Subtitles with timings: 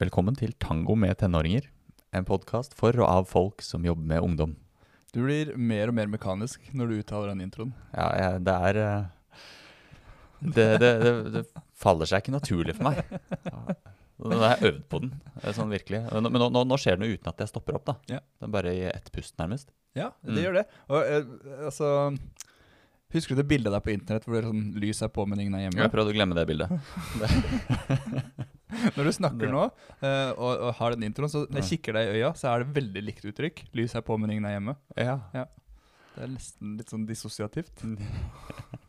[0.00, 1.66] Velkommen til Tango med tenåringer.
[2.16, 4.54] En podkast for og av folk som jobber med ungdom.
[5.12, 7.72] Du blir mer og mer mekanisk når du uttaler den introen.
[7.92, 9.44] Ja, jeg, det er eh,
[10.40, 11.44] det, det, det, det
[11.80, 13.02] faller seg ikke naturlig for meg.
[14.20, 16.02] Nå har jeg øvd på den, eh, sånn virkelig.
[16.14, 17.88] Men nå, nå, nå skjer det noe uten at jeg stopper opp.
[17.90, 17.96] da.
[18.16, 18.20] Ja.
[18.40, 19.70] Det er bare i ett pust, nærmest.
[19.98, 20.42] Ja, det Mm.
[20.44, 20.66] gjør det.
[20.88, 21.90] Og eh, altså
[23.10, 25.56] Husker du det bildet der på internett hvor det sånn lys er på, men ingen
[25.58, 25.80] er hjemme?
[25.82, 26.70] Jeg prøvde å glemme det bildet.
[28.96, 32.10] Når du snakker nå uh, og, og har den introen, så når jeg kikker deg
[32.10, 33.64] i øya, så er det veldig likt uttrykk.
[33.76, 34.76] Lys er på, men ingen er hjemme.
[34.96, 35.18] Ja.
[36.14, 37.84] Det er nesten litt sånn dissosiativt.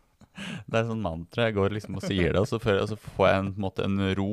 [0.42, 1.48] Det er sånn mantra.
[1.50, 3.58] Jeg går liksom og sier det, og så, føler, og så får jeg en, på
[3.60, 4.32] en, måte en ro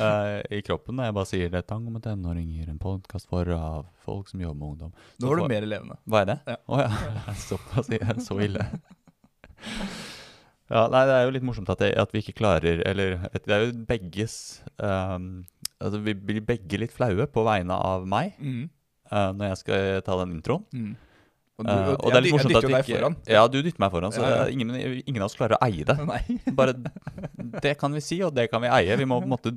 [0.00, 1.64] eh, i kroppen Og jeg bare sier det.
[1.68, 4.94] Tang om en tenåring gir en podkast for av folk som jobber med ungdom.
[5.18, 5.98] Så Nå var du mer levende.
[6.06, 6.38] Hva er det?
[6.54, 6.58] Ja.
[6.70, 7.36] Oh, ja.
[7.48, 7.92] Såpass
[8.26, 8.66] så ille.
[10.72, 13.52] Ja, nei, det er jo litt morsomt at, det, at vi ikke klarer Eller det
[13.52, 14.34] er jo begges
[14.80, 15.42] um,
[15.82, 18.68] Altså, vi blir begge litt flaue på vegne av meg Mm.
[19.12, 20.62] uh, når jeg skal ta den introen.
[20.72, 20.92] Mm.
[21.60, 23.10] Og, du, og, og det er litt morsomt at vi ikke.
[23.34, 24.46] Ja, du dytter meg foran, så Ja, ja.
[24.54, 24.70] ingen,
[25.04, 25.98] ingen av oss klarer å eie det.
[26.58, 26.72] Bare
[27.66, 28.96] Det kan vi si, og det kan vi eie.
[28.98, 29.52] Vi må på en måte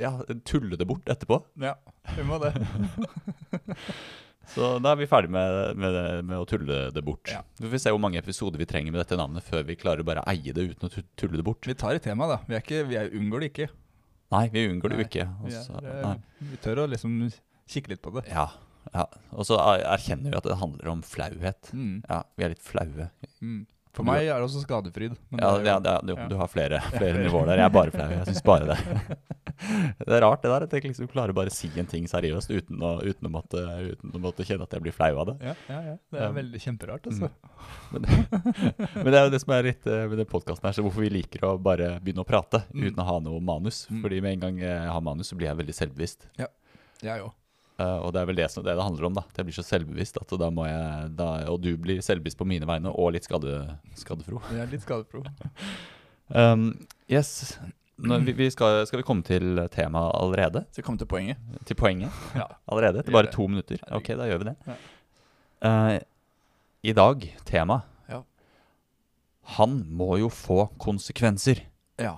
[0.00, 0.10] ja,
[0.48, 1.38] tulle det bort etterpå.
[1.62, 1.76] Ja,
[2.16, 2.52] vi må det.
[4.52, 7.30] Så da er vi ferdig med, med, med å tulle det bort.
[7.30, 7.42] Ja.
[7.60, 10.08] Vi får se hvor mange episoder vi trenger med dette navnet før vi klarer å
[10.08, 11.64] bare eie det uten å tulle det bort.
[11.66, 12.40] Vi tar et tema, da.
[12.48, 13.68] Vi, er ikke, vi er, unngår det ikke.
[14.32, 15.24] Nei, vi unngår det jo ikke.
[15.28, 15.46] ikke.
[15.46, 17.16] Vi, er, eh, vi tør å liksom
[17.72, 18.26] kikke litt på det.
[18.32, 18.48] Ja,
[18.92, 19.06] ja.
[19.36, 21.70] Og så er- erkjenner vi at det handler om flauhet.
[21.72, 22.02] Mm.
[22.08, 23.10] Ja, vi er litt flaue.
[23.40, 23.66] Mm.
[23.92, 25.18] For meg er det også skadefryd.
[25.30, 26.26] men Ja, det ja, det du, ja.
[26.30, 27.60] du har flere, flere nivåer der.
[27.60, 28.06] Jeg er bare flau.
[28.08, 28.78] Jeg syns bare det.
[29.62, 32.50] Det er rart det der, at jeg liksom klarer bare å si en ting seriøst
[32.50, 33.60] uten å, uten å, måtte,
[33.92, 35.34] uten å måtte kjenne at jeg blir flau av det.
[35.44, 35.94] Ja, ja, ja.
[36.10, 37.28] Det er veldig kjemperart, altså.
[37.92, 38.08] Men,
[38.96, 41.04] men det er jo det som er litt eh, med den podkasten her, så hvorfor
[41.04, 42.88] vi liker å bare begynne å prate Mm.
[42.88, 43.84] uten å ha noe manus.
[43.92, 44.00] Mm.
[44.02, 46.26] Fordi med en gang jeg har manus, så blir jeg veldig selvbevisst.
[47.04, 47.30] Jeg òg.
[47.82, 49.24] Eh, og det er vel det som det, det handler om, da.
[49.28, 52.46] At jeg blir så selvbevisst at da må jeg da, Og du blir selvbevisst på
[52.48, 53.62] mine vegne, og litt skade,
[53.98, 54.42] skadefro.
[54.52, 55.24] Jeg er litt skadefro.
[56.32, 56.70] Um,
[57.12, 57.58] yes.
[58.00, 60.62] Nå, vi, vi skal, skal vi komme til temaet allerede?
[60.72, 61.42] Så vi kommer til poenget.
[61.68, 62.22] Til poenget?
[62.40, 62.46] Ja.
[62.72, 63.02] Allerede?
[63.02, 63.82] Etter bare to minutter?
[63.92, 64.54] Ok, da gjør vi det.
[64.70, 64.76] Ja.
[65.68, 65.98] Eh,
[66.88, 68.22] I dag, tema Ja.
[69.58, 71.66] Han må jo få konsekvenser.
[72.00, 72.14] Ja.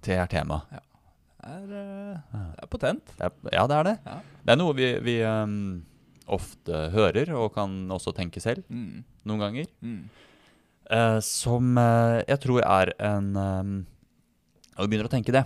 [0.00, 0.62] Det er tema.
[0.70, 0.80] Det
[1.44, 3.12] er, eh, er potent.
[3.20, 3.94] Ja, det er det.
[4.06, 4.16] Ja.
[4.44, 5.82] Det er noe vi, vi um,
[6.30, 9.04] ofte hører, og kan også tenke selv Mm.
[9.26, 9.66] noen ganger.
[9.82, 10.02] Mm.
[10.90, 13.86] Uh, som uh, jeg tror er en um,
[14.76, 15.44] Når vi begynner å tenke det,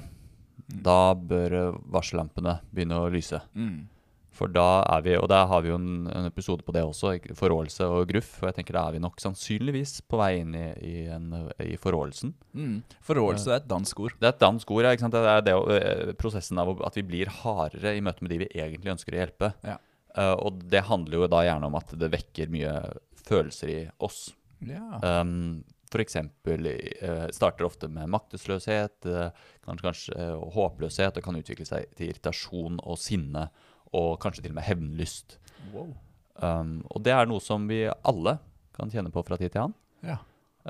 [0.65, 0.79] Mm.
[0.83, 3.37] da bør varsellampene begynne å lyse.
[3.55, 3.83] Mm.
[4.35, 7.15] For da er vi, og der har vi jo en, en episode på det også,
[7.39, 8.33] forrådelse og gruff.
[8.43, 11.31] Og jeg tenker da er vi nok sannsynligvis på vei inn i, i, en,
[11.63, 12.35] i forrådelsen.
[12.53, 12.77] Mm.
[13.07, 14.17] Forrådelse er et dansk ord.
[14.19, 15.15] Det er et dansk ord, ja, ikke sant?
[15.15, 18.51] Det er det, eh, prosessen av at vi blir hardere i møte med de vi
[18.53, 19.53] egentlig ønsker å hjelpe.
[19.67, 19.79] Ja.
[20.15, 22.75] Uh, og det handler jo da gjerne om at det vekker mye
[23.27, 24.29] følelser i oss.
[24.65, 25.01] Ja.
[25.03, 29.29] Um, for eksempel eh, starter ofte med maktesløshet, uh,
[29.63, 30.25] kanskje, kanskje
[30.57, 33.45] håpløshet, og kan utvikle seg til irritasjon og sinne,
[33.95, 35.39] og kanskje til og med hevnlyst.
[35.73, 35.95] Wow.
[36.43, 38.39] Um, og det er noe som vi alle
[38.75, 39.77] kan kjenne på fra tid til annen.
[40.05, 40.19] Ja.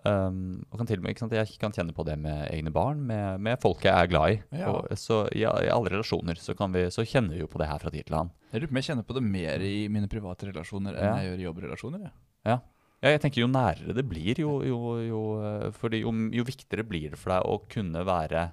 [0.04, 2.72] Um, og kan til og med, ikke sant, Jeg kan kjenne på det med egne
[2.74, 4.38] barn, med, med folk jeg er glad i.
[4.58, 4.72] Ja.
[4.74, 7.68] Og, så i, I alle relasjoner så, kan vi, så kjenner vi jo på det
[7.70, 8.34] her fra tid til annen.
[8.50, 11.16] Jeg lurer på jeg kjenner på det mer i mine private relasjoner enn Ja.
[11.22, 12.06] jeg gjør i jobbrelasjoner.
[12.50, 12.60] ja.
[13.04, 17.10] Ja, jeg tenker Jo nærere det blir, jo, jo, eh, fordi jo, jo viktigere blir
[17.12, 18.46] det for deg å kunne være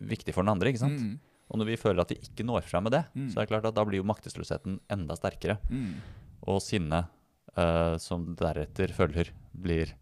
[0.00, 0.70] viktig for den andre.
[0.72, 1.02] ikke sant?
[1.02, 1.18] Mm.
[1.52, 3.28] Og når vi føler at vi ikke når frem med det, Mm.
[3.28, 5.58] så er det klart at da blir jo maktesløsheten enda sterkere.
[5.68, 6.00] Mm.
[6.48, 7.10] Og sinnet
[7.58, 9.92] uh, som deretter følger, blir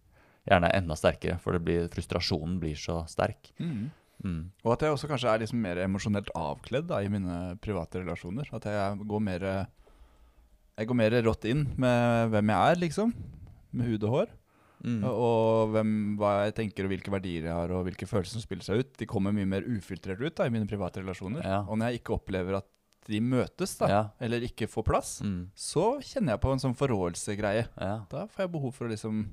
[0.46, 3.50] gjerne enda sterkere, for det blir, frustrasjonen blir så sterk.
[3.58, 3.90] Mm.
[4.22, 4.40] Mm.
[4.64, 8.48] Og at jeg også kanskje er liksom mer emosjonelt avkledd da, i mine private relasjoner.
[8.52, 9.66] At jeg går mer
[10.78, 13.10] Jeg går mer rått inn med hvem jeg er, liksom.
[13.72, 14.30] Med hud og hår.
[14.84, 15.02] Mm.
[15.04, 18.64] Og, hvem, hva jeg tenker, og hvilke verdier jeg har, og hvilke følelser som spiller
[18.64, 18.92] seg ut.
[18.96, 21.44] De kommer mye mer ufiltrert ut da, i mine private relasjoner.
[21.44, 21.60] Ja.
[21.68, 22.66] Og når jeg ikke opplever at
[23.10, 24.02] de møtes, da, Ja.
[24.20, 25.50] eller ikke får plass, Mm.
[25.54, 27.68] så kjenner jeg på en sånn forrådelsegreie.
[27.80, 28.04] Ja.
[28.08, 29.26] Da får jeg behov for å liksom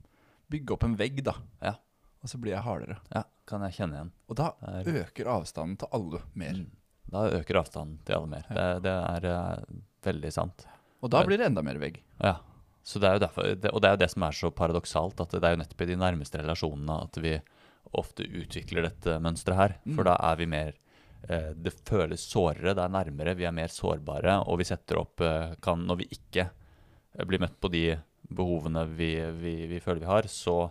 [0.49, 1.33] bygge opp en vegg, da.
[1.61, 1.75] Ja.
[2.23, 2.97] Og så blir jeg hardere.
[3.13, 4.11] ja, kan jeg kjenne igjen.
[4.29, 6.53] Og da er- øker avstanden til alle mer.
[6.53, 6.67] Mm.
[7.09, 8.43] Da øker avstanden til alle mer.
[8.49, 9.63] Det, det er eh,
[10.03, 10.65] veldig sant.
[11.03, 12.01] Og da blir det enda mer vegg.
[12.19, 12.37] Ja.
[12.87, 15.19] Så det er jo derfor, det, og det er jo det som er så paradoksalt,
[15.19, 17.33] at det er jo nettopp i de nærmeste relasjonene at vi
[17.97, 19.73] ofte utvikler dette mønsteret her.
[19.95, 20.07] For Mm.
[20.07, 20.73] da er vi mer
[21.27, 25.19] eh, Det føles sårere, det er nærmere, vi er mer sårbare, og vi setter opp
[25.21, 26.45] eh, kan, Når vi ikke
[27.17, 27.97] eh, blir møtt på de
[28.29, 29.11] behovene vi,
[29.41, 30.69] vi, vi føler vi har, så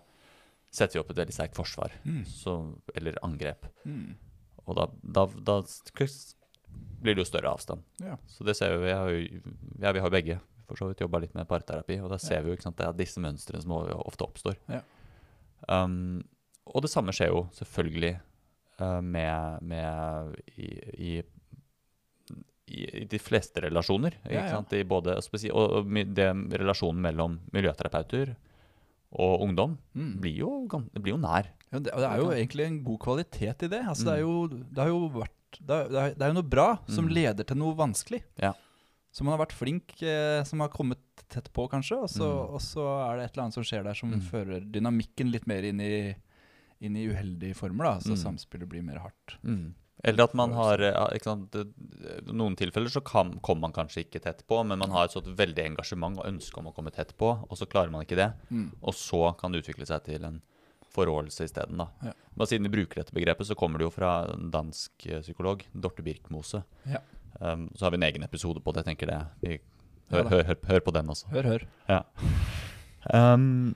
[0.71, 1.93] setter vi opp et veldig sterkt forsvar.
[2.05, 2.25] Mm.
[2.29, 2.57] Så,
[2.95, 3.67] eller angrep.
[3.85, 4.15] Mm.
[4.67, 5.61] Og da, da, da
[7.01, 7.85] blir det jo større avstand.
[8.03, 8.17] Ja.
[8.29, 8.85] Så det ser vi.
[8.87, 9.43] Vi har jo,
[9.81, 12.51] ja, vi har begge for så vidt jobba litt med parterapi, og da ser vi
[12.53, 13.73] jo sant, det er disse mønstrene som
[14.03, 14.57] ofte oppstår.
[14.73, 14.81] Ja.
[15.69, 16.23] Um,
[16.67, 18.13] og det samme skjer jo selvfølgelig
[18.83, 21.13] uh, med, med i, i,
[22.67, 24.17] i, i de fleste relasjoner.
[24.27, 24.63] Ja, ja.
[24.91, 25.17] både,
[25.55, 25.87] og
[26.19, 26.29] det,
[26.59, 28.35] relasjonen mellom miljøterapeuter
[29.17, 30.17] og ungdom Mm.
[30.21, 30.51] blir jo,
[30.93, 31.47] det blir jo nær.
[31.73, 33.81] Ja, det, og det er jo egentlig en god kvalitet i det.
[33.89, 36.37] Altså, det, er jo, det har jo vært det er, det er, det er jo
[36.37, 37.13] noe bra som Mm.
[37.17, 38.19] leder til noe vanskelig.
[38.43, 38.51] Ja.
[39.17, 41.01] Så man har vært flink, eh, som har kommet
[41.33, 41.97] tett på, kanskje.
[42.05, 42.55] Og så, Mm.
[42.55, 44.21] og så er det et eller annet som skjer der som Mm.
[44.29, 46.15] fører dynamikken litt mer inn i,
[46.83, 47.85] inn i uheldige former.
[47.85, 48.23] da Så Mm.
[48.37, 49.39] samspillet blir mer hardt.
[50.05, 50.77] Eller at man har
[51.15, 51.51] ikke sant?
[52.27, 55.25] noen tilfeller så kan, kommer man kanskje ikke tett på, men man har et sånt
[55.35, 58.33] veldig engasjement og ønske om å komme tett på, og så klarer man ikke det.
[58.53, 58.73] Mm.
[58.83, 60.43] Og så kan det utvikle seg til en
[60.95, 61.79] forrådelse isteden.
[62.05, 62.13] Ja.
[62.37, 65.65] Bare siden vi bruker dette begrepet, så kommer det jo fra en dansk eh, psykolog,
[65.75, 66.63] Dorte Birkmose.
[66.87, 66.99] Ja.
[67.41, 68.85] Um, så har vi en egen episode på det.
[68.87, 69.21] jeg tenker det.
[69.43, 69.59] Vi,
[70.11, 71.27] hør, hør, hør, hør på den også.
[71.35, 71.67] Hør, hør.
[73.13, 73.75] Um,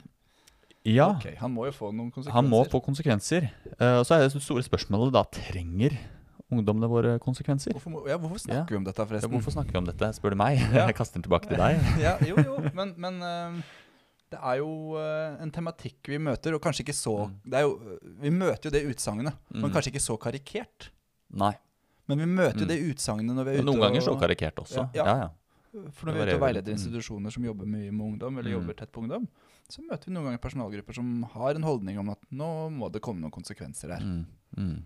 [0.83, 2.35] ja, Okay, Han må jo få noen konsekvenser.
[2.35, 3.49] han må få konsekvenser.
[3.77, 5.93] Uh, så er det store spørsmålet da, trenger
[6.51, 7.71] ungdommene våre konsekvenser?
[7.77, 8.65] Hvorfor, må, ja, hvorfor snakker Ja.
[8.73, 9.31] vi om dette, Ja, forresten?
[9.31, 10.57] hvorfor snakker vi om dette, spør du meg?
[10.59, 10.87] Ja.
[10.89, 11.79] Jeg kaster den tilbake til deg.
[12.05, 13.61] ja, jo, jo, men, men uh,
[14.31, 17.33] det er jo eh, en tematikk vi møter, og kanskje ikke så Mm.
[17.51, 19.73] det jo, eh, Vi møter jo det utsagnet, men Mm.
[19.75, 20.89] kanskje ikke så karikert.
[21.35, 21.51] Nei.
[22.11, 22.71] Men vi møter jo Mm.
[22.73, 24.89] det utsagnet når vi er ute noen ganger så karikert også.
[24.97, 25.29] Ja, Ja.
[25.95, 26.67] For når vi er ute og veileder.
[26.73, 26.77] Mm.
[26.77, 28.57] institusjoner som jobber mye med ungdom, eller Mm.
[28.59, 29.27] jobber tett på ungdom,
[29.71, 33.01] så møter vi noen ganger personalgrupper som har en holdning om at nå må det
[33.01, 34.01] komme noen konsekvenser her.
[34.03, 34.25] Mm.
[34.57, 34.83] Mm.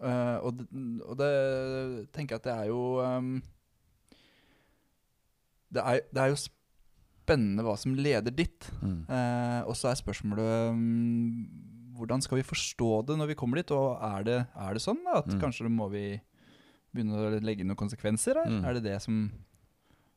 [0.00, 0.68] Uh, og, det,
[1.04, 3.42] og det tenker jeg at det er jo um,
[5.74, 8.70] det, er, det er jo spennende hva som leder dit.
[8.82, 9.04] Mm.
[9.10, 11.44] Uh, og så er spørsmålet um,
[12.00, 13.70] hvordan skal vi forstå det når vi kommer dit?
[13.76, 16.04] Og er det, er det sånn da, at kanskje må vi
[16.94, 18.50] begynne å legge inn noen konsekvenser her?
[18.50, 18.64] Mm.
[18.66, 19.30] Er det det som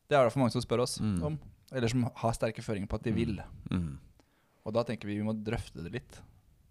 [0.09, 1.23] Det er det for mange som spør oss Mm.
[1.23, 1.39] om.
[1.71, 3.15] Eller som har sterke føringer på at de Mm.
[3.15, 3.39] vil.
[3.71, 3.97] Mm.
[4.65, 6.21] Og da tenker vi vi må drøfte det litt,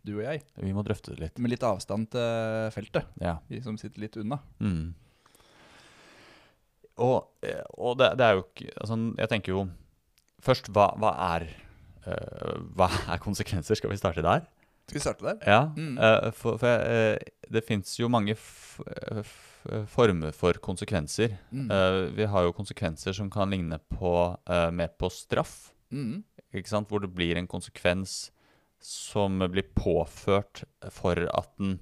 [0.05, 0.43] du og jeg.
[0.59, 1.39] Vi må drøfte det litt.
[1.39, 3.07] Med litt avstand til feltet.
[3.21, 3.39] Ja.
[3.49, 4.39] Vi som sitter litt unna.
[4.61, 4.95] Mm.
[6.99, 9.63] Og, eh, og det, det er jo ikke altså, Jeg tenker jo
[10.45, 11.47] Først, hva, hva er
[12.07, 13.79] uh, Hva er konsekvenser?
[13.79, 14.45] Skal vi starte der?
[14.89, 15.39] Skal vi starte der?
[15.47, 15.61] Ja.
[15.77, 15.97] Mm.
[15.99, 17.17] uh, for for uh,
[17.49, 18.81] det fins jo mange f
[19.91, 21.37] former for konsekvenser.
[21.51, 21.71] Mm.
[21.71, 24.13] Uh, vi har jo konsekvenser som kan ligne på,
[24.51, 25.73] uh, mer på straff.
[25.93, 26.23] Mm.
[26.53, 26.91] Ikke sant?
[26.91, 28.33] Hvor det blir en konsekvens
[28.83, 31.79] som blir påført for at den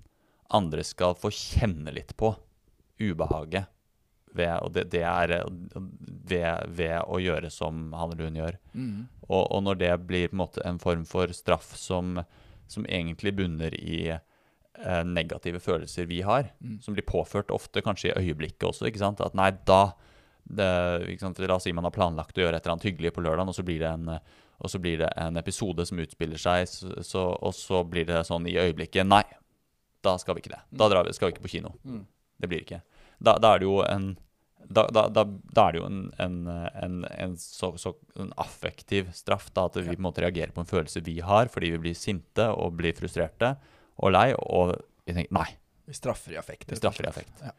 [0.50, 2.34] andre skal få kjenne litt på
[3.00, 3.70] ubehaget.
[4.30, 8.58] Ved, og det, det er ved, ved å gjøre som han eller hun gjør.
[8.74, 8.98] Mm.
[9.26, 12.20] Og, og når det blir på en måte en form for straff som,
[12.70, 14.20] som egentlig bunner i
[14.84, 16.80] eh, negative følelser vi har, Mm.
[16.82, 19.20] som blir påført ofte kanskje i øyeblikket også, ikke sant?
[19.20, 19.92] At nei, da
[20.50, 21.38] det, ikke sant?
[21.38, 23.54] La oss si man har planlagt å gjøre et eller annet hyggelig på lørdag, og
[23.54, 24.08] så blir det en,
[24.60, 28.24] og så blir det en episode som utspiller seg, så, så, og så blir det
[28.28, 29.22] sånn i øyeblikket Nei,
[30.02, 30.62] da skal vi ikke det.
[30.72, 31.74] Da drar vi, skal vi ikke på kino.
[31.84, 32.02] Mm.
[32.40, 32.82] Det blir ikke.
[33.20, 34.10] Da, da er det jo en
[34.70, 35.24] da, da, da,
[35.64, 39.48] er det jo en, en, en, en, så, så, en affektiv straff.
[39.56, 41.96] Da, at vi på en måte reagerer på en følelse vi har fordi vi blir
[41.96, 43.54] sinte og blir frustrerte
[44.00, 44.30] og lei.
[44.34, 44.74] Og
[45.06, 45.46] vi tenker nei,
[45.86, 46.68] Vi straffer i affekt.
[46.70, 47.40] vi straffer i affekt.
[47.44, 47.52] Ja.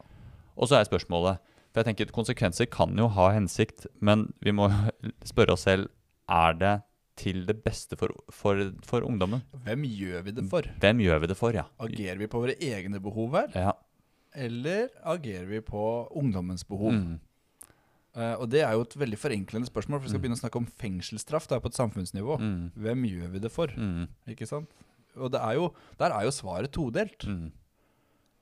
[0.57, 1.39] Og så er spørsmålet
[1.71, 4.65] For jeg tenker at Konsekvenser kan jo ha hensikt, men vi må
[5.31, 5.87] spørre oss selv
[6.27, 6.73] er det
[7.21, 9.41] til det beste for, for, for ungdommen.
[9.65, 10.67] Hvem gjør vi det for?
[10.83, 11.63] Hvem gjør vi det for, ja?
[11.79, 13.73] Agerer vi på våre egne behov her, ja.
[14.35, 15.83] eller agerer vi på
[16.17, 16.91] ungdommens behov?
[16.95, 17.19] Mm.
[18.15, 20.23] Uh, og det er jo et veldig forenklende spørsmål, for vi skal Mm.
[20.25, 22.39] begynne å snakke om fengselsstraff da, på et samfunnsnivå.
[22.41, 22.71] Mm.
[22.75, 23.67] Hvem gjør vi det for?
[23.77, 24.07] Mm.
[24.33, 24.67] Ikke sant?
[25.17, 27.25] Og det er jo, der er jo svaret todelt.
[27.27, 27.51] Mm.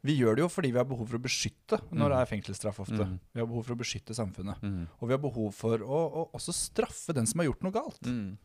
[0.03, 2.21] Vi gjør det jo fordi vi har behov for å beskytte når det Mm.
[2.21, 3.03] er fengselsstraff ofte.
[3.03, 3.19] Mm.
[3.33, 4.61] Vi har behov for å beskytte samfunnet.
[4.63, 4.87] Mm.
[5.01, 8.01] Og vi har behov for å, å også straffe den som har gjort noe galt.
[8.07, 8.37] Mm.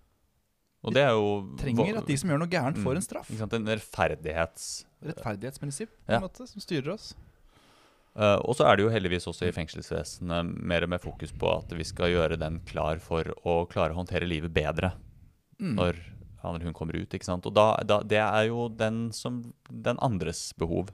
[0.84, 2.96] Og det er jo Trenger at de som gjør noe gærent, får Mm.
[2.96, 3.30] en straff.
[3.40, 4.84] En rettferdighets...
[5.04, 6.20] Rettferdighetsprinsipp på Ja.
[6.20, 7.14] måte, som styrer oss.
[8.16, 11.48] Uh, og så er det jo heldigvis også i fengselsvesenet mer og mer fokus på
[11.56, 14.92] at vi skal gjøre den klar for å klare å håndtere livet bedre
[15.60, 15.74] Mm.
[15.76, 15.94] når
[16.44, 17.14] han eller hun kommer ut.
[17.14, 17.46] ikke sant?
[17.48, 20.92] Og da, da, det er jo den, som, den andres behov.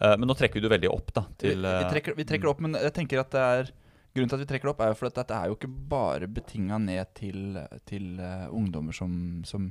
[0.00, 2.50] Uh, men nå trekker du veldig opp da, til vi, vi, eh, trekker, vi trekker
[2.50, 3.72] opp, men jeg tenker at det er
[4.12, 5.68] Grunnen til at vi trekker det opp, er jo for at dette er jo ikke
[5.88, 7.54] bare betinga ned til,
[7.88, 9.14] til uh, ungdommer som,
[9.48, 9.70] som,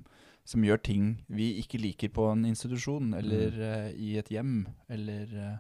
[0.50, 4.00] som gjør ting vi ikke liker på en institusjon, eller Mm.
[4.02, 4.56] i et hjem,
[4.90, 5.60] eller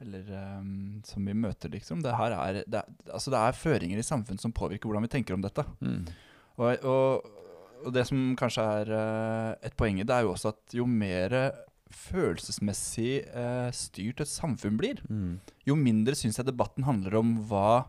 [0.00, 2.00] eller um, som vi møter, liksom.
[2.02, 5.36] Det er, det, er, altså det er føringer i samfunnet som påvirker hvordan vi tenker
[5.36, 5.64] om dette.
[5.80, 6.06] mm,
[6.56, 7.28] Og, og,
[7.84, 10.86] og det som kanskje er eh, et poeng i det, er jo også at jo
[10.86, 11.34] mer
[11.90, 15.38] følelsesmessig eh, styrt et samfunn blir, Mm.
[15.66, 17.86] jo mindre syns jeg debatten handler om hva,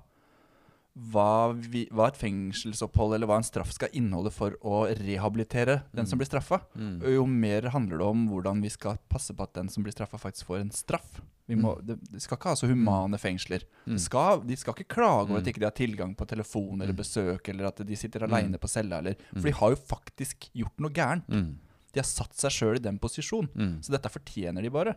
[0.95, 6.05] hva, vi, hva et fengselsopphold eller hva en straff skal inneholde for å rehabilitere den
[6.05, 6.19] som Mm.
[6.19, 6.62] blir straffa.
[6.75, 7.01] Mm.
[7.13, 10.17] Jo mer handler det om hvordan vi skal passe på at den som blir straffa,
[10.19, 11.21] faktisk får en straff.
[11.48, 13.63] Vi må, det, det skal ikke ha så humane fengsler.
[13.88, 13.98] Mm.
[14.00, 16.98] Skal, de skal ikke klage over at de ikke har tilgang på telefon eller Mm.
[17.01, 18.29] besøk, eller at de sitter Mm.
[18.33, 19.43] aleine på cella, eller For Mm.
[19.43, 21.27] de har jo faktisk gjort noe gærent.
[21.27, 21.55] Mm.
[21.93, 23.79] De har satt seg sjøl i den posisjonen, Mm.
[23.81, 24.93] Så dette fortjener de bare.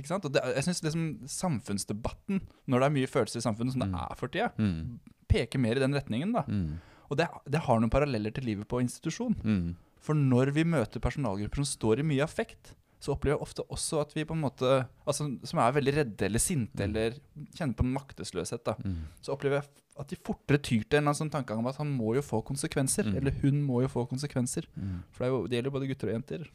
[0.00, 0.24] Ikke sant?
[0.24, 3.90] Og det, jeg synes liksom samfunnsdebatten, når det er mye følelser i samfunnet, som det
[3.92, 4.00] Mm.
[4.10, 4.98] er for tida, Mm.
[5.28, 6.32] peker mer i den retningen.
[6.32, 6.42] da.
[6.48, 6.80] Mm.
[7.10, 9.76] Og det, det har noen paralleller til livet på institusjon.
[10.00, 14.00] For når vi møter personalgrupper som står i mye affekt, så opplever jeg ofte også
[14.02, 16.84] at vi på en måte Altså som er veldig redde eller sinte Mm.
[16.84, 17.10] eller
[17.56, 18.74] kjenner på en maktesløshet, da.
[18.84, 18.96] Mm.
[19.22, 19.64] Så opplever jeg
[19.98, 22.20] at de fortere tyr til en eller annen sånn tankegang om at han må jo
[22.22, 23.04] få konsekvenser.
[23.04, 23.16] Mm.
[23.16, 24.64] Eller hun må jo få konsekvenser.
[25.12, 26.46] For det, jo, det gjelder jo både gutter og jenter.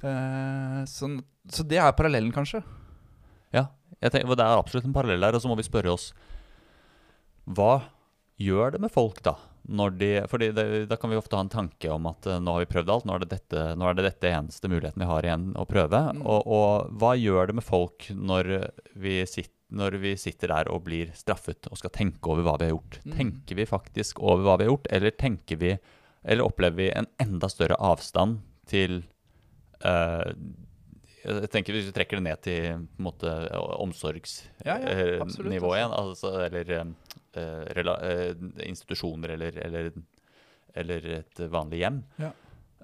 [0.00, 0.10] Mm.
[0.10, 2.62] Eh, sånn, så det er parallellen, kanskje.
[3.54, 3.66] Ja,
[4.00, 5.36] tenker, det er absolutt en parallell der.
[5.36, 6.10] Og så må vi spørre oss
[7.50, 7.82] Hva
[8.40, 9.36] gjør det med folk, da?
[9.70, 12.56] Når de, fordi det, Da kan vi ofte ha en tanke om at eh, nå
[12.56, 15.26] har vi prøvd alt, nå er det dette, er det dette eneste muligheten vi har
[15.26, 16.02] igjen å prøve.
[16.16, 16.24] Mm.
[16.24, 18.52] Og, og hva gjør det med folk når
[18.94, 22.70] vi, sitter, når vi sitter der og blir straffet og skal tenke over hva vi
[22.70, 23.00] har gjort?
[23.04, 23.16] Mm.
[23.18, 25.78] Tenker vi faktisk over hva vi har gjort, eller vi
[26.22, 29.02] Eller opplever vi en enda større avstand til
[31.20, 33.30] jeg tenker Hvis vi trekker det ned til måte
[34.64, 34.92] Ja, ja,
[35.76, 37.64] igjen, altså, eller eh,
[38.04, 39.90] eh, institusjoner eller, eller,
[40.74, 42.30] eller et vanlig hjem, Ja.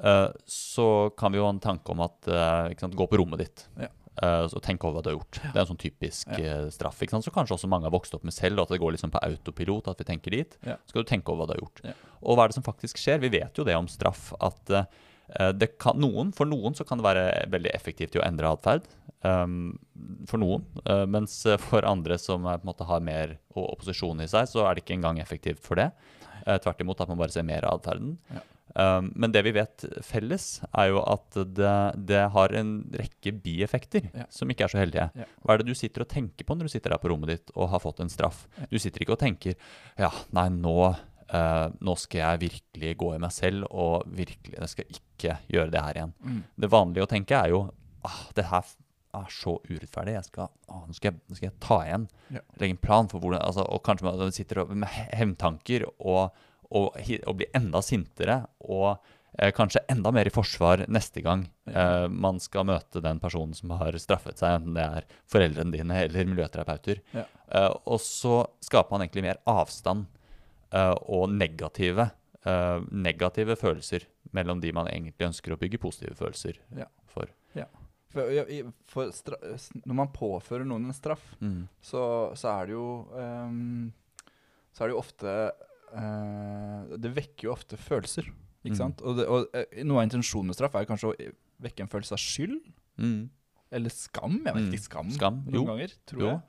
[0.03, 3.45] eh, så kan vi jo ha en tanke om at eh, sant, Gå på rommet
[3.45, 3.69] ditt.
[3.81, 3.89] Ja.
[4.17, 5.39] Uh, så Tenk over hva du har gjort.
[5.43, 6.63] Det er en sånn typisk Ja.
[6.63, 7.03] uh, straff.
[7.05, 7.27] Ikke sant?
[7.27, 9.21] Så kanskje også mange har vokst opp med selv, og at det går liksom på
[9.21, 9.91] autopilot.
[9.93, 10.57] At vi tenker dit.
[10.65, 10.79] Ja.
[10.89, 11.83] Så skal du tenke over hva du har gjort.
[11.85, 11.93] Ja.
[12.25, 13.21] Og hva er det som faktisk skjer?
[13.21, 14.33] Vi vet jo det om straff.
[14.41, 15.06] at eh, Eh, Det
[15.83, 18.87] kan, noen, for noen så kan det være veldig effektivt i å endre atferd.
[19.27, 19.79] Um,
[20.29, 20.63] for noen.
[20.87, 24.85] Uh, mens for andre som er, måte har mer opposisjon i seg, så er det
[24.85, 25.89] ikke engang effektivt for det.
[26.47, 28.15] Uh, tvert imot at man bare ser mer av atferden.
[28.77, 31.75] Um, men det vi vet felles, er jo at det,
[32.11, 34.27] det har en rekke bieffekter Ja.
[34.31, 35.09] som ikke er så heldige.
[35.17, 35.27] Ja.
[35.43, 37.55] Hva er det du sitter og tenker på når du sitter der på rommet ditt
[37.57, 38.45] og har fått en straff?
[38.61, 38.69] Ja.
[38.71, 39.57] Du sitter ikke og tenker
[39.97, 40.77] ja, nei, nå,
[41.35, 45.73] eh, nå skal jeg virkelig gå i meg selv og virkelig, jeg skal ikke gjøre
[45.75, 46.13] det her igjen.
[46.23, 46.43] Mm.
[46.65, 47.63] Det vanlige å tenke er jo
[48.07, 48.75] ah, det her
[49.17, 50.13] er så urettferdig.
[50.19, 52.09] Jeg skal, ah, nå, skal jeg, nå skal jeg ta igjen.
[52.37, 52.43] Ja.
[52.61, 56.35] Legge en plan for hvordan altså, Og kanskje man sitter med he- hevntanker og,
[56.69, 58.43] og, og blir enda sintere.
[58.69, 58.91] Og
[59.39, 63.73] eh, kanskje enda mer i forsvar neste gang eh, man skal møte den personen som
[63.81, 67.01] har straffet seg, enten det er foreldrene dine eller miljøterapeuter.
[67.17, 67.25] Ja.
[67.57, 70.11] Eh, og så skaper man egentlig mer avstand
[70.73, 72.11] og negative,
[72.45, 76.87] eh, negative følelser mellom de man egentlig ønsker å bygge positive følelser Ja.
[77.07, 77.27] for.
[78.09, 79.37] For, ja, i- for stra
[79.85, 81.69] når man påfører noen en straff, Mm.
[81.83, 83.93] så, så er det jo um,
[84.73, 85.53] Så er det jo ofte
[85.93, 88.23] uh, Det vekker jo ofte følelser,
[88.65, 88.77] ikke Mm.
[88.77, 89.03] sant?
[89.03, 92.13] Og, det, og eh, noe av intensjonen med straff er kanskje å vekke en følelse
[92.13, 92.61] av skyld.
[92.99, 93.29] Mm.
[93.73, 94.41] Eller skam.
[94.47, 94.73] Jeg vet Mm.
[94.73, 94.83] ikke.
[94.89, 95.65] Skam, Skam, noen jo.
[95.67, 96.27] ganger, tror Jo.
[96.27, 96.43] jeg.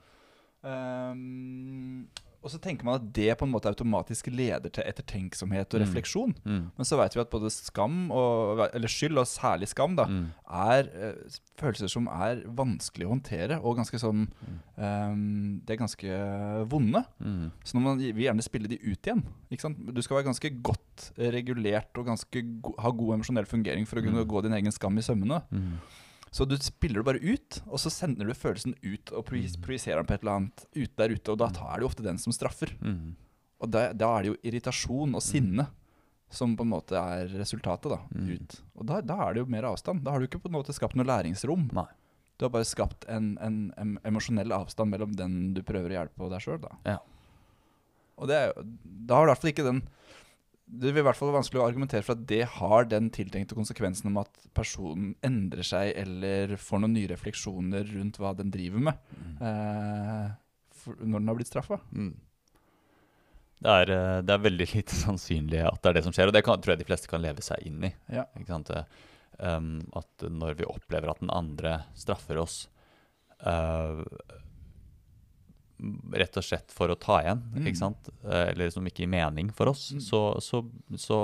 [0.64, 2.08] Ehm,
[2.48, 5.84] og så tenker man at det på en måte automatisk leder til ettertenksomhet og Mm.
[5.86, 6.34] refleksjon.
[6.48, 6.64] Mm.
[6.78, 10.32] Men så vet vi at både skam, og, eller skyld, og særlig skam, da, Mm.
[10.50, 14.28] er uh, følelser som er vanskelig å håndtere, og ganske sånn
[14.78, 16.18] um, Det er ganske
[16.70, 17.04] vonde.
[17.20, 17.52] Mm.
[17.66, 19.24] Så når man vil gjerne spille de ut igjen.
[19.50, 24.04] Du skal være ganske godt regulert og ganske go ha god emosjonell fungering for å
[24.04, 24.28] kunne Mm.
[24.30, 25.42] gå din egen skam i sømmene.
[26.28, 26.34] Mm.
[26.36, 29.62] Så du spiller det bare ut, og så sender du følelsen ut og Mm.
[29.64, 32.04] projiserer den på et eller annet ut der ute, og da tar det jo ofte
[32.04, 32.74] den som straffer.
[32.82, 33.16] Mm.
[33.60, 35.68] Og da, da er det jo irritasjon og sinne
[36.30, 38.02] som på en måte er resultatet, da.
[38.12, 38.28] Mm.
[38.36, 38.58] Ut.
[38.76, 40.04] Og da, da er det jo mer avstand.
[40.04, 41.70] Da har du ikke på en måte skapt noe læringsrom.
[41.74, 41.88] Nei.
[42.38, 46.22] Du har bare skapt en, en, en, emosjonell avstand mellom den du prøver å hjelpe,
[46.28, 46.76] og deg sjøl, da.
[46.86, 46.98] Ja.
[48.18, 48.54] Og det er,
[49.08, 49.82] da har du i hvert fall ikke den
[50.68, 53.56] Det vil i hvert fall være vanskelig å argumentere for at det har den tiltenkte
[53.56, 58.84] konsekvensen om at personen endrer seg eller får noen nye refleksjoner rundt hva den driver
[58.90, 60.26] med, eh,
[60.76, 61.80] for, når den har blitt straffa.
[61.96, 62.16] Mm.
[63.64, 66.36] Det er, eh, det er veldig lite sannsynlig at det er det som skjer, og
[66.36, 67.94] det kan, tror jeg de fleste kan leve seg inn i.
[68.12, 68.28] Ja.
[68.36, 68.74] Ikke sant?
[68.76, 69.06] Eh,
[69.38, 72.56] Um, at når vi opplever at den andre straffer oss
[73.46, 74.00] eh,
[76.18, 77.68] rett og slett for å ta igjen, Mm.
[77.68, 78.10] ikke sant?
[78.26, 80.02] Eh, eller som ikke gir mening for oss, Mm.
[80.02, 80.64] så, så,
[80.98, 81.20] så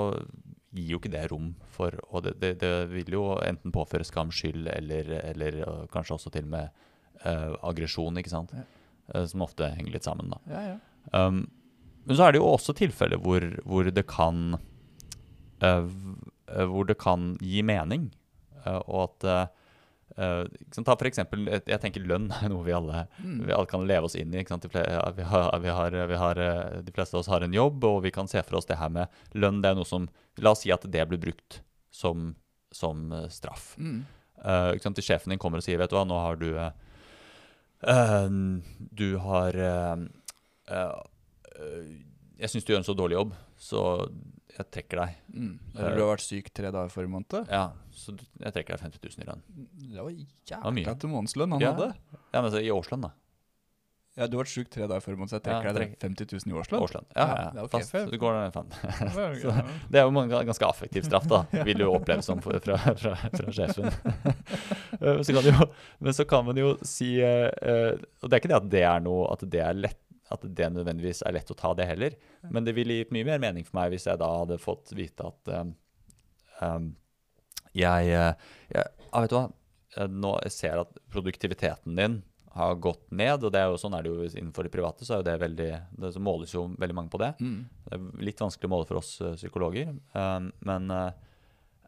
[0.74, 4.30] gir jo ikke det rom for Og det, det, det vil jo enten påføre skam,
[4.30, 6.70] skyld eller, eller eh, kanskje også til og med
[7.26, 8.52] uh, aggresjon, ikke sant?
[8.54, 9.24] Ja.
[9.26, 10.38] Som ofte henger litt sammen, da.
[10.50, 10.78] Ja, ja.
[11.26, 11.44] Um,
[12.06, 14.56] men så er det jo også tilfeller hvor, hvor det kan
[15.62, 15.86] uh,
[16.68, 18.10] Hvor det kan gi mening.
[18.64, 19.50] og at
[20.16, 23.46] sant, Ta for eksempel, jeg tenker lønn er noe vi alle, Mm.
[23.46, 24.44] vi alle kan leve oss inn i.
[24.44, 25.12] vi har,
[25.60, 28.28] vi har, vi har, eh, de fleste av oss har en jobb, og vi kan
[28.28, 29.62] se for oss det her med lønn.
[29.62, 30.08] Det er noe som
[30.38, 32.34] La oss si at det blir brukt som,
[32.72, 33.76] som eh, straff.
[33.78, 34.04] Mm.
[34.44, 34.98] Uh, ikke sant?
[34.98, 36.72] Sjefen din kommer og sier Vet du hva, nå har du eh,
[38.92, 39.54] Du har
[42.38, 44.10] Jeg syns du gjør en så dårlig jobb, så
[44.58, 45.16] jeg trekker deg.
[45.34, 45.58] Mm.
[45.74, 47.50] Eller du har vært syk tre dager forrige måned.
[47.50, 49.42] Ja, så jeg trekker deg 50 000 i lønn.
[49.94, 51.74] Det var jævla til månedslønn han Ja.
[51.74, 51.94] hadde.
[52.32, 53.12] Ja, men så I årslønn, da.
[54.14, 56.04] Ja, du har vært syk tre dager forrige måned, så jeg Ja, trekker deg trekk-
[56.06, 56.82] 50 000 i årslønn.
[56.86, 57.06] Årslønn.
[57.16, 57.92] Ja, Ja, ja, det er fast.
[58.12, 58.68] Det går fan.
[59.42, 59.54] Så,
[59.90, 63.16] Det er jo en ganske affektiv straff, da, vil du oppleve som fra, fra, fra,
[63.34, 63.90] fra sjefen.
[64.94, 65.64] Eh, så kan jo,
[65.98, 68.82] men så kan man jo si eh, eh, Og det er ikke det at det
[68.86, 69.98] er noe At det er lett
[70.32, 72.14] at det nødvendigvis er lett å ta det heller.
[72.50, 75.26] Men det ville gitt mye mer mening for meg hvis jeg da hadde fått vite
[75.26, 75.50] at
[76.62, 76.94] um,
[77.74, 78.32] jeg, eh,
[78.70, 79.48] jeg ja, Vet du hva,
[80.06, 82.22] nå nå jeg ser at produktiviteten din
[82.54, 85.16] har gått ned, og det er jo sånn er det jo innenfor det private, så
[85.16, 87.32] er jo det veldig Det måles jo veldig mange på det.
[87.40, 87.60] mm.
[87.84, 90.90] Det er litt vanskelig å måle for oss psykologer, um, men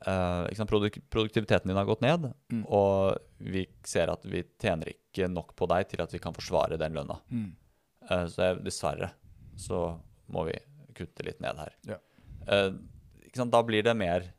[0.07, 2.65] ikke sant, produk produktiviteten din har gått ned, Mm.
[2.69, 6.79] og vi ser at vi tjener ikke nok på deg til at vi kan forsvare
[6.79, 7.17] den lønna.
[7.31, 7.55] Mm.
[8.11, 9.11] Eh, så dessverre
[9.57, 10.59] så må vi
[10.97, 11.75] kutte litt ned her.
[11.89, 11.99] Ja.
[12.47, 12.71] Eh,
[13.37, 14.31] da blir det mer,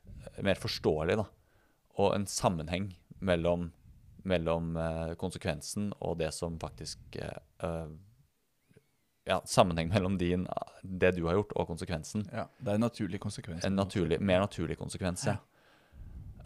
[0.42, 1.26] mer forståelig, da,
[2.02, 3.70] og en sammenheng mellom,
[4.28, 7.20] mellom eh, konsekvensen og det som faktisk
[9.28, 10.48] ja, sammenheng mellom din,
[10.82, 12.24] det du har gjort, og konsekvensen.
[12.32, 13.66] Ja, det er en naturlig konsekvens.
[13.68, 15.36] En naturlig, mer naturlig konsekvens, ja.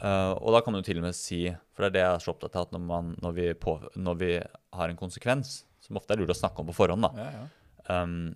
[0.01, 1.43] Eh, og da kan du til og med si,
[1.75, 3.75] for det er det jeg er så opptatt av, at når, man, når, vi på,
[4.01, 4.31] når vi
[4.73, 8.01] har en konsekvens, som ofte er lurt å snakke om på forhånd, da, Ja, ja.
[8.03, 8.33] um,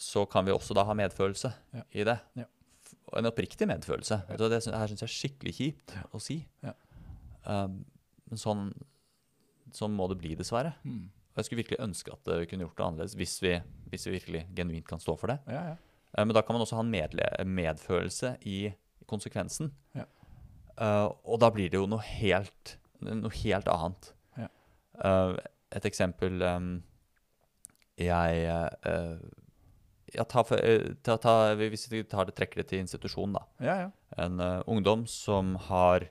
[0.00, 1.82] så kan vi også da ha medfølelse Ja.
[1.94, 2.16] i det.
[2.40, 2.46] Ja.
[3.14, 4.22] En oppriktig medfølelse.
[4.26, 6.40] Hva, Det her syns jeg er skikkelig kjipt å si.
[6.64, 6.72] Ja.
[7.46, 7.84] Um,
[8.30, 8.64] men sånn,
[9.76, 10.72] sånn må det bli, dessverre.
[10.82, 11.04] Mm.
[11.34, 13.52] Og jeg skulle virkelig ønske at vi kunne gjort det annerledes, hvis vi,
[13.92, 15.38] hvis vi virkelig genuint kan stå for det.
[15.46, 15.76] ja, ja.
[16.16, 18.72] Eh, Men da kan man også ha en medfølelse i
[19.06, 19.72] konsekvensen.
[19.94, 20.04] Ja.
[20.80, 24.10] Eh, og da blir det jo noe helt, noe helt annet.
[24.40, 24.50] Ja.
[24.98, 25.34] Uh,
[25.74, 26.68] et eksempel um,
[27.98, 28.44] Jeg
[28.86, 29.18] uh,
[30.14, 30.60] ja, ta for,
[31.02, 33.42] ta, ta, Hvis vi tar det, trekker det til institusjon, da.
[33.58, 33.92] ja, ja.
[34.22, 34.38] En
[34.70, 36.06] ungdom som har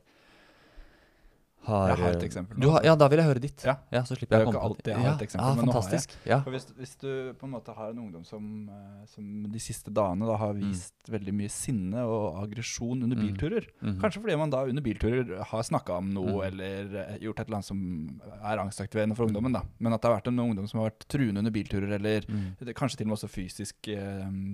[1.65, 3.63] har, Jeg har et eh, eksempel nå, Du har, ja, da vil jeg høre ditt.
[3.63, 3.75] Ja.
[4.03, 5.55] så slipper Det er jeg å komme på alltid jeg har et ja, eksempel, ja,
[5.55, 5.89] men nå har jeg.
[5.89, 6.17] fantastisk.
[6.43, 9.91] For hvis, hvis du på en måte har en ungdom som, eh, som de siste
[9.93, 13.23] dagene da har vist veldig mye sinne og aggresjon under Mm.
[13.27, 13.99] bilturer Mhm.
[14.01, 16.47] Kanskje fordi man da under bilturer har snakka om noe Mm.
[16.47, 19.53] eller eh, gjort et eller annet som er angstaktiverende for ungdommen.
[19.53, 22.21] da Men at det har vært en ungdom som har vært truende under bilturer, eller
[22.27, 22.55] Mm.
[22.59, 23.87] det, kanskje til og med også fysisk,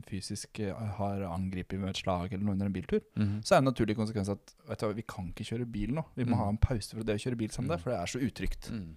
[0.08, 0.60] fysisk
[0.98, 3.02] har angrepet med et slag eller noe under en biltur.
[3.18, 3.42] Mhm.
[3.44, 6.06] Så er det en naturlig konsekvens at vet du, vi kan ikke kjøre bil nå.
[6.16, 6.38] Vi må Mm.
[6.38, 7.82] ha en pause fra det å kjøre bil sammen, Mm.
[7.84, 8.70] for det er så utrygt.
[8.72, 8.96] Mm.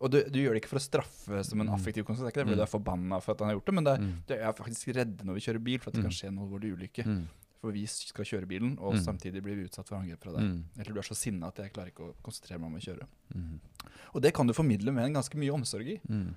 [0.00, 1.74] Og du, du gjør det ikke for å straffe som en Mm.
[1.74, 2.62] affektiv konsekvens, det er ikke fordi Mm.
[2.62, 4.14] du er forbanna for at han har gjort det, men det er, Mm.
[4.28, 6.18] du er faktisk redd når vi kjører bil for at det kan Mm.
[6.18, 7.26] skje en alvorlig ulykke.
[7.60, 10.62] For vi skal kjøre bilen, og samtidig blir vi utsatt for angrep fra deg.
[10.78, 13.06] Eller du er så sinna at jeg klarer ikke å konsentrere meg om å kjøre.
[13.34, 13.58] Mm.
[14.14, 16.00] Og det kan du formidle med en ganske mye omsorg i.
[16.08, 16.34] Mm.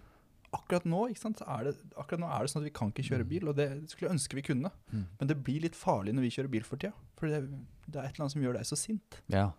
[0.52, 3.06] Akkurat nå ikke sant, er det, akkurat nå er det sånn at vi kan ikke
[3.08, 4.72] kjøre bil, og det skulle jeg ønske vi kunne.
[4.92, 5.06] Mm.
[5.20, 6.94] Men det blir litt farlig når vi kjører bil for tida.
[7.16, 7.50] For det,
[7.88, 9.22] det er et eller annet som gjør deg så sint.
[9.30, 9.52] Ja.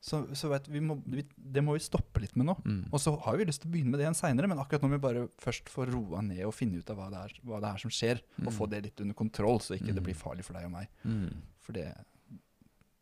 [0.00, 2.54] Så, så vet, vi må, vi, det må vi stoppe litt med nå.
[2.64, 2.84] Mm.
[2.88, 4.88] Og så har vi lyst til å begynne med det igjen seinere, men akkurat nå
[4.88, 7.58] må vi bare først få roa ned og finne ut av hva det er, hva
[7.60, 8.54] det er som skjer, og Mm.
[8.56, 10.08] få det litt under kontroll, så ikke det Mm.
[10.08, 10.88] blir farlig for deg og meg.
[11.04, 11.42] Mm.
[11.60, 11.86] For det,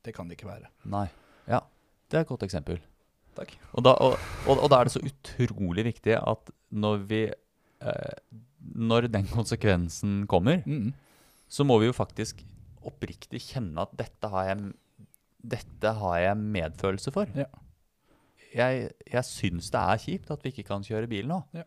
[0.02, 0.66] det kan det ikke være.
[0.90, 1.06] Nei.
[1.46, 1.60] Ja,
[2.10, 2.80] det er et godt eksempel.
[3.38, 3.54] Takk.
[3.78, 7.22] Og da, og, og, og da er det så utrolig viktig at når vi
[7.80, 8.14] eh,
[8.74, 10.92] Når den konsekvensen kommer, Mm.
[11.48, 12.42] så må vi jo faktisk
[12.84, 14.72] oppriktig kjenne at dette har jeg,
[15.38, 17.30] dette har jeg medfølelse for.
[17.38, 17.48] Ja.
[18.48, 21.42] Jeg, jeg syns det er kjipt at vi ikke kan kjøre bil nå.
[21.56, 21.66] Ja.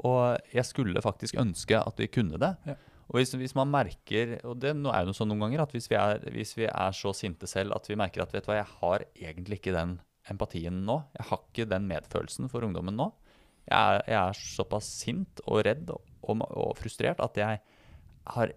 [0.00, 2.54] Og jeg skulle faktisk ønske at vi kunne det.
[2.68, 2.76] Ja.
[3.10, 5.96] Og hvis, hvis man merker, og det er jo sånn noen ganger, at hvis vi,
[5.98, 8.70] er, hvis vi er så sinte selv at vi merker at vet du hva, jeg
[8.76, 9.96] har egentlig ikke den
[10.30, 13.08] empatien nå, jeg har ikke den medfølelsen for ungdommen nå,
[13.66, 17.58] jeg er, jeg er såpass sint og redd og, og, og frustrert at jeg
[18.36, 18.54] har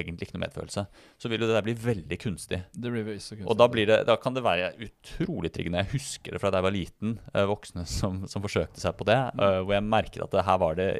[0.00, 0.84] egentlig ikke noe medfølelse,
[1.20, 2.60] så vil jo det der bli veldig kunstig.
[2.72, 3.46] Det blir veldig kunstig.
[3.46, 5.84] Og da, blir det, da kan det være utrolig triggende.
[5.84, 9.08] Jeg husker det fra da jeg var liten, eh, voksne som, som forsøkte seg på
[9.08, 9.18] det.
[9.36, 10.90] eh, hvor jeg merket at det, her var det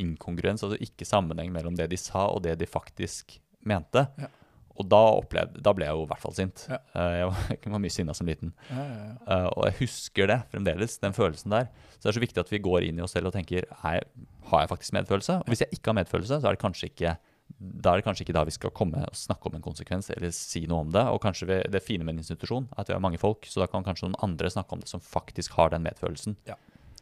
[0.00, 4.06] inkongruens, altså ikke sammenheng mellom det de sa og det de faktisk mente.
[4.20, 4.32] Ja.
[4.76, 6.66] Og da, opplevde, da ble jeg jo i hvert fall sint.
[6.68, 6.78] Ja.
[6.92, 8.52] Eh, jeg, var, jeg var mye sinna som liten.
[8.70, 9.06] ja, ja.
[9.24, 11.70] Eh, og jeg husker det fremdeles, den følelsen der.
[11.96, 14.04] Så det er så viktig at vi går inn i oss selv og tenker er,
[14.50, 15.40] har jeg faktisk medfølelse?
[15.42, 17.16] Og hvis jeg ikke har medfølelse, så er det kanskje ikke
[17.58, 20.30] da er det kanskje ikke da vi skal komme og snakke om en konsekvens eller
[20.36, 21.04] si noe om det.
[21.08, 23.62] Og kanskje vi, det fine med en institusjon er at vi har mange folk, så
[23.62, 26.36] da kan kanskje noen andre snakke om det som faktisk har den medfølelsen.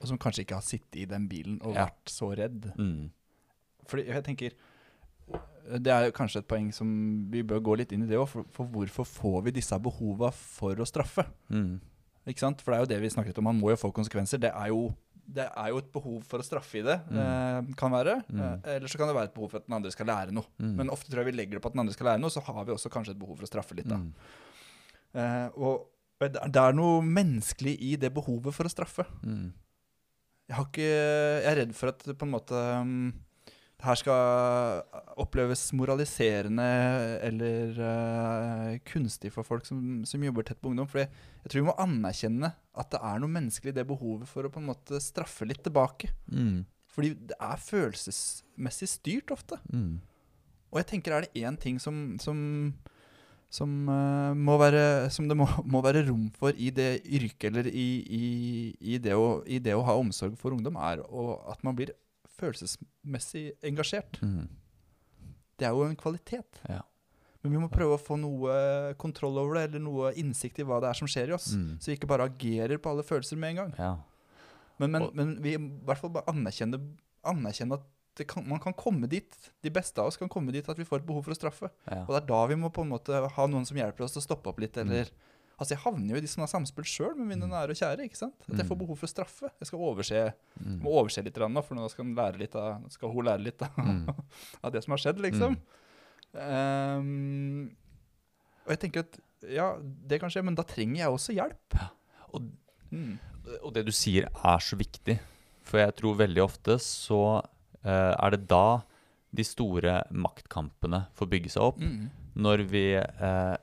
[0.00, 1.86] Og som kanskje ikke har sittet i den bilen og Ja.
[1.88, 2.70] vært så redd.
[2.78, 3.10] Mm.
[3.86, 4.52] Fordi jeg tenker
[5.80, 6.86] Det er kanskje et poeng som
[7.32, 8.28] vi bør gå litt inn i det òg.
[8.28, 11.24] For, for hvorfor får vi disse behova for å straffe?
[11.48, 11.80] Mm.
[12.28, 12.60] Ikke sant?
[12.60, 13.44] For det er jo det vi snakket om.
[13.48, 14.38] Man må jo få konsekvenser.
[14.44, 14.90] Det er jo,
[15.26, 17.72] det er jo et behov for å straffe i det, mm.
[17.80, 18.18] kan være.
[18.28, 18.42] Mm.
[18.44, 20.46] Eh, eller så kan det være et behov for at den andre skal lære noe.
[20.60, 20.74] Mm.
[20.80, 22.42] Men ofte tror jeg vi legger det på at den andre skal lære noe, så
[22.44, 23.88] har vi også kanskje et behov for å straffe litt.
[23.90, 24.00] da.
[25.14, 29.06] Eh, og det er- noe menneskelig i det behovet for å straffe.
[29.22, 29.52] Mm.
[30.48, 30.90] Jeg, har ikke,
[31.44, 33.12] jeg er redd for at på en måte um,
[33.84, 34.82] her skal
[35.20, 36.66] oppleves moraliserende
[37.24, 40.88] eller uh, kunstig for folk som, som jobber tett på ungdom.
[40.90, 41.10] For jeg,
[41.44, 44.52] jeg tror vi må anerkjenne at det er noe menneskelig i det behovet for å
[44.52, 46.10] på en måte straffe litt tilbake.
[46.32, 46.64] Mm.
[46.94, 49.58] Fordi det er følelsesmessig styrt ofte.
[49.70, 49.98] Mm.
[50.72, 52.38] Og jeg tenker er det én ting som, som,
[53.52, 57.68] som, uh, må være, som det må, må være rom for i det yrket eller
[57.70, 58.24] i, i,
[58.80, 61.94] i, det å, i det å ha omsorg for ungdom, er å, at man blir
[62.40, 64.18] følelsesmessig engasjert.
[64.22, 64.48] Mm.
[65.58, 66.60] Det er jo en kvalitet.
[66.68, 66.80] Ja.
[67.44, 70.78] Men vi må prøve å få noe kontroll over det, eller noe innsikt i hva
[70.80, 71.50] det er som skjer i oss.
[71.54, 71.74] Mm.
[71.78, 73.74] Så vi ikke bare agerer på alle følelser med en gang.
[73.78, 73.90] Ja.
[74.80, 76.80] Men, men, Og- men vi i hvert fall bare anerkjenne,
[77.24, 79.36] anerkjenne at kan, man kan komme dit.
[79.62, 81.70] De beste av oss kan komme dit at vi får et behov for å straffe.
[81.90, 82.04] Ja.
[82.06, 84.22] Og det er da vi må på en måte ha noen som hjelper oss til
[84.22, 84.62] å stoppe opp Mm.
[84.62, 85.10] litt, eller
[85.58, 88.04] Altså, jeg havner jo i de sånne samspill sjøl med mine nære og kjære.
[88.08, 88.34] ikke sant?
[88.50, 88.80] At jeg får Mm.
[88.82, 89.50] behov for å straffe.
[89.60, 90.80] Jeg skal overse, Mm.
[90.82, 94.08] må overse litt, for nå skal, lære litt av, skal hun lære litt av, Mm.
[94.64, 95.56] av det som har skjedd, liksom.
[96.34, 97.70] Um,
[98.66, 99.18] og jeg tenker at
[99.52, 101.78] ja, det kan skje, men da trenger jeg også hjelp.
[102.34, 102.50] Og,
[102.92, 103.18] Mm.
[103.62, 105.18] og det du sier er så viktig,
[105.62, 107.42] for jeg tror veldig ofte så
[107.84, 108.82] uh, er det da
[109.34, 111.78] de store maktkampene får bygge seg opp.
[111.80, 112.08] Mm.
[112.36, 113.56] Når vi eh,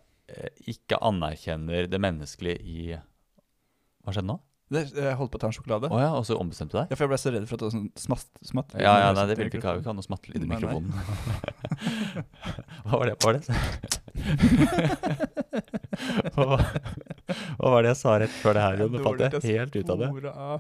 [0.72, 4.38] ikke anerkjenner det menneskelige i Hva skjedde nå?
[4.72, 5.90] Det, jeg holdt på å ta en sjokolade.
[5.92, 6.94] Oh, ja, og så ombestemte du deg?
[6.94, 9.10] Ja, for jeg ble så redd for at det var sånn smatt, smatt Ja, ja,
[9.18, 9.74] nei, det vil ikke ha.
[9.76, 10.96] Vi kan ha noe smattelyd i mikrofonen.
[12.88, 13.18] Hva var det?
[13.20, 14.00] Hva var det?
[16.36, 16.66] Hva, var-
[17.60, 18.76] hva var det jeg sa rett før det her?
[18.92, 20.08] Nå falt jeg helt ut av det.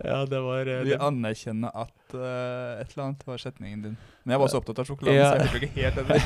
[0.07, 3.95] Ja, det var eh, Vi anerkjenner at uh, et eller annet var setningen din.
[4.23, 5.21] Men jeg var så opptatt av sjokoladen, Ja.
[5.31, 6.19] så jeg hørte ikke helt etter.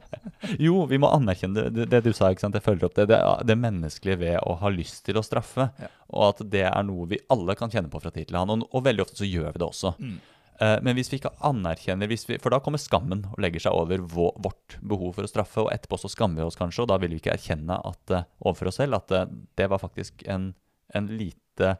[0.66, 2.24] Jo, vi må anerkjenne det, det, det du sa.
[2.30, 2.56] ikke sant?
[2.58, 5.64] Jeg følger opp det, det, det menneskelige ved å ha lyst til å straffe.
[5.80, 5.88] Ja.
[6.14, 8.62] Og at det er noe vi alle kan kjenne på fra tid til annen.
[8.66, 9.90] Og, og veldig ofte så gjør vi det også.
[9.98, 10.18] Mm.
[10.62, 13.74] Eh, men hvis vi ikke anerkjenner hvis vi, For da kommer skammen og legger seg
[13.74, 15.64] over vårt behov for å straffe.
[15.64, 18.28] Og etterpå så skammer vi oss kanskje, og da vil vi ikke erkjenne at, eh,
[18.44, 20.52] overfor oss selv at eh, det var faktisk en,
[20.94, 21.76] en lite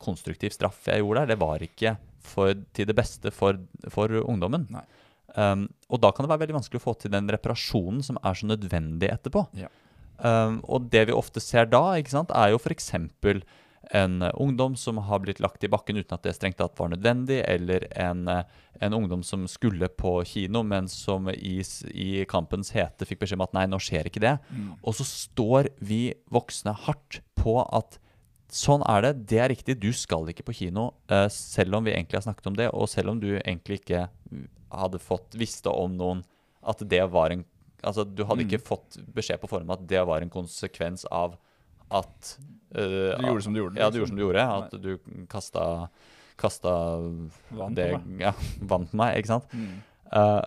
[0.00, 1.34] konstruktiv straff jeg gjorde der.
[1.34, 3.60] Det var ikke for, til det beste for,
[3.92, 4.66] for ungdommen.
[5.36, 8.38] Um, og da kan det være veldig vanskelig å få til den reparasjonen som er
[8.38, 9.44] så nødvendig etterpå.
[9.58, 9.68] Ja.
[10.20, 12.90] Um, og det vi ofte ser da, ikke sant, er jo f.eks.
[13.90, 16.90] en eh, ungdom som har blitt lagt i bakken uten at det strengt tatt var
[16.92, 18.42] nødvendig, eller en, eh,
[18.80, 23.46] en ungdom som skulle på kino, men som i, i kampens hete fikk beskjed om
[23.48, 24.36] at nei, nå skjer ikke det.
[24.52, 24.74] Mm.
[24.84, 27.98] Og så står vi voksne hardt på at
[28.50, 31.94] sånn er det, det er riktig, du skal ikke på kino, eh, selv om vi
[31.94, 34.08] egentlig har snakket om det, og selv om du egentlig ikke
[34.70, 36.24] hadde fått visste om noen
[36.62, 37.46] at det var en
[37.80, 38.50] Altså, du hadde Mm.
[38.50, 41.38] ikke fått beskjed på forhånd at det var en konsekvens av
[41.90, 42.34] at
[42.74, 43.80] eh, Du gjorde som du gjorde.
[43.80, 43.92] Ja, liksom.
[43.92, 44.46] du gjorde som du gjorde.
[44.56, 45.64] At du kasta,
[46.40, 46.74] kasta
[47.50, 48.24] Vann på det, meg.
[48.28, 48.34] Ja,
[48.72, 49.52] vann på meg, ikke sant?
[49.54, 49.82] Mm.
[50.10, 50.42] Uh,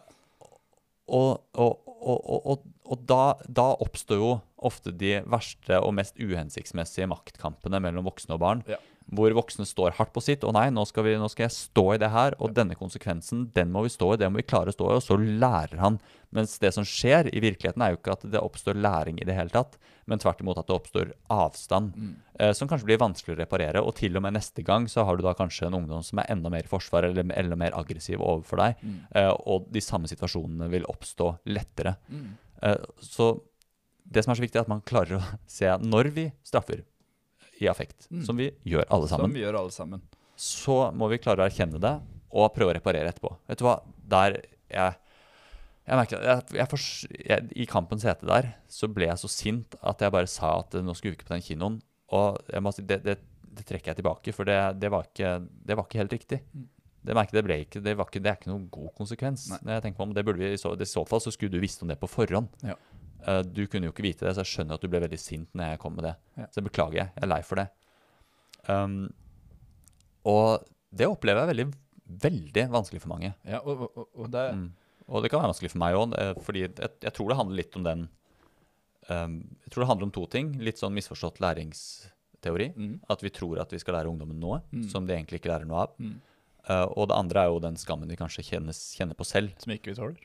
[1.13, 4.31] og, og, og, og da, da oppstår jo
[4.63, 8.63] ofte de verste og mest uhensiktsmessige maktkampene mellom voksne og barn.
[8.69, 8.79] Ja.
[9.13, 10.43] Hvor voksne står hardt på sitt.
[10.47, 13.49] Og nei, nå skal, vi, nå skal jeg stå i det her.' Og denne konsekvensen,
[13.55, 14.19] den må vi stå i.
[14.21, 14.97] Det må vi klare å stå i.
[14.97, 15.99] Og så lærer han.
[16.33, 19.35] Mens det som skjer i virkeligheten, er jo ikke at det oppstår læring i det
[19.37, 19.75] hele tatt,
[20.09, 21.93] men tvert imot at det oppstår avstand.
[21.93, 22.13] Mm.
[22.39, 23.83] Eh, som kanskje blir vanskelig å reparere.
[23.85, 26.31] Og til og med neste gang så har du da kanskje en ungdom som er
[26.33, 28.81] enda mer i forsvar eller enda mer aggressiv overfor deg.
[28.81, 28.99] Mm.
[29.19, 31.97] Eh, og de samme situasjonene vil oppstå lettere.
[32.09, 32.31] Mm.
[32.63, 33.35] Eh, så
[34.03, 35.23] det som er så viktig, er at man klarer å
[35.59, 36.83] se når vi straffer
[37.61, 38.25] i affekt, Mm.
[38.25, 40.01] som vi gjør alle Som sammen, vi gjør alle sammen.
[40.35, 41.93] så må vi klare å erkjenne det
[42.33, 43.35] og prøve å reparere etterpå.
[43.47, 43.79] Vet du hva?
[44.09, 44.41] Der
[44.73, 44.95] jeg
[45.85, 46.79] jeg merker jeg, jeg, for,
[47.27, 50.73] jeg, I kampens hete der så ble jeg så sint at jeg bare sa at
[50.75, 51.81] eh, nå skulle vi ikke på den kinoen.
[52.15, 53.17] Og jeg må det, det,
[53.53, 55.33] det trekker jeg tilbake, for det, det, var, ikke,
[55.67, 56.39] det var ikke helt riktig.
[56.55, 56.69] Mm.
[57.03, 59.49] Det merket det ble ikke, det, var ikke, det er ikke noen god konsekvens.
[59.51, 59.57] Nei.
[59.65, 61.51] Når jeg tenker på om, det burde vi, i så, I så fall så skulle
[61.51, 62.47] du visst om det på forhånd.
[62.63, 62.77] Ja.
[63.27, 65.49] Eh, du kunne jo ikke vite det, så jeg skjønner at du ble veldig sint
[65.55, 66.15] når jeg kom med det.
[66.37, 66.47] Ja.
[66.51, 67.11] Så jeg beklager jeg.
[67.15, 67.67] Jeg er lei for det.
[68.67, 68.97] Um,
[70.29, 70.63] og
[70.95, 71.67] det opplever jeg veldig,
[72.23, 73.33] veldig vanskelig for mange.
[73.47, 74.69] Ja, og, og, og, det, Mm.
[75.11, 76.13] Og det kan være vanskelig for meg òg,
[76.47, 78.05] fordi jeg, jeg tror det handler litt om den
[79.11, 79.33] um,
[79.65, 80.53] Jeg tror det handler om to ting.
[80.63, 82.69] Litt sånn misforstått læringsteori.
[82.77, 82.93] Mm.
[83.11, 84.85] At vi tror at vi skal lære ungdommen noe Mm.
[84.89, 85.97] som de egentlig ikke lærer noe av.
[86.63, 89.73] Eh, og det andre er jo den skammen vi kanskje kjennes, kjenner på selv, Som
[89.75, 90.21] ikke vi tåler.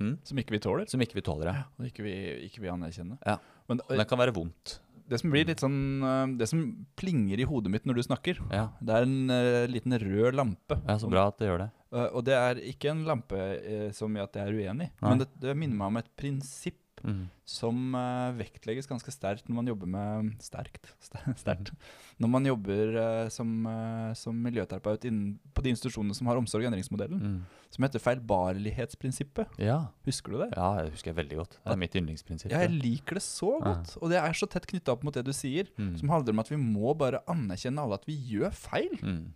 [0.00, 0.14] Mm.
[0.24, 0.86] Som ikke vi tåler.
[0.88, 1.50] som ikke vi tåler.
[1.52, 1.64] Ja.
[1.78, 2.14] Og ikke vi,
[2.46, 3.18] ikke vi anerkjenner.
[3.26, 3.36] Ja.
[3.68, 4.80] Men Og det kan være vondt.
[5.10, 6.60] det som blir litt sånn øh, Det som
[6.96, 10.80] plinger i hodet mitt når du snakker, Ja, det er en uh, liten rød lampe.
[10.86, 11.70] ja Så bra at det gjør det.
[11.92, 15.08] Uh, og det er ikke en lampe uh, som i at jeg er uenig, Nei.
[15.08, 17.22] men det, det minner meg om et prinsipp Mm.
[17.44, 20.90] som uh, vektlegges ganske sterkt når man jobber med Sterkt.
[21.06, 21.72] ster- sterkt.
[22.20, 26.66] Når man jobber uh, som, uh, som miljøterapeut innen, på de institusjonene som har omsorg-
[26.66, 27.40] og endringsmodellen, Mm.
[27.70, 29.48] som heter feilbarlighetsprinsippet.
[29.58, 29.78] Ja.
[30.06, 30.50] Husker du det?
[30.56, 31.58] ja, det husker jeg veldig godt.
[31.64, 32.50] Det er mitt yndlingsprinsipp.
[32.52, 33.64] Jeg liker det så Ja.
[33.74, 35.68] godt, og det er så tett knytta opp mot det du sier.
[35.78, 35.96] Mm.
[35.98, 38.98] Som handler om at vi må bare anerkjenne alle at vi gjør feil.
[39.02, 39.32] Mm.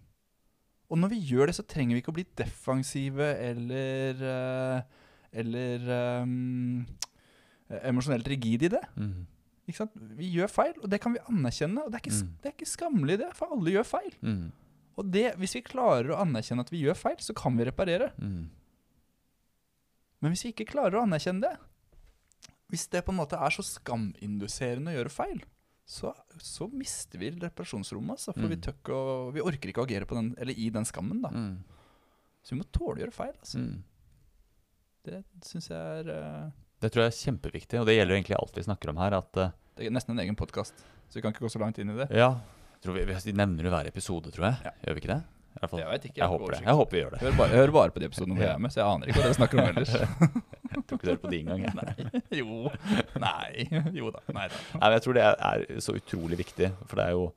[0.91, 4.85] Og når vi gjør det, så trenger vi ikke å bli defensive eller
[5.37, 6.87] Eller um,
[7.71, 8.83] emosjonelt rigide i det.
[8.97, 9.27] Mm.
[10.19, 11.85] Vi gjør feil, og det kan vi anerkjenne.
[11.87, 12.33] Og det er ikke, Mm.
[12.43, 14.13] det er ikke skammelig, det, for alle gjør feil.
[14.23, 14.53] Mm.
[14.97, 18.13] Og det, hvis vi klarer å anerkjenne at vi gjør feil, så kan vi reparere.
[18.21, 18.51] Mm.
[20.21, 21.57] Men hvis vi ikke klarer å anerkjenne det,
[22.73, 25.43] hvis det på en måte er så skaminduserende å gjøre feil,
[25.87, 28.17] så, så mister vi reparasjonsrommet.
[28.17, 28.63] Altså, for vi, Mm.
[28.65, 31.21] tør ikke vi orker ikke å agere på den, eller i den skammen.
[31.23, 31.29] da.
[31.29, 31.59] Mm.
[32.43, 33.35] Så vi må tåle å gjøre feil.
[33.41, 33.59] Altså.
[33.59, 33.83] Mm.
[35.05, 36.51] Det syns jeg er eh,
[36.85, 39.15] Det tror jeg er kjempeviktig, og det gjelder egentlig alt vi snakker om her.
[39.23, 41.79] At uh, Det er nesten en egen podkast, så vi kan ikke gå så langt
[41.81, 42.11] inn i det.
[42.13, 42.35] ja,
[42.77, 44.67] jeg tror vi, vi nevner det hver episode, tror jeg.
[44.69, 44.73] Ja.
[44.85, 45.23] Gjør vi ikke det?
[45.71, 46.19] Fall, Jeg vet ikke.
[46.19, 46.59] jeg, håper det.
[46.67, 47.19] Jeg håper vi gjør det.
[47.23, 49.21] Hør bare, hør bare på de episodene hvor jeg er med, så jeg aner ikke
[49.21, 49.93] hva dere snakker om ellers.
[50.75, 51.61] Jeg tror ikke du hører på de engang.
[51.63, 51.75] jeg.
[51.79, 52.23] Nei.
[52.35, 52.57] Jo.
[53.23, 53.67] Nei.
[53.95, 54.23] Jo da.
[54.35, 54.57] Nei da.
[54.81, 57.29] Nei, jeg tror det er så utrolig viktig, for det er jo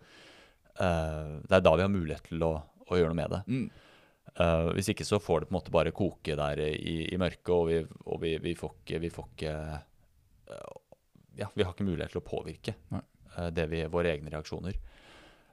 [0.82, 2.50] uh, Det er da vi har mulighet til å,
[2.90, 3.42] å gjøre noe med det.
[3.46, 3.68] Mm.
[4.38, 7.50] Eh, hvis ikke så får det på en måte bare koke der i, i mørket,
[7.54, 9.54] og, vi, og vi, vi får ikke, vi får ikke
[10.54, 10.76] eh,
[11.38, 14.78] Ja, vi har ikke mulighet til å påvirke eh, det vi, våre egne reaksjoner.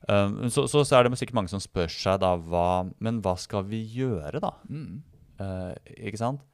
[0.05, 3.39] Eh, så, så, så er det sikkert mange som spør seg da hva Men hva
[3.41, 4.53] skal vi gjøre, da?
[4.69, 5.03] Mm.
[5.35, 6.45] Uh, ikke sant?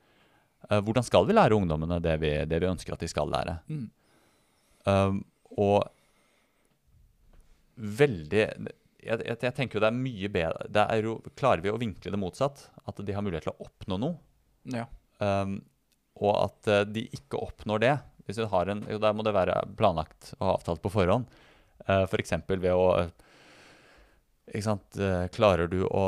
[0.70, 3.58] Hvordan skal vi lære ungdommene det vi, det vi ønsker at de skal lære?
[3.68, 3.86] Mm.
[4.88, 5.18] Um,
[5.60, 5.88] og
[7.80, 8.44] veldig
[9.00, 11.80] jeg, jeg, jeg tenker jo det er mye bedre det er jo, Klarer vi å
[11.80, 12.66] vinkle det motsatt?
[12.88, 14.18] At de har mulighet til å oppnå noe?
[14.70, 14.86] Ja.
[15.20, 15.58] Um,
[16.20, 17.94] og at eh, de ikke oppnår det.
[18.26, 21.28] Hvis vi har en, jo, Der må det være planlagt og avtalt på forhånd.
[21.86, 22.34] Uh, F.eks.
[22.50, 23.12] ved å eh,
[24.50, 26.04] ikke sant, uh, Klarer du å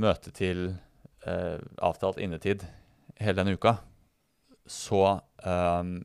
[0.00, 0.74] møte til
[1.26, 2.66] uh, avtalt innetid
[3.22, 3.76] hele denne uka,
[4.66, 6.00] så um,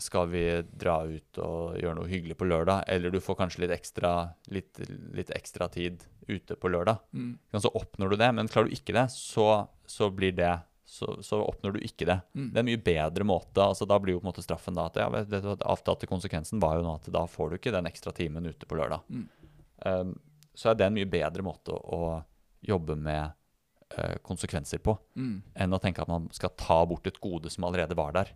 [0.00, 0.42] skal vi
[0.78, 2.84] dra ut og gjøre noe hyggelig på lørdag.
[2.88, 4.12] Eller du får kanskje litt ekstra,
[4.54, 4.80] litt,
[5.12, 7.02] litt ekstra tid ute på lørdag.
[7.12, 7.38] Mm.
[7.60, 10.52] Så oppnår du det, men klarer du ikke det, så, så blir det
[10.92, 12.18] så, så oppnår du ikke det.
[12.36, 12.48] Mm.
[12.50, 13.62] Det er en mye bedre måte.
[13.64, 16.76] altså Da blir jo på en måte straffen da at ja, det, avtalte konsekvensen var
[16.76, 19.00] jo nå at da får du ikke den ekstra timen ute på lørdag.
[19.08, 19.24] Mm.
[19.86, 20.12] Um,
[20.54, 22.20] så er det en mye bedre måte å, å
[22.60, 23.32] jobbe med
[23.96, 25.38] uh, konsekvenser på, Mm.
[25.64, 28.34] enn å tenke at man skal ta bort et gode som allerede var der.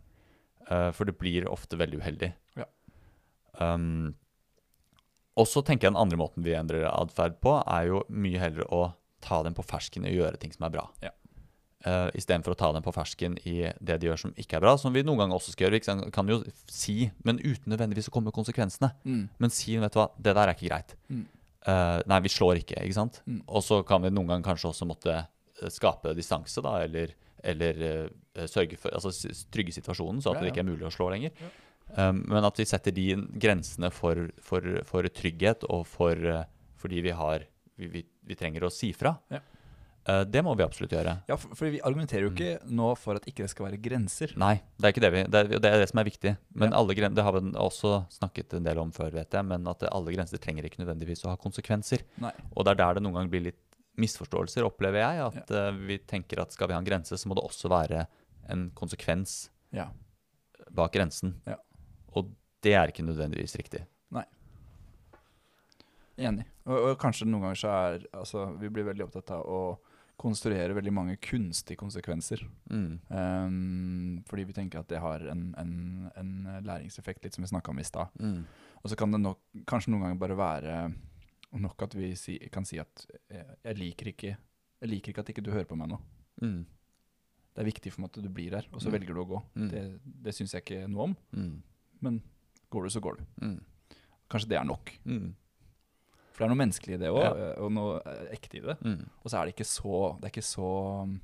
[0.66, 2.32] Eh, for det blir ofte veldig uheldig.
[2.58, 2.66] Ja.
[3.60, 4.14] Um,
[5.36, 8.66] og så tenker jeg den andre måten vi endrer atferd på, er jo mye heller
[8.72, 8.88] å
[9.24, 10.88] ta dem på fersken og gjøre ting som er bra.
[11.04, 11.12] Ja.
[11.86, 14.74] Uh, Istedenfor å ta dem på fersken i det de gjør som ikke er bra,
[14.80, 15.78] som vi noen ganger også skal gjøre.
[15.78, 16.10] Vi?
[16.14, 16.40] Kan jo
[16.72, 18.90] si, men uten nødvendigvis å komme med konsekvensene.
[19.06, 19.24] Mm.
[19.38, 20.96] Men si vet du hva, det der er ikke greit.
[21.12, 21.24] Mm.
[21.66, 23.20] Uh, nei, vi slår ikke, ikke sant?
[23.26, 23.40] Mm.
[23.46, 27.80] Og så kan vi noen ganger kanskje også måtte eh, skape distanse, da, eller, eller
[27.82, 28.04] eh,
[28.44, 29.10] sørge for Altså
[29.50, 31.30] trygge situasjonen, så at Ja, det ikke er mulig å slå lenger.
[31.40, 31.48] Ja.
[32.10, 36.44] Um, men at vi setter de grensene for, for, for trygghet, og for, eh,
[36.76, 37.44] fordi vi har
[37.78, 39.14] vi, vi, vi trenger å si fra.
[39.30, 39.38] Ja.
[40.08, 41.12] Eh, det må vi absolutt gjøre.
[41.28, 42.36] Ja, for, for vi argumenterer jo Mm.
[42.36, 44.34] ikke nå for at ikke det skal være grenser.
[44.36, 46.36] Nei, det er ikke det vi Det er det, er det som er viktig.
[46.54, 46.78] Men Ja.
[46.78, 49.44] alle gren, Det har vi også snakket en del om før, vet jeg.
[49.44, 52.02] Men at alle grenser trenger ikke nødvendigvis å ha konsekvenser.
[52.18, 52.32] Nei.
[52.56, 53.62] Og det er der det noen ganger blir litt
[53.96, 55.22] misforståelser, opplever jeg.
[55.44, 58.06] At eh, vi tenker at skal vi ha en grense, så må det også være
[58.52, 59.90] en konsekvens Ja.
[60.70, 61.40] bak grensen.
[61.46, 61.56] Ja.
[62.14, 62.32] Og
[62.62, 63.84] det er ikke nødvendigvis riktig.
[64.14, 64.24] Nei.
[66.16, 66.46] Enig.
[66.64, 69.60] Og, og kanskje noen ganger så er altså, Vi blir veldig opptatt av å
[70.16, 72.40] konstruere veldig mange kunstige konsekvenser.
[72.72, 73.00] Mm.
[73.08, 75.74] Um, fordi vi tenker at det har en, en,
[76.16, 76.30] en
[76.64, 78.14] læringseffekt, litt som vi snakka om i stad.
[78.16, 78.46] Mm.
[78.80, 80.78] Og så kan det nok, kanskje noen ganger bare være
[81.60, 84.32] nok at vi si, kan si at jeg, jeg, liker ikke,
[84.80, 86.00] jeg liker ikke at ikke du hører på meg nå.
[86.42, 86.58] Mm.
[87.56, 88.92] Det er viktig for meg at du blir her, og så Mm.
[88.98, 89.38] velger du å gå.
[89.56, 89.68] Mm.
[89.72, 89.82] Det,
[90.26, 91.62] det syns jeg ikke noe om, Mm.
[92.02, 92.22] men
[92.70, 93.24] går du, så går du.
[93.40, 93.60] Mm.
[94.28, 94.92] Kanskje det er nok.
[95.06, 95.34] Mm.
[96.32, 97.54] For det er noe menneskelig i det òg, Ja.
[97.64, 98.76] og noe eh, ekte i det.
[98.84, 99.08] Mm.
[99.24, 101.18] Og så er det ikke så Det er ikke så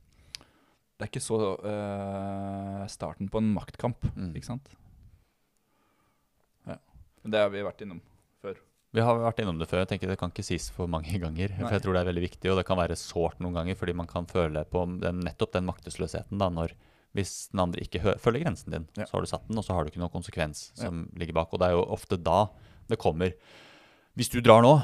[0.98, 3.98] det er ikke så uh, starten på en maktkamp,
[4.36, 4.68] ikke sant?
[6.66, 6.76] Ja.
[7.24, 8.00] Men det har vi vært innom.
[8.92, 9.78] Vi har vært innom det før.
[9.86, 11.48] jeg tenker Det kan ikke sies for mange ganger.
[11.48, 11.62] Nei.
[11.64, 13.94] For jeg tror det er veldig viktig, og det kan være sårt noen ganger, fordi
[13.96, 16.74] man kan føle på den, nettopp den maktesløsheten da, når
[17.16, 19.04] hvis den andre ikke følger grensen din, Ja.
[19.04, 21.48] så har du satt den, og så har du ikke noen konsekvens som ligger bak.
[21.52, 22.46] Og det er jo ofte da
[22.88, 23.32] det kommer
[24.16, 24.82] Hvis du drar nå,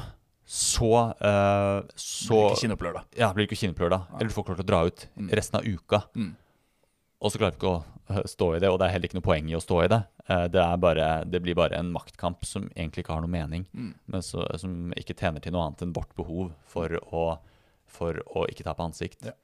[0.49, 3.01] så, uh, så ikke kinopplør, da.
[3.15, 3.99] ja, blir du ikke kinopplør da.
[4.17, 5.29] Eller du får ikke lov til å dra ut Mm.
[5.37, 5.99] resten av uka.
[6.15, 6.35] Mm.
[7.21, 7.83] Og så klarer vi ikke å
[8.15, 9.89] øh, stå i det, og det er heller ikke noe poeng i å stå i
[9.91, 9.99] det.
[10.29, 13.65] Eh, Det, er bare, det blir bare en maktkamp som egentlig ikke har noe mening,
[13.73, 13.93] Mm.
[14.07, 17.25] men så, som ikke tjener til noe annet enn vårt behov for å,
[17.87, 19.25] for å ikke tape ansikt.
[19.25, 19.35] Ja.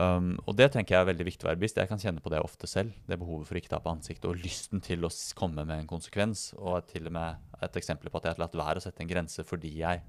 [0.00, 1.76] Um, og det tenker jeg er veldig viktig å være bevisst.
[1.76, 2.92] Jeg kan kjenne på det ofte selv.
[3.10, 6.54] Det behovet for å ikke tape ansikt, og lysten til å komme med en konsekvens.
[6.56, 9.10] Og til og med et eksempel på at jeg har latt være å sette en
[9.10, 10.00] grense fordi jeg,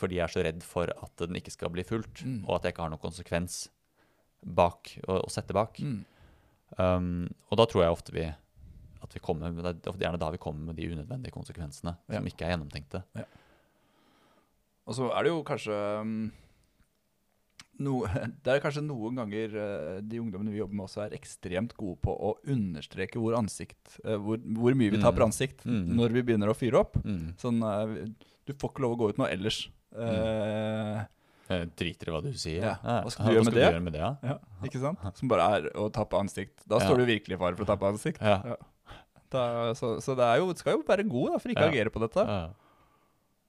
[0.00, 2.44] fordi jeg er så redd for at den ikke skal bli fulgt, Mm.
[2.48, 3.68] og at jeg ikke har noen konsekvens
[4.44, 5.78] bak å, å sette bak.
[5.80, 6.04] Mm.
[6.78, 10.30] Um, og da tror jeg ofte vi at vi kommer Det er ofte gjerne da
[10.34, 12.16] vi kommer med de unødvendige konsekvensene Ja.
[12.18, 13.04] som ikke er gjennomtenkte.
[14.86, 16.16] Og så er det jo kanskje um,
[17.82, 18.00] no,
[18.44, 21.98] Det er kanskje noen ganger eh, de ungdommene vi jobber med også er ekstremt gode
[22.06, 25.28] på å understreke hvor ansikt eh, hvor, hvor mye vi taper Mm.
[25.30, 25.82] ansikt Mm.
[25.98, 26.98] når vi begynner å fyre opp.
[27.04, 27.34] Mm.
[27.42, 28.08] Sånn eh,
[28.46, 29.64] Du får ikke lov å gå ut noe ellers.
[29.96, 31.04] Eh,
[31.48, 32.62] Jeg driter i hva du sier.
[32.64, 32.74] Ja.
[32.82, 33.64] Hva skal du gjøre med det?
[33.66, 34.00] gjøre med det?
[34.02, 34.12] Ja?
[34.22, 35.04] ja, ikke sant?
[35.18, 36.64] Som bare er å tappe ansikt.
[36.66, 36.86] Da Ja.
[36.88, 38.20] står du virkelig i fare for å tappe ansikt.
[38.20, 38.56] Ja.
[39.30, 41.72] Da, så så det er jo, skal jo være god da, for ikke å Ja.
[41.74, 42.24] agere på dette.
[42.26, 42.48] Ja.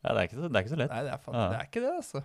[0.04, 0.90] ja, det er ikke så, det er ikke så lett.
[0.94, 1.50] Nei, det er, faen, Ja.
[1.50, 2.24] det er ikke det, altså.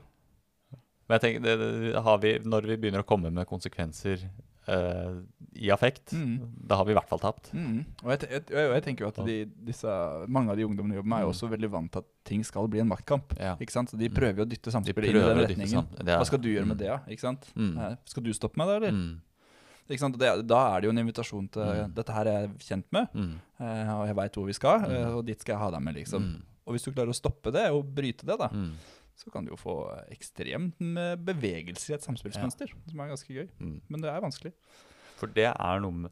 [1.09, 1.55] Men jeg tenker, det,
[1.93, 4.29] det, har vi, når vi begynner å komme med konsekvenser
[4.69, 5.15] eh,
[5.57, 6.39] i affekt, Mm.
[6.69, 7.53] da har vi i hvert fall tapt.
[7.53, 7.85] Mm.
[8.05, 9.87] Og jeg, jeg, jeg tenker jo at de, disse,
[10.29, 11.35] mange av de ungdommene jobber med, er jo Mm.
[11.35, 13.35] også veldig vant til at ting skal bli en maktkamp.
[13.39, 13.57] Ja.
[13.61, 13.91] Ikke sant?
[13.91, 14.15] Så de Mm.
[14.15, 15.69] prøver jo å dytte samspillet inn i den retningen.
[15.69, 16.07] sammen.
[16.07, 16.83] Hva skal du gjøre med mm.
[16.85, 17.13] det.
[17.17, 17.53] Ikke sant?
[17.57, 17.99] Mm.
[18.05, 19.21] Skal du stoppe meg, da, eller?
[19.91, 20.17] Ikke sant?
[20.17, 21.89] Det, da er det jo en invitasjon til.
[21.93, 23.09] Dette her er jeg kjent med,
[23.61, 25.95] eh, og jeg veit hvor vi skal, eh, og dit skal jeg ha deg med,
[25.97, 26.43] liksom.
[26.65, 28.49] Og hvis du klarer å stoppe det, og bryte det, da.
[29.17, 29.75] Så kan du jo få
[30.11, 33.49] ekstremt med bevegelse i et samspillsmønster, som er ganske gøy.
[33.61, 33.81] Mm.
[33.89, 34.53] Men det er vanskelig.
[35.21, 36.11] For det er noe med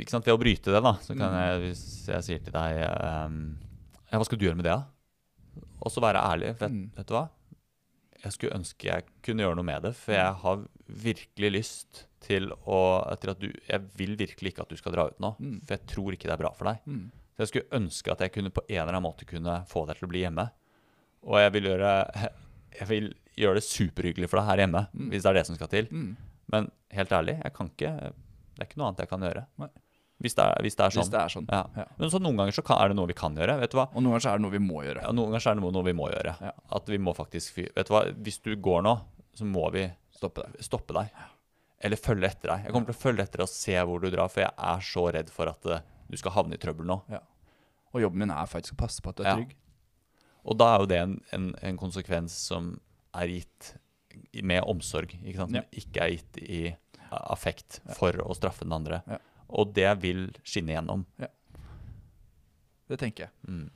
[0.00, 1.38] ikke sant, Ved å bryte det, da, så kan Mm.
[1.38, 2.80] jeg, hvis jeg sier til deg
[3.28, 3.58] um,
[4.10, 4.86] ja, Hva skal du gjøre med det, da?
[5.82, 6.58] Og så være ærlig.
[6.58, 6.90] Vet, Mm.
[6.96, 7.28] vet du hva?
[8.24, 12.50] Jeg skulle ønske jeg kunne gjøre noe med det, for jeg har virkelig lyst til
[12.66, 12.80] å
[13.20, 15.60] til at du, Jeg vil virkelig ikke at du skal dra ut nå, Mm.
[15.64, 16.78] for jeg tror ikke det er bra for deg.
[16.86, 17.10] Mm.
[17.36, 19.96] Så jeg skulle ønske at jeg kunne på en eller annen måte kunne få deg
[19.98, 20.50] til å bli hjemme.
[21.26, 21.92] Og jeg vil gjøre,
[22.80, 25.08] jeg vil gjøre det superhyggelig for deg her hjemme, Mm.
[25.12, 25.88] hvis det er det som skal til.
[25.90, 26.16] Mm.
[26.54, 27.90] Men helt ærlig, jeg kan ikke
[28.56, 29.46] Det er ikke noe annet jeg kan gjøre.
[29.60, 29.68] Nei.
[30.22, 31.02] Hvis det er, hvis det er sånn.
[31.04, 31.46] Hvis det er sånn.
[31.52, 31.58] Ja.
[31.76, 31.84] Ja.
[31.98, 33.58] Men så noen ganger så kan, er det noe vi kan gjøre.
[33.60, 33.84] Vet du hva?
[33.92, 35.02] Og noen ganger så er det noe vi må gjøre.
[35.04, 36.32] Ja, noen ganger så er det noe, noe vi må gjøre.
[36.40, 36.52] Ja.
[36.72, 38.94] At vi må faktisk Vet du hva, hvis du går nå,
[39.36, 39.84] så må vi
[40.16, 40.56] Stoppe deg.
[40.64, 41.10] stoppe deg.
[41.84, 42.64] Eller følge etter deg.
[42.64, 44.80] Jeg kommer til å følge etter deg og se hvor du drar, for jeg er
[44.80, 46.96] så redd for at eh, du skal havne i trøbbel nå.
[47.92, 49.52] Og jobben min er faktisk å passe på at du er trygg.
[50.46, 52.74] Og da er jo det en, en, en konsekvens som
[53.16, 53.72] er gitt
[54.46, 55.52] med omsorg, ikke sant?
[55.52, 55.64] Som Ja.
[55.80, 56.60] ikke er gitt i
[57.10, 57.94] affekt Ja.
[57.98, 59.02] for å straffe den andre.
[59.10, 59.18] Ja.
[59.48, 61.04] Og det vil skinne igjennom.
[62.86, 63.32] Det tenker jeg.
[63.48, 63.68] Mm.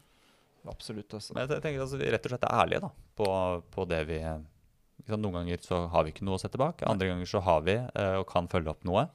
[0.71, 1.15] Absolutt.
[1.15, 1.35] Altså.
[1.35, 3.29] Men jeg tenker altså, rett og slett er ærlige da, på,
[3.75, 5.23] på det vi liksom.
[5.23, 7.79] Noen ganger så har vi ikke noe å sette bak, andre ganger så har vi
[7.81, 9.07] uh, og kan følge opp noe.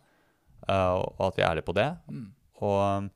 [0.65, 1.87] Uh, og at vi er ærlige på det.
[2.09, 2.25] Mm.
[2.65, 3.09] Og um,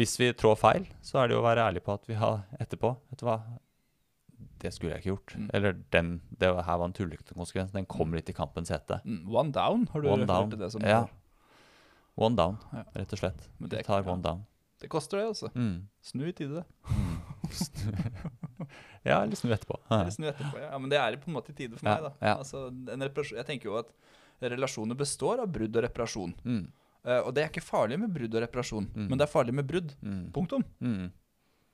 [0.00, 2.42] hvis vi trår feil, så er det jo å være ærlig på at vi har
[2.60, 3.38] etterpå Vet du hva,
[4.60, 5.34] det skulle jeg ikke gjort.
[5.36, 5.50] Mm.
[5.54, 7.72] Eller den, det her var en tullete konsekvens.
[7.72, 9.00] Den kommer litt i kampens hete.
[9.04, 9.22] Mm.
[9.34, 11.06] One down, har du One referert til det som Ja.
[12.16, 12.84] One down, Ja.
[12.94, 13.48] rett og slett.
[13.58, 14.10] Men det- tar ja.
[14.12, 14.44] one down.
[14.80, 15.50] Det koster det, altså.
[15.54, 15.86] Mm.
[16.02, 16.64] Snu i tide.
[19.02, 19.78] Ja, eller snu etterpå.
[19.90, 20.58] Eller snu etterpå.
[20.60, 20.72] Ja.
[20.74, 22.10] ja, men det er på en måte i tide for Ja, meg, da.
[22.26, 22.34] ja.
[22.36, 22.66] Altså,
[23.32, 23.88] jeg tenker jo at
[24.44, 26.34] relasjoner består av brudd og reparasjon.
[26.44, 26.66] Mm.
[27.06, 29.08] Eh, og det er ikke farlig med brudd og reparasjon, Mm.
[29.08, 29.94] men det er farlig med brudd.
[30.04, 30.30] Mm.
[30.32, 30.64] Punktum.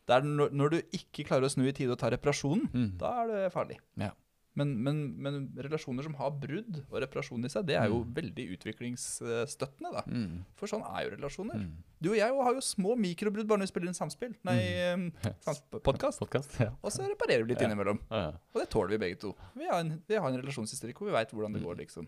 [0.07, 0.13] Mm.
[0.13, 2.97] Det er når, når du ikke klarer å snu i tide og ta reparasjonen, Mm.
[2.99, 3.79] da er det farlig.
[3.99, 4.13] Ja.
[4.57, 8.15] Men, men, men relasjoner som har brudd og reparasjon i seg, det er jo Mm.
[8.15, 10.03] veldig utviklingsstøttende, da.
[10.09, 10.45] Mm.
[10.57, 11.59] For sånn er jo relasjoner.
[11.61, 11.75] Mm.
[12.01, 14.35] Du og jeg har jo små mikrobrudd bare når vi spiller inn samspill.
[14.49, 14.57] Nei,
[15.85, 16.21] podkast.
[16.23, 16.71] Podcast, ja.
[16.83, 17.69] Og så reparerer vi litt Ja.
[17.69, 18.01] innimellom.
[18.11, 19.35] Og det tåler vi begge to.
[19.57, 21.67] Vi har en, vi har en relasjonshistorikk hvor vi veit hvordan det Mm.
[21.69, 22.07] går, liksom.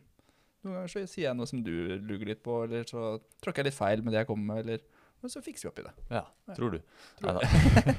[0.65, 3.65] Noen ganger så sier jeg noe som du luger litt på, eller så tråkker jeg
[3.67, 4.81] litt feil med det jeg kommer med, eller
[5.21, 5.95] Men så fikser vi opp i det.
[6.15, 6.25] ja.
[6.57, 6.81] Tror du.
[7.19, 7.95] Tror Neida.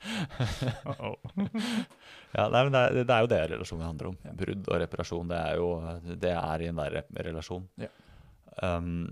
[2.36, 4.18] ja, nei, men det er, det er jo det relasjonen handler om.
[4.24, 4.32] Ja.
[4.42, 5.30] Brudd og reparasjon.
[5.32, 5.66] Det er jo
[6.22, 7.66] det er i enhver re- relasjon.
[7.80, 7.90] Ja.
[8.62, 9.08] Um,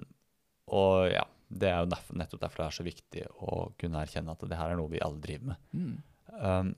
[0.74, 1.90] og ja, det er jo
[2.20, 5.02] nettopp derfor det er så viktig å kunne erkjenne at det her er noe vi
[5.04, 5.58] alle driver med.
[5.72, 5.96] Mm.
[6.38, 6.72] Um,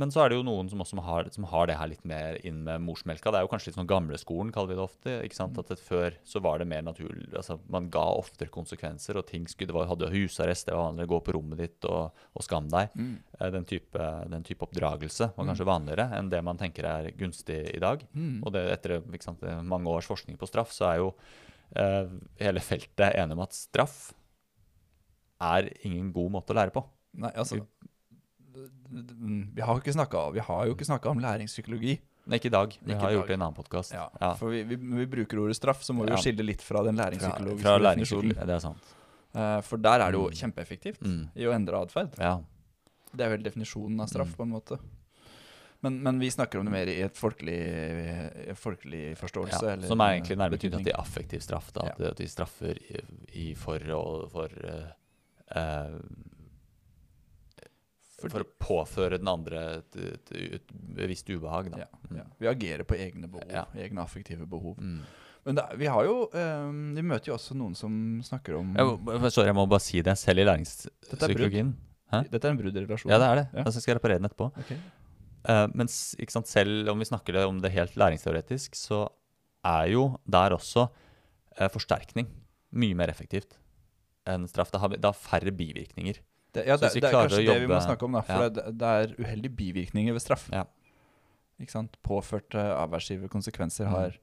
[0.00, 2.38] men så er det jo noen som også har, som har det her litt mer
[2.46, 3.30] inn med morsmelka.
[3.30, 5.16] Det er jo kanskje litt sånn gamleskolen, kaller vi det ofte.
[5.26, 5.58] ikke sant?
[5.60, 9.44] At det, Før så var det mer naturlig altså Man ga oftere konsekvenser, og ting
[9.50, 12.46] skulle, det var, hadde husarrest, det var vanlig å gå på rommet ditt og, og
[12.46, 12.96] skam deg.
[12.96, 13.12] Mm.
[13.38, 17.60] Eh, Den type, den type oppdragelse var kanskje vanligere enn det man tenker er gunstig
[17.74, 18.02] i dag.
[18.16, 18.40] Mm.
[18.40, 21.12] Og det, etter sant, mange års forskning på straff, så er jo
[21.76, 22.08] eh,
[22.40, 24.00] hele feltet enig om at straff
[25.40, 26.82] er ingen god måte å lære på.
[27.20, 27.62] Nei, altså
[29.54, 31.98] Vi har jo ikke snakka Vi har jo ikke snakka om læringspsykologi.
[32.30, 32.74] Nei, ikke i dag.
[32.84, 33.16] Vi Ikke har dag.
[33.16, 33.92] gjort det i en annen podkast.
[33.94, 34.34] Ja, Ja.
[34.38, 36.96] For vi, vi, vi bruker ordet straff, så må vi jo skille litt fra den
[37.00, 37.86] læringspsykologiske fra definisjonen.
[37.88, 38.46] læringspsykologi.
[38.46, 38.94] Det er sant.
[39.34, 40.36] Eh, for der er det jo Mm.
[40.42, 41.28] kjempeeffektivt Mm.
[41.34, 42.18] i å endre atferd.
[42.18, 42.40] Ja.
[43.16, 44.36] Det er vel definisjonen av straff, Mm.
[44.36, 44.78] på en måte.
[45.82, 49.62] Men, men vi snakker om det mer i et folkelig, folkelig forståelse.
[49.62, 49.72] ja.
[49.72, 50.84] eller Som er egentlig nærmere betydning.
[50.84, 51.72] knyttet til affektiv straff.
[51.72, 53.00] Da, at, at de straffer i,
[53.32, 54.48] i for og for
[55.56, 55.88] eh,
[58.26, 61.72] eh, For å påføre den andre et, et, et bevisst ubehag.
[61.78, 62.26] Ja, ja.
[62.40, 63.66] Vi agerer på egne behov, Ja.
[63.74, 64.78] egne affektive behov.
[64.78, 65.02] Mm.
[65.48, 69.30] Men da, vi har jo um, Vi møter jo også noen som snakker om Jeg,
[69.32, 70.12] sorry, jeg må bare si det.
[70.20, 71.70] Selv i læringspsykologien
[72.12, 72.24] Hæ?
[72.28, 73.12] Dette er en brudd i relasjonen.
[73.14, 73.44] Ja, det er det.
[73.54, 73.62] Ja.
[73.62, 74.48] Altså, jeg skal reparere den etterpå.
[74.64, 74.78] Okay.
[75.46, 79.04] Uh, men sant, selv om vi snakker om det helt læringsteoretisk, så
[79.62, 82.26] er jo der også uh, forsterkning
[82.74, 83.54] mye mer effektivt
[84.28, 84.72] enn straff.
[84.74, 86.18] Det har, det har færre bivirkninger.
[86.52, 88.20] Det, ja, det, det er kanskje det vi må snakke om, da.
[88.26, 88.48] For Ja.
[88.48, 90.48] det, det er uheldige bivirkninger ved straff.
[90.52, 90.64] Ja.
[91.60, 91.96] Ikke sant?
[92.02, 93.90] Påførte avværsgive konsekvenser Mm.
[93.92, 94.18] har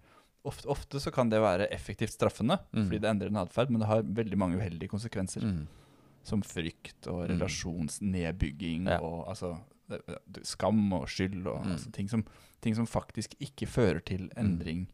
[0.45, 2.86] ofte, ofte så kan det være effektivt straffende, Mm.
[2.88, 5.41] fordi det endrer en atferd, men det har veldig mange uheldige konsekvenser.
[5.43, 5.67] Mm.
[6.23, 7.39] Som frykt og Mm.
[7.39, 8.99] relasjonsnedbygging Ja.
[8.99, 9.57] og altså
[10.43, 11.71] skam og skyld og Mm.
[11.71, 12.25] altså, ting, som,
[12.61, 14.88] ting som faktisk ikke fører til endring.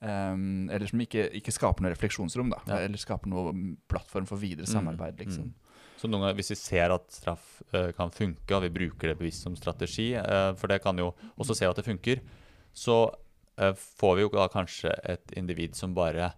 [0.00, 2.76] Um, eller som ikke, ikke skaper noe refleksjonsrom, da.
[2.84, 3.52] Eller skaper noe
[3.88, 4.72] plattform for videre Mm.
[4.72, 5.52] samarbeid, liksom.
[5.98, 9.46] Så ganger, hvis vi ser at straff uh, kan funke, og vi bruker det bevisst
[9.46, 12.22] som strategi, uh, for det kan jo også se at det funker,
[12.70, 16.32] så uh, får vi jo da kanskje et individ som bare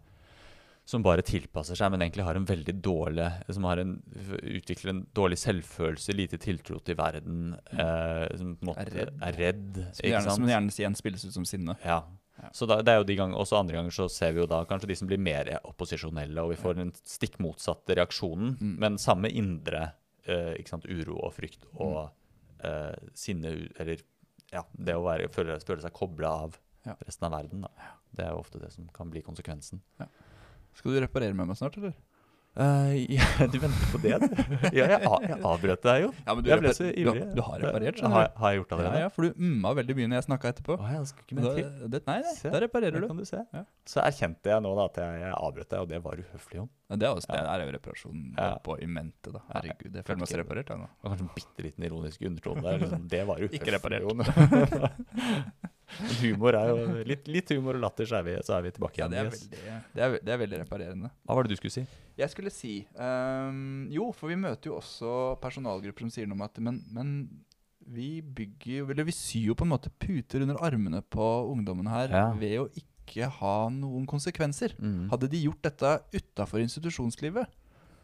[0.90, 3.92] som bare tilpasser seg, men egentlig har en veldig dårlig Som har en,
[4.42, 9.12] utvikler en dårlig selvfølelse, lite tiltro til verden, som på en måte Er redd.
[9.22, 11.76] er redd Som, gjerne, som gjerne igjen spilles ut som sinne.
[11.84, 12.00] Ja.
[12.40, 12.50] Ja.
[12.56, 14.62] Så da, det er jo de ganger, også andre ganger så ser vi jo da
[14.68, 18.74] kanskje de som blir mer opposisjonelle, og vi får den stikk motsatte reaksjonen, Mm.
[18.80, 19.82] men samme indre
[20.28, 22.10] uh, ikke sant, uro og frykt og
[22.64, 24.00] uh, sinne, eller
[24.52, 26.94] ja, det å være, føle, føle seg kobla av Ja.
[27.04, 27.60] resten av verden.
[27.66, 27.68] Da.
[28.16, 29.82] Det er jo ofte det som kan bli konsekvensen.
[30.74, 31.92] Skal du reparere med meg snart, eller?
[32.58, 33.22] Eh, ja,
[33.52, 34.16] du venter på det?
[34.18, 34.54] du?
[34.74, 36.08] Ja, jeg, jeg avbrøt deg jo.
[36.26, 37.22] Ja, men Jeg ble så du, ivrig.
[37.36, 38.40] du har reparert, skjønner Har, du.
[38.42, 39.02] har jeg gjort det Ja, allerede?
[39.04, 40.76] ja, for du umma veldig mye når jeg snakka etterpå.
[40.82, 41.52] Å, jeg skal ikke Da,
[41.94, 43.06] det, nei, nei, Se, da reparerer du.
[43.06, 43.40] kan du se.
[43.54, 43.62] Ja.
[43.94, 46.58] Så erkjente jeg nå da at jeg, jeg avbrøt deg, og det var uhøflig.
[46.60, 46.70] Jon.
[46.90, 48.22] Ja, det er, også, det er jo reparasjon
[48.66, 49.44] på i mente, da.
[49.54, 50.90] Herregud, klart føler meg så reparert, jeg nå.
[50.90, 52.82] Det var kanskje en bitte liten ironisk undertone der.
[52.82, 53.06] Liksom.
[53.14, 53.56] Det var uhøflig.
[53.62, 54.02] Ikke reparert.
[54.10, 54.26] Jon.
[56.20, 59.00] Humor er jo litt, litt humor og latter, så er vi, så er vi tilbake
[59.02, 59.10] Ja, igjen.
[59.10, 59.60] det er, veldig,
[59.94, 61.10] det, er, det er veldig reparerende.
[61.26, 61.84] Hva var det du skulle si?
[62.20, 65.12] Jeg skulle si um, Jo, for vi møter jo også
[65.42, 67.12] personalgrupper som sier noe om at Men, men
[67.90, 71.90] vi bygger jo Eller vi syr jo på en måte puter under armene på ungdommene
[71.94, 72.26] her Ja.
[72.38, 74.76] ved å ikke ha noen konsekvenser.
[74.78, 75.08] Mm.
[75.10, 77.48] Hadde de gjort dette utafor institusjonslivet,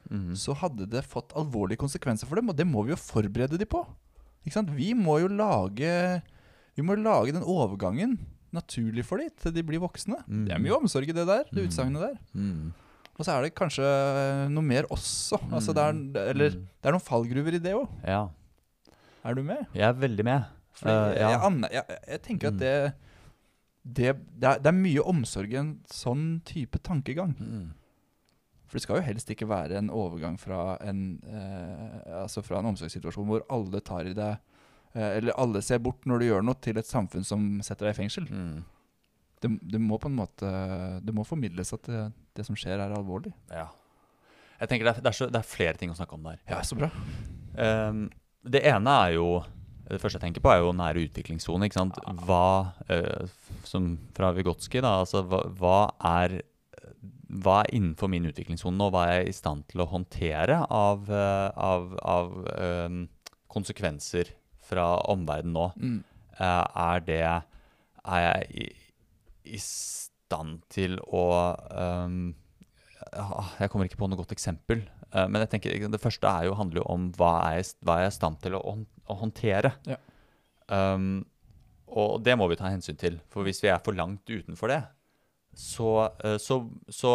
[0.07, 0.37] Mm.
[0.39, 3.67] så hadde det fått alvorlige konsekvenser for dem, og det må vi jo forberede de
[3.67, 3.81] på.
[4.71, 6.23] Vi må jo lage
[6.77, 8.19] Vi må lage den overgangen
[8.57, 10.19] naturlig for dem til de blir voksne.
[10.29, 10.45] Mm.
[10.49, 11.69] Det er mye omsorg i det der, det Mm.
[11.69, 12.19] utsagnet der.
[12.35, 12.73] Mm.
[13.19, 13.85] Og så er det kanskje
[14.53, 15.39] noe mer også.
[15.53, 16.67] Altså det er, eller Mm.
[16.83, 17.89] det er noen fallgruver i det òg.
[18.07, 18.29] Ja.
[19.25, 19.67] Er du med?
[19.75, 20.45] Jeg er veldig med.
[20.85, 21.31] Jeg, ja.
[21.41, 22.55] jeg, jeg, jeg tenker Mm.
[22.55, 22.95] at det
[23.87, 27.37] det, det, er, det er mye omsorg i en sånn type tankegang.
[27.39, 27.69] Mm.
[28.67, 32.67] For det skal jo helst ikke være en overgang fra en, eh, altså fra en
[32.73, 34.39] omsorgssituasjon hvor alle tar i deg
[34.97, 37.99] Eller alle ser bort når du gjør noe, til et samfunn som setter deg i
[38.01, 38.29] fengsel.
[38.31, 38.63] Mm.
[39.43, 40.49] Det, det må på en måte
[41.05, 42.05] Det må formidles at det,
[42.39, 43.35] det som skjer, er alvorlig.
[43.53, 43.69] Ja.
[44.57, 46.41] Jeg tenker det er, det, er så, det er flere ting å snakke om der.
[46.49, 46.89] Ja, så bra.
[47.57, 48.07] Um,
[48.47, 49.29] det ene er jo
[49.87, 51.69] Det første jeg tenker på, er jo nære utviklingssone.
[51.69, 52.01] ikke sant?
[52.27, 54.99] Hva uh, Som fra Vygotsky, da.
[55.05, 55.79] Altså hva, hva
[56.17, 56.41] er
[57.27, 61.09] hva er innenfor min utviklingssone og Hva er jeg i stand til å håndtere av,
[61.11, 63.01] eh, av, av ehm,
[63.51, 64.31] konsekvenser
[64.67, 65.69] fra omverdenen nå?
[65.77, 66.01] Mm.
[66.37, 68.67] Eh, er det Er jeg i,
[69.57, 71.23] i stand til å
[71.71, 72.35] um,
[73.57, 74.83] Jeg kommer ikke på noe godt eksempel.
[75.15, 78.01] Uh, men jeg tenker det første er jo, handler jo om hva er jeg, hva
[78.03, 79.73] er i stand til å, å håndtere.
[79.89, 79.99] Ja.
[80.67, 81.25] Um,
[81.87, 83.21] og det må vi ta hensyn til.
[83.33, 84.81] For hvis vi er for langt utenfor det,
[85.57, 85.91] så,
[86.25, 86.59] eh, så,
[86.93, 87.11] så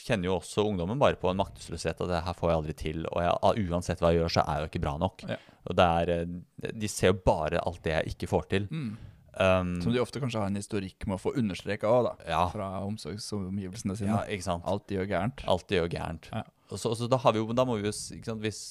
[0.00, 1.98] kjenner jo også ungdommen bare på en maktesløshet.
[2.00, 3.02] At det her får jeg aldri til.
[3.10, 5.24] Og jeg, ah, uansett hva jeg gjør, så er jeg jo ikke bra nok.
[5.28, 5.36] Ja.
[5.68, 8.68] Og det er, eh, de ser jo bare alt det jeg ikke får til.
[8.72, 8.94] Mm.
[9.32, 12.14] Um, Som de ofte kanskje har en historikk med å få understreka òg, da.
[12.28, 14.12] ja, Fra omsorgsomgivelsene sine.
[14.12, 14.64] ja, ikke sant.
[14.68, 15.44] Alt de gjør gærent.
[15.48, 16.28] Alt de gjør gærent.
[16.32, 16.42] Ja.
[16.72, 18.62] Og så, så da, har vi jo, da må vi jo sant, hvis,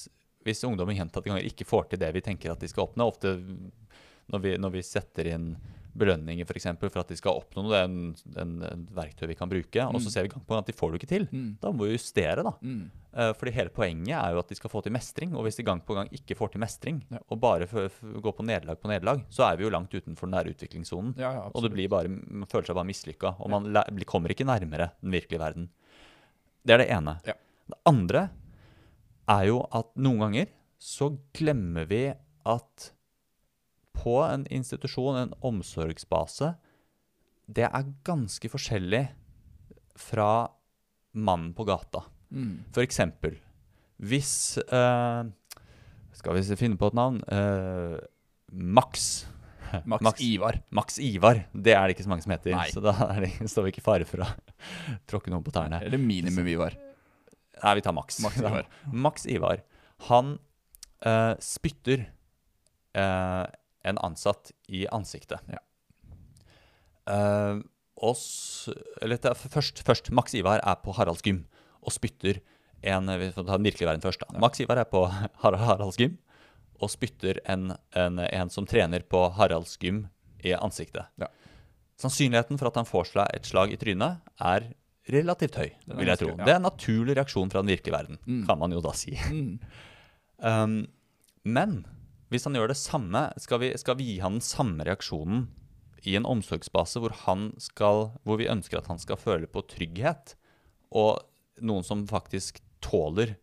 [0.42, 3.36] hvis ungdommen gjentatte ganger ikke får til det vi tenker at de skal oppnå Ofte
[4.32, 5.52] når vi, når vi setter inn
[5.98, 7.72] belønninger for, eksempel, for at de skal oppnå noe,
[8.24, 10.12] det er en, verktøy vi kan bruke, og så Mm.
[10.14, 11.26] ser vi gang på gang at de får det ikke til.
[11.32, 11.58] Mm.
[11.60, 12.52] Da må vi justere, da.
[12.62, 12.90] Mm.
[13.12, 15.34] Eh, fordi hele poenget er jo at de skal få til mestring.
[15.36, 17.18] Og hvis de gang på gang ikke får til mestring, Ja.
[17.28, 20.50] og bare går på nederlag på nederlag, så er vi jo langt utenfor den der
[20.54, 21.14] utviklingssonen.
[21.18, 23.72] Ja, ja, Og det blir bare, man føler seg bare mislykka, og man
[24.06, 25.68] kommer ikke nærmere den virkelige verden.
[26.64, 27.20] Det er det ene.
[27.22, 27.34] Det
[27.86, 28.30] andre
[29.28, 30.46] er jo at noen ganger
[30.78, 32.14] så glemmer vi
[32.46, 32.92] at
[33.96, 36.54] på en institusjon, en omsorgsbase,
[37.52, 39.04] det er ganske forskjellig
[39.98, 40.48] fra
[41.12, 42.04] mannen på gata.
[42.32, 42.62] Mm.
[42.72, 43.36] For eksempel,
[44.02, 45.22] hvis eh,
[46.16, 47.20] Skal vi finne på et navn?
[47.28, 47.98] Eh,
[48.52, 49.26] Max.
[49.88, 50.20] Max, Max.
[50.20, 50.58] Ivar.
[50.70, 51.44] Max Ivar.
[51.52, 52.56] Det er det ikke så mange som heter.
[52.56, 52.68] Nei.
[52.72, 54.30] Så da det, står vi ikke i fare for å
[55.10, 55.82] tråkke noen på tærne.
[55.84, 56.76] Eller minimum Ivar.
[57.62, 58.18] Nei, vi tar Max.
[58.24, 58.68] Max Ivar.
[58.92, 59.62] Max Ivar.
[60.08, 60.36] Han
[61.06, 62.06] eh, spytter
[62.98, 63.44] eh,
[63.84, 65.40] en ansatt i ansiktet.
[65.50, 65.60] Ja.
[67.10, 67.58] Uh,
[68.02, 68.68] oss,
[69.02, 71.42] eller er først, først, Max Ivar er på Haralds gym
[71.82, 72.38] og spytter
[72.82, 74.22] en Vi får ta den virkelige verden først.
[74.22, 74.38] da.
[74.42, 75.04] Max Ivar er på
[75.42, 76.16] Har Haralds gym
[76.82, 80.08] og spytter en, en, en som trener på Haralds gym,
[80.42, 81.06] i ansiktet.
[81.22, 81.28] Ja.
[82.02, 84.64] Sannsynligheten for at han får seg et slag i trynet, er
[85.12, 86.32] relativt høy, er vil jeg tro.
[86.32, 86.40] ja.
[86.42, 88.40] Det er en naturlig reaksjon fra den virkelige verden, Mm.
[88.48, 89.14] kan man jo da si.
[89.30, 89.60] Mm.
[90.42, 90.74] Um,
[91.56, 91.76] men
[92.32, 95.46] hvis han gjør det samme, skal vi, skal vi gi han den samme reaksjonen
[96.08, 100.34] i en omsorgsbase hvor, han skal, hvor vi ønsker at han skal føle på trygghet,
[100.92, 101.22] og
[101.62, 103.36] noen som faktisk tåler,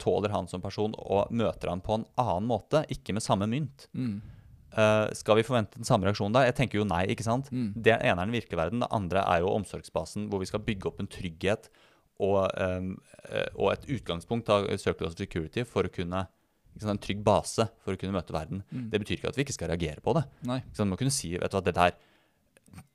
[0.00, 3.88] tåler han som person og møter han på en annen måte, ikke med samme mynt.
[3.96, 4.20] Mm.
[4.74, 6.44] Uh, skal vi forvente den samme reaksjonen da?
[6.48, 7.50] Jeg tenker jo nei, ikke sant?
[7.54, 7.72] Mm.
[7.74, 10.90] Det ene er den virkelige verden, det andre er jo omsorgsbasen, hvor vi skal bygge
[10.90, 11.68] opp en trygghet
[12.22, 12.94] og, um,
[13.58, 16.26] og et utgangspunkt av Circle of Security for å kunne
[16.82, 18.64] En trygg base for å kunne møte verden.
[18.70, 18.88] Mm.
[18.92, 20.24] Det betyr ikke at vi ikke skal reagere på det.
[20.48, 20.58] Nei.
[20.80, 21.94] Man må kunne si vet du hva, det der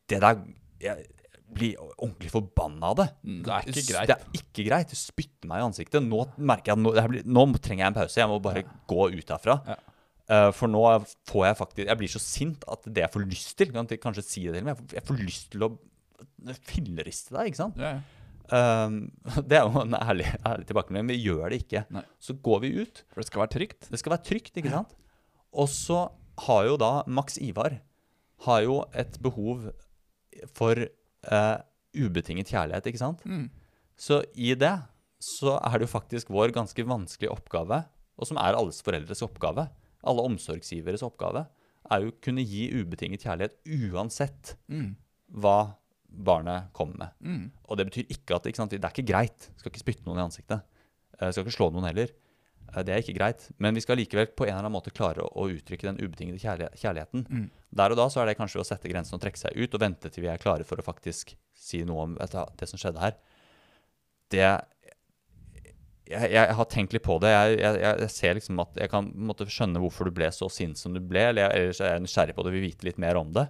[0.09, 0.43] Det der
[0.83, 1.07] Jeg
[1.49, 3.07] blir ordentlig forbanna av det.
[3.25, 4.09] Mm, det er ikke greit.
[4.09, 4.91] Det er ikke greit.
[4.91, 6.05] Du spytter meg i ansiktet.
[6.05, 8.19] Nå merker jeg at nå, blir, nå trenger jeg en pause.
[8.21, 9.57] Jeg må bare gå ut herfra.
[9.65, 9.79] Ja.
[10.29, 10.83] Uh, for nå
[11.25, 14.21] får jeg faktisk Jeg blir så sint at det jeg får lyst til Kan kanskje
[14.27, 14.83] si det til meg.
[14.93, 15.71] Jeg får lyst til å
[16.69, 17.79] filleriste deg, ikke sant?
[17.81, 18.18] Ja, ja.
[18.51, 18.99] Um,
[19.49, 21.83] det er jo en ærlig, ærlig tilbakemelding, vi gjør det ikke.
[21.93, 22.03] Nei.
[22.21, 23.03] Så går vi ut.
[23.13, 23.89] For det skal være trygt.
[23.91, 24.95] Det skal være trygt, ikke sant?
[25.53, 26.05] Og så
[26.45, 27.79] har jo da Max Ivar
[28.45, 29.69] har jo et behov
[30.55, 31.57] for uh,
[31.97, 33.25] ubetinget kjærlighet, ikke sant?
[33.27, 33.49] Mm.
[33.99, 34.75] Så i det
[35.19, 37.81] så er det jo faktisk vår ganske vanskelige oppgave,
[38.15, 39.65] og som er alles foreldres oppgave,
[40.07, 41.43] alle omsorgsgiveres oppgave,
[41.91, 43.57] er jo å kunne gi ubetinget kjærlighet
[43.91, 44.95] uansett Mm.
[45.41, 45.75] hva
[46.09, 47.09] barnet kommer med.
[47.21, 47.43] Mm.
[47.69, 49.49] Og det betyr ikke at ikke sant, det er ikke greit.
[49.59, 50.65] Skal ikke spytte noen i ansiktet.
[51.19, 52.09] Eh, Skal ikke slå noen heller.
[52.73, 53.49] Eh, Det er ikke greit.
[53.59, 56.39] Men vi skal likevel på en eller annen måte klare å, å uttrykke den ubetingede
[56.41, 57.25] kjærli- kjærligheten.
[57.29, 57.45] Mm.
[57.81, 59.81] Der og da så er det kanskje å sette grensen og trekke seg ut og
[59.85, 62.25] vente til vi er klare for å faktisk si noe om du,
[62.57, 63.15] det som skjedde her.
[64.29, 64.43] Det
[66.09, 67.29] jeg, jeg har tenkt litt på det.
[67.29, 70.79] Jeg, jeg, jeg ser liksom at jeg kan måtte skjønne hvorfor du ble så sint
[70.79, 71.27] som du ble.
[71.29, 73.45] Eller jeg, er jeg nysgjerrig på det, og vil vite litt mer om det.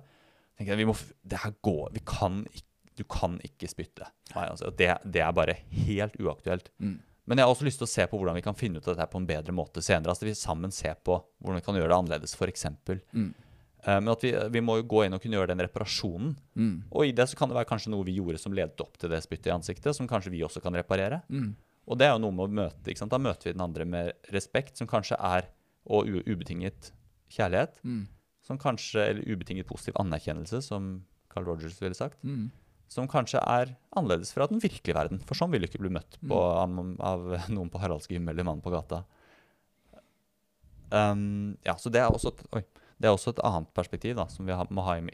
[0.60, 2.66] Tenker jeg, vi må, det her går, vi kan ikke,
[3.00, 4.10] Du kan ikke spytte.
[4.34, 6.68] Nei, altså, det, det er bare helt uaktuelt.
[6.84, 6.98] Mm.
[7.30, 8.98] Men jeg har også lyst til å se på hvordan vi kan finne ut av
[8.98, 10.12] dette på en bedre måte senere.
[10.12, 12.66] Altså Vi sammen ser på hvordan vi kan gjøre det annerledes, f.eks.
[13.14, 13.30] Mm.
[13.86, 16.34] Uh, men at vi, vi må jo gå inn og kunne gjøre den reparasjonen.
[16.60, 16.74] Mm.
[16.90, 19.14] Og i det så kan det være kanskje noe vi gjorde som ledet opp til
[19.14, 21.22] det spyttet i ansiktet, som kanskje vi også kan reparere.
[21.32, 21.54] Mm.
[21.88, 22.84] Og det er jo noe med å møte.
[22.90, 23.14] ikke sant?
[23.14, 25.48] Da møter vi den andre med respekt, som kanskje er
[25.90, 26.92] Og ubetinget
[27.34, 27.80] kjærlighet.
[27.88, 28.04] Mm.
[28.50, 32.18] Som kanskje, Eller ubetinget positiv anerkjennelse, som Carl Rogers ville sagt.
[32.26, 32.50] Mm.
[32.90, 35.20] Som kanskje er annerledes fra den virkelige verden.
[35.30, 36.74] For sånn vil du ikke bli møtt på av,
[37.06, 39.04] av noen på Haraldske gym eller mannen på gata.
[40.90, 42.64] Um, ja, så det er et, oi,
[42.98, 45.12] det er også et annet perspektiv da, som vi har, må ha inn,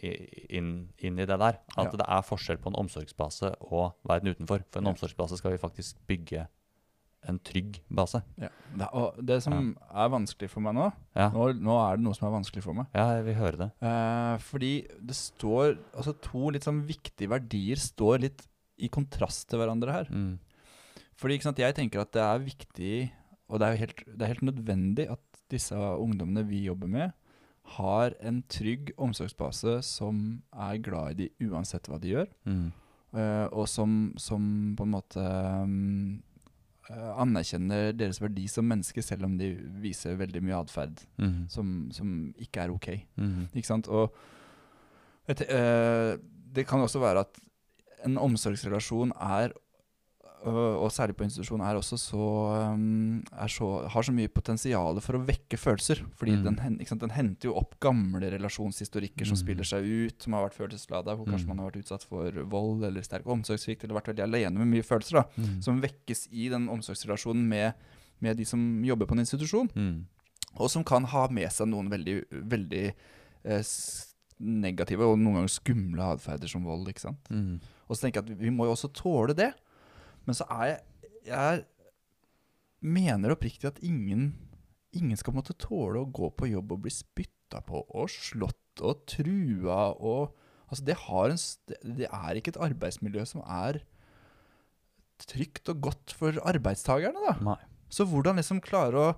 [0.48, 0.70] inn,
[1.04, 1.60] inn i det der.
[1.76, 2.00] At Ja.
[2.00, 4.64] det er forskjell på en omsorgsbase og verden utenfor.
[4.72, 4.94] For en Ja.
[4.96, 6.48] omsorgsbase skal vi faktisk bygge
[7.30, 8.22] en trygg base.
[8.42, 8.50] Ja.
[8.76, 12.18] Det, og det som er vanskelig for meg nå, Ja, nå Nå er det noe
[12.18, 12.90] som er vanskelig for meg.
[12.96, 13.70] ja jeg vil høre det.
[13.82, 18.48] Eh, fordi det står Altså to litt sånn viktige verdier står litt
[18.78, 20.10] i kontrast til hverandre her.
[20.12, 20.34] Mm.
[21.16, 22.96] Fordi sant, jeg tenker at det er viktig,
[23.48, 25.22] og det er, helt, det er helt nødvendig at
[25.54, 27.14] disse ungdommene vi jobber med,
[27.78, 32.28] har en trygg omsorgsbase som er glad i de uansett hva de gjør.
[32.46, 32.68] Mm.
[33.16, 35.24] eh, og som, som på en måte
[35.64, 36.20] um,
[36.94, 41.48] anerkjenner deres verdi som mennesker, selv om de viser veldig mye atferd Mhm.
[41.50, 42.88] som, som ikke er ok.
[43.18, 43.48] Mhm.
[43.56, 43.88] Ikke sant?
[43.88, 44.14] Og
[45.28, 46.18] et, eh,
[46.54, 47.40] det kan også være at
[48.06, 49.62] en omsorgsrelasjon er øh,
[50.46, 52.26] og særlig på institusjon, er også så,
[52.74, 56.04] um, er så Har så mye potensial for å vekke følelser.
[56.16, 56.44] Fordi Mm.
[56.44, 57.00] den, sant?
[57.02, 59.42] den henter jo opp gamle relasjonshistorikker som Mm.
[59.42, 61.48] spiller seg ut, som har vært følelseslada, hvor kanskje Mm.
[61.48, 64.84] man har vært utsatt for vold eller sterk omsorgssvikt, eller vært veldig alene med mye
[64.84, 65.64] følelser, da, Mhm.
[65.64, 67.74] som vekkes i den omsorgsrelasjonen med,
[68.22, 69.70] med de som jobber på en institusjon.
[69.76, 70.06] Mhm.
[70.60, 72.94] Og som kan ha med seg noen veldig, veldig
[73.46, 73.62] eh,
[74.40, 76.88] negative og noen ganger skumle atferder som vold.
[76.88, 77.18] ikke sant?
[77.32, 77.60] Mhm.
[77.90, 79.54] Og så tenker jeg at vi, vi må jo også tåle det.
[80.26, 80.82] Men så er jeg
[81.26, 81.64] Jeg
[82.86, 84.36] mener oppriktig at ingen,
[84.94, 89.06] ingen skal måtte tåle å gå på jobb og bli spytta på og slått og
[89.10, 91.40] trua og Altså, det, har en,
[91.98, 93.84] det, er ikke et arbeidsmiljø som er
[95.22, 97.36] trygt og godt for arbeidstakerne, da.
[97.46, 97.60] Nei.
[97.94, 99.12] Så hvordan liksom klare å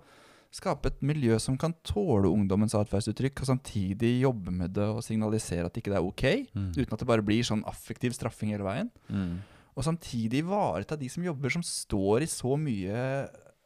[0.53, 5.68] skape et miljø som kan tåle ungdommens atferdsuttrykk, og samtidig jobbe med det og signalisere
[5.70, 6.70] at ikke det er ok, mm.
[6.78, 8.91] uten at det bare blir sånn affektiv straffing hele veien.
[9.08, 9.38] Mhm.
[9.78, 13.01] Og samtidig ivareta de som jobber, som står i så mye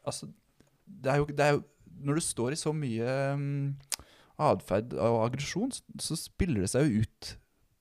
[0.02, 0.26] Altså,
[0.84, 1.62] det er jo, det er jo
[2.02, 3.76] Når du står i så mye um,
[4.42, 7.36] atferd og aggresjon, så, så spiller det seg jo ut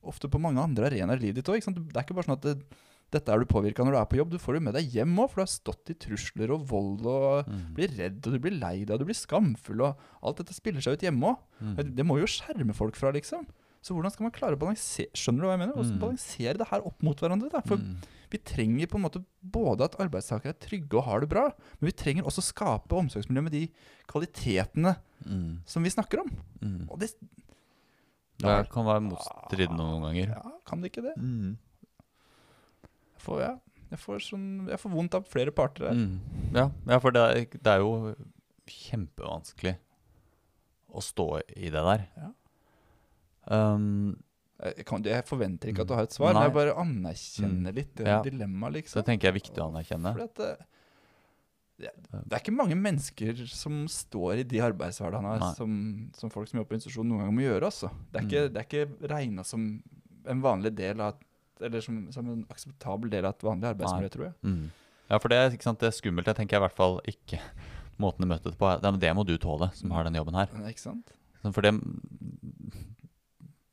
[0.05, 1.61] ofte på mange andre arenaer i livet ditt òg.
[1.61, 2.81] Det er ikke bare sånn at det,
[3.13, 4.33] dette er du påvirka når du er på jobb.
[4.33, 7.07] Du får det med deg hjem òg, for du har stått i trusler og vold
[7.09, 7.63] og mm.
[7.77, 10.83] blir redd, og du blir lei deg, og du blir skamfull, og alt dette spiller
[10.83, 11.41] seg ut hjemme òg.
[11.59, 11.73] Mm.
[11.97, 13.45] Det må jo skjerme folk fra, liksom.
[13.81, 15.73] Så hvordan skal man klare å balansere Skjønner du hva jeg mener?
[15.73, 16.01] Hvordan Mm.
[16.03, 17.49] balansere det her opp mot hverandre?
[17.49, 17.61] da?
[17.65, 17.95] For mm.
[18.29, 21.47] vi trenger på en måte både at arbeidstakere er trygge og har det bra,
[21.79, 23.63] men vi trenger også skape omsorgsmiljø med de
[24.07, 25.63] kvalitetene mm.
[25.65, 26.29] som vi snakker om.
[26.61, 26.87] Mhm.
[26.89, 27.15] Og det
[28.41, 30.29] Det kan være motstridende noen ganger.
[30.33, 31.17] Ja, kan det ikke det?
[31.17, 31.57] Mhm.
[33.13, 33.59] Jeg får, ja,
[33.91, 35.93] jeg får, sånn, jeg får vondt av flere parter her.
[35.93, 36.53] Mm.
[36.55, 38.15] Ja, ja, for det er, det er jo
[38.65, 39.75] kjempevanskelig
[40.89, 42.07] å stå i det der.
[42.17, 42.31] Ja.
[43.49, 44.17] Um,
[44.61, 46.41] Jeg, kan, jeg forventer ikke at du har et svar, Nei.
[46.43, 48.19] men jeg bare anerkjenner litt det Ja.
[48.21, 48.99] dilemmaet, så liksom.
[49.01, 50.11] det tenker jeg er viktig å anerkjenne.
[50.13, 50.49] Fordi at det,
[51.81, 55.71] det, det er ikke mange mennesker som står i de arbeidshverdagene som,
[56.13, 57.71] som folk som jobber på institusjon noen gang må gjøre.
[57.71, 57.89] Altså.
[58.11, 58.53] Det er ikke, Mm.
[58.53, 59.65] det er ikke regna som
[60.29, 61.17] en vanlig del av
[61.61, 64.33] Eller som, som en akseptabel del av et vanlig arbeidsmiljø, tror jeg.
[64.45, 64.71] Mm.
[65.11, 66.25] Ja, for det, sant, det er skummelt.
[66.25, 67.37] Jeg tenker i hvert fall ikke
[68.01, 68.69] måten du møtte det på.
[68.81, 70.49] Det, det må du tåle, som har den jobben her.
[70.69, 71.13] Ikke sant?
[71.53, 71.73] For det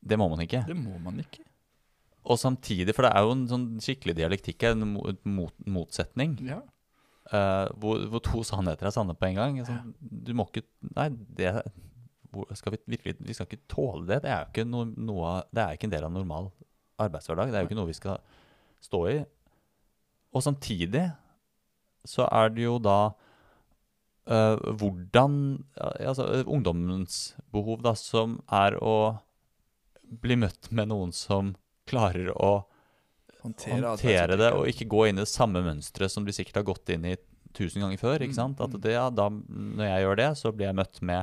[0.09, 0.63] Det må man ikke.
[0.67, 1.45] Det må man ikke.
[2.29, 6.35] Og samtidig, for det er jo en sånn skikkelig dialektikk her, en mot, motsetning.
[6.45, 6.59] Ja.
[7.29, 9.59] Uh, hvor, hvor to sannheter er sanne på en gang.
[9.65, 11.51] Sånn, du må ikke Nei, det
[12.57, 14.21] skal vi, virkelig, vi skal ikke tåle det.
[14.25, 16.51] Det er jo ikke no, noe Det er ikke en del av normal
[17.01, 17.51] arbeidshverdag.
[17.51, 18.19] Det er jo ikke noe vi skal
[18.83, 19.17] stå i.
[20.35, 21.07] Og samtidig
[22.07, 22.99] så er det jo da
[24.29, 25.33] uh, hvordan
[25.75, 28.95] altså, Ungdommens behov, da, som er å
[30.09, 31.55] bli møtt med noen som
[31.89, 32.65] klarer å
[33.39, 36.65] Håndtere, håndtere det, og ikke gå inn i det samme mønsteret som de sikkert har
[36.67, 37.13] gått inn i
[37.55, 38.17] tusen ganger før.
[38.19, 38.59] Mm, ikke sant?
[38.59, 38.81] At mm.
[38.83, 41.21] det, ja, da, når jeg gjør det, så blir jeg møtt med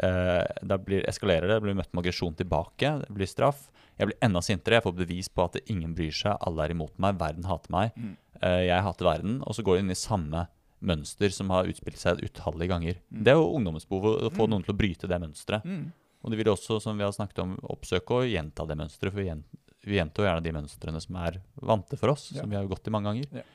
[0.00, 3.66] eh, Da blir, eskalerer det, blir møtt med aggresjon tilbake, det blir straff.
[4.00, 6.96] Jeg blir enda sintere, jeg får bevis på at ingen bryr seg, alle er imot
[7.02, 7.92] meg, verden hater meg.
[7.94, 8.16] Mm.
[8.40, 9.38] eh, jeg hater verden.
[9.44, 10.46] Og så går de inn i samme
[10.80, 13.00] mønster som har utspilt seg utallige ganger.
[13.12, 13.24] Mm.
[13.26, 14.54] Det er jo ungdommens behov, å få Mm.
[14.54, 15.68] noen til å bryte det mønsteret.
[15.68, 15.90] Mm.
[16.22, 19.12] Og de vil også, som vi har snakket om, oppsøke og gjenta det mønsteret.
[19.14, 19.46] For vi gjen-
[19.88, 22.42] gjentar gjerne de mønstrene som er vante for oss, Ja.
[22.42, 23.26] som vi har gått i mange ganger.
[23.40, 23.46] Ja.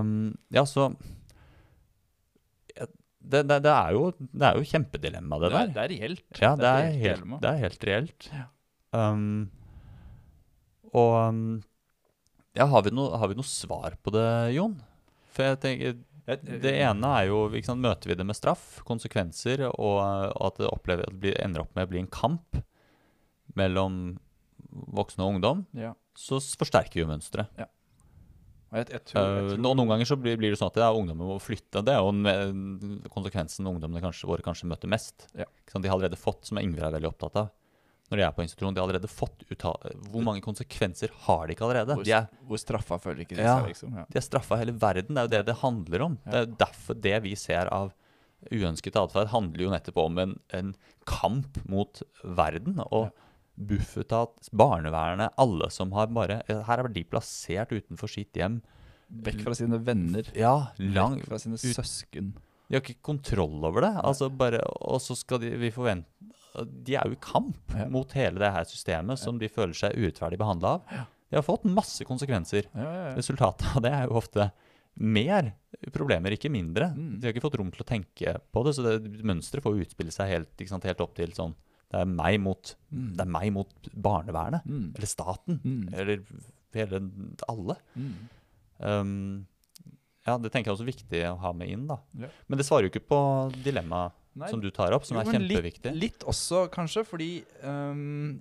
[0.00, 0.88] Um, ja, så
[3.20, 5.72] det, det, det, er jo, det er jo kjempedilemma, det Det er, der.
[5.74, 6.24] det er reelt.
[6.40, 8.28] Ja, det er er helt, det er helt reelt.
[8.32, 8.44] Ja.
[8.98, 9.50] Um,
[10.96, 11.40] og um,
[12.56, 14.26] ja, har vi, noe, har vi noe svar på det,
[14.56, 14.78] Jon?
[15.34, 15.98] For jeg tenker,
[16.36, 19.98] det ene er jo sant, Møter vi det med straff, konsekvenser, og,
[20.44, 22.60] at det, opplever, at det blir, ender opp med å bli en kamp
[23.56, 24.18] mellom
[24.92, 25.94] voksne og ungdom, Ja.
[26.18, 27.48] så forsterker vi mønsteret.
[27.58, 27.66] Ja.
[28.68, 30.90] Jeg, jeg tror, jeg Uh, tror noen ganger så blir, blir det sånn at ja,
[30.92, 31.80] ungdommen må flytte.
[31.80, 35.24] Det er jo en, en- konsekvensen ungdommene kanskje, våre kanskje møter mest.
[35.32, 35.46] Ja.
[35.72, 37.48] De har allerede fått, som Ingvild er veldig opptatt av,
[38.10, 41.54] når de er på institusjon, de har allerede fått uttale, Hvor mange konsekvenser har de
[41.54, 41.94] ikke allerede?
[41.94, 43.58] hvor, De er, hvor straffa føler ikke de Ja.
[43.60, 43.94] seg, liksom.
[43.96, 44.04] Ja.
[44.08, 45.14] de er straffa hele verden.
[45.14, 46.18] Det er jo det det handler om.
[46.24, 46.30] Ja.
[46.30, 47.92] Det er derfor det vi ser av
[48.52, 52.78] uønsket atferd, handler jo nettopp om en, en kamp mot verden.
[52.90, 53.10] Og Ja.
[53.58, 58.60] Bufetat, barnevernet, alle som har bare Her er de plassert utenfor sitt hjem.
[59.10, 60.28] Vekk fra sine venner.
[60.36, 62.34] Ja, lang, Vekk fra sine søsken.
[62.68, 63.94] De har ikke kontroll over det.
[64.04, 66.06] Altså bare, og så skal de, vi forvente
[66.66, 67.86] De er jo i kamp Ja.
[67.88, 70.82] mot hele det her systemet som de føler seg urettferdig behandla av.
[71.30, 72.64] Det har fått masse konsekvenser.
[73.16, 74.50] Resultatet av det er jo ofte
[74.98, 75.52] mer
[75.92, 76.88] problemer, ikke mindre.
[76.96, 77.20] Mm.
[77.20, 80.10] De har ikke fått rom til å tenke på det, så det mønsteret får utspille
[80.10, 81.54] seg helt, sant, helt opp til sånn
[81.90, 83.12] Det er meg mot, Mm.
[83.16, 84.94] det er meg mot barnevernet, Mm.
[84.94, 85.94] eller staten, Mm.
[85.94, 86.20] eller
[86.74, 87.00] hele
[87.48, 87.76] alle.
[87.96, 88.28] Mm.
[88.80, 89.46] Um,
[90.26, 91.96] ja, det tenker jeg også er viktig å ha med inn, da.
[92.18, 92.28] Ja.
[92.46, 95.38] Men det svarer jo ikke på dilemmaet Nei, som du tar opp, som jo, er
[95.38, 95.92] kjempeviktig.
[95.92, 97.28] Litt, litt også, kanskje, fordi
[97.62, 98.38] um,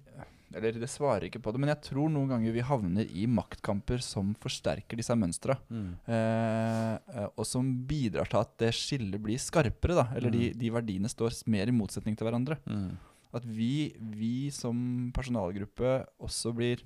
[0.55, 4.03] Eller det svarer ikke på det, men jeg tror noen ganger vi havner i maktkamper
[4.05, 5.57] som forsterker disse mønstra.
[5.67, 5.89] Mm.
[6.07, 10.07] Eh, og som bidrar til at det skillet blir skarpere, da.
[10.15, 12.61] Eller de, de verdiene står mer i motsetning til hverandre.
[12.63, 12.95] Mm.
[13.35, 16.85] At vi, vi som personalgruppe også blir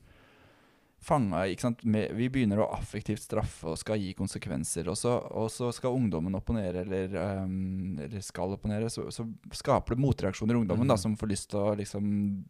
[1.02, 1.44] fanga?
[1.46, 4.88] Vi begynner å affektivt straffe og skal gi konsekvenser.
[4.88, 8.90] Og så, og så skal ungdommen opponere, eller, um, eller skal opponere.
[8.90, 11.00] Så, så skaper det motreaksjoner i ungdommen da, Mhm.
[11.00, 12.44] som får lyst til å liksom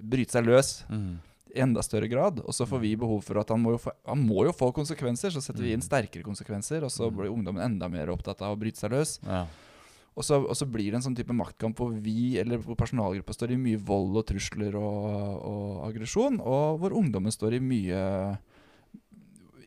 [0.00, 1.18] bryte seg løs Mm.
[1.54, 2.40] i enda større grad.
[2.40, 5.30] Og så får vi behov for at han må jo få, må jo få konsekvenser.
[5.30, 5.88] Så setter vi inn Mhm.
[5.88, 7.16] sterkere konsekvenser, og så Mhm.
[7.16, 9.18] blir ungdommen enda mer opptatt av å bryte seg løs.
[9.24, 9.46] Ja.
[10.18, 13.32] Og så, og så blir det en sånn type maktkamp hvor vi, eller hvor personalgruppa
[13.32, 18.00] står i mye vold og trusler og, og aggresjon, og hvor ungdommen står i mye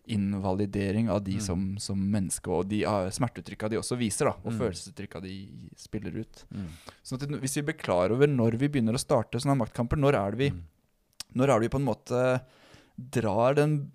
[0.06, 1.42] invalidering av de Mm.
[1.42, 4.60] som, som menneske, og de uh, smerteuttrykka de også viser, da, og Mm.
[4.60, 5.36] følelsesuttrykka de
[5.80, 6.44] spiller ut.
[6.52, 6.68] Mm.
[7.04, 10.14] Sånn at hvis vi blir klar over når vi begynner å starte sånne maktkamper, når
[10.20, 10.64] er det vi, Mm.
[11.36, 12.42] når er det vi på en måte
[13.00, 13.92] drar den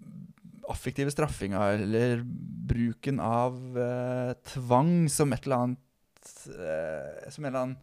[0.68, 5.78] affektive straffinga eller bruken av eh, tvang som et eller annet
[6.54, 7.76] eh, Som annen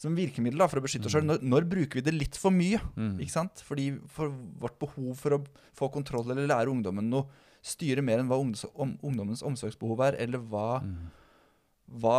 [0.00, 1.26] som virkemiddel da, for å beskytte oss sjøl.
[1.26, 1.30] Mm.
[1.34, 2.78] Når, når bruker vi det litt for mye?
[2.96, 3.18] Mm.
[3.20, 3.60] Ikke sant?
[3.66, 4.32] Fordi for
[4.62, 5.40] vårt behov for å
[5.76, 7.26] få kontroll eller lære ungdommen noe,
[7.60, 11.10] styre mer enn hva ungdoms, om, ungdommens omsorgsbehov er, eller hva, Mm.
[12.00, 12.16] hva,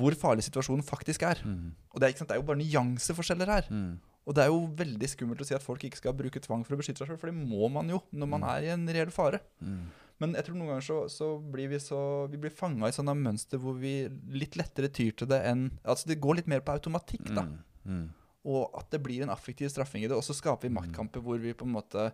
[0.00, 1.42] hvor farlig situasjonen faktisk er.
[1.44, 1.74] Mm.
[1.92, 2.30] Og det er, ikke sant?
[2.32, 3.68] det er jo bare nyanseforskjeller her.
[3.68, 3.98] Mm.
[4.24, 6.72] Og det er jo veldig skummelt å si at folk ikke skal bruke tvang for
[6.76, 9.12] å beskytte seg sjøl, for det må man jo når man er i en reell
[9.12, 9.42] fare.
[9.60, 9.90] Mm.
[10.20, 11.98] Men jeg tror noen ganger så, så blir vi så
[12.30, 13.92] Vi blir fanga i sånne mønster hvor vi
[14.36, 17.42] litt lettere tyr til det enn Altså det går litt mer på automatikk, da.
[17.42, 17.56] Mm.
[17.86, 18.04] Mm.
[18.52, 20.16] Og at det blir en affektiv straffing i det.
[20.16, 20.78] Og så skaper vi Mm.
[20.82, 22.10] maktkamper hvor vi på en måte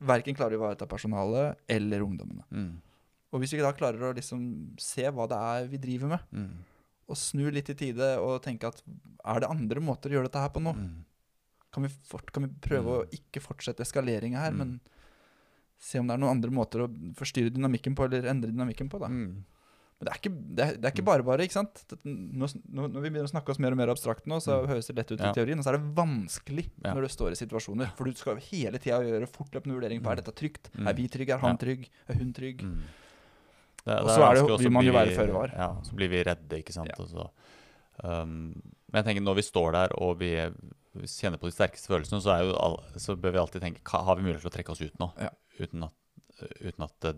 [0.00, 2.44] verken klarer å ivareta personalet eller ungdommene.
[2.50, 2.72] Mm.
[3.32, 6.50] Og hvis vi da klarer å liksom se hva det er vi driver med, Mm.
[7.08, 8.82] og snu litt i tide og tenke at
[9.24, 10.72] er det andre måter å gjøre dette her på nå?
[10.74, 11.04] Mm.
[11.72, 14.56] Kan vi, fort, kan vi prøve å ikke fortsette eskaleringa her, Mm.
[14.58, 14.80] men
[15.84, 19.00] se om det er noen andre måter å forstyrre dynamikken på, eller endre dynamikken på,
[19.02, 19.10] da.
[19.12, 19.42] Mm.
[19.94, 21.82] Men det er ikke, det er, det er ikke bare bare, ikke sant?
[21.88, 24.66] Det, nå, når vi begynner å snakke oss mer og mer abstrakt nå, så Mm.
[24.72, 25.30] høres det lett ut Ja.
[25.30, 26.94] i teorien, og så er det vanskelig Ja.
[26.94, 27.92] når du står i situasjoner.
[27.96, 30.12] For du skal hele tida gjøre fortløpende vurdering på Mm.
[30.12, 30.88] er dette trygt, Mm.
[30.88, 32.58] er vi trygge, er han trygg, er hun trygg?
[32.62, 32.80] Mm.
[33.86, 35.48] Det, Og så vil man jo være føre var.
[35.54, 36.88] Ja, så blir vi redde, ikke sant.
[36.88, 37.04] Ja.
[37.04, 37.30] Så,
[38.02, 38.60] um,
[38.90, 40.34] men jeg tenker når vi står der og vi,
[41.04, 42.54] kjenner på de sterkeste følelsene, så, jo
[42.98, 45.12] så bør vi alltid tenke Har vi mulighet til å trekke oss ut nå?
[45.20, 45.30] Ja.
[45.60, 47.08] Uten at, uten at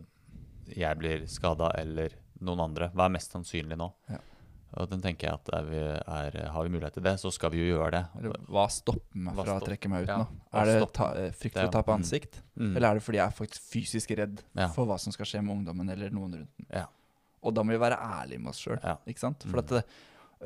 [0.67, 2.15] jeg blir skada eller
[2.45, 2.91] noen andre.
[2.95, 3.89] Hva er mest sannsynlig nå?
[4.11, 4.21] Ja.
[4.77, 7.53] Og den tenker jeg at er vi er, Har vi mulighet til det, så skal
[7.55, 8.03] vi jo gjøre det.
[8.19, 10.41] Eller hva stopper meg Hva fra å trekke meg ut Ja, nå?
[10.61, 12.03] Er det ta, eh, frykt for å tape mm.
[12.03, 12.41] ansikt?
[12.59, 12.73] Mm.
[12.73, 14.69] Eller er det fordi jeg er faktisk fysisk redd Ja.
[14.75, 16.69] for hva som skal skje med ungdommen eller noen rundt den?
[16.69, 16.85] Ja.
[17.47, 18.81] Og da må vi være ærlige med oss sjøl.
[18.83, 18.99] Ja.
[19.07, 19.47] Ikke sant?
[19.47, 19.55] Mm.
[19.55, 19.85] For at det,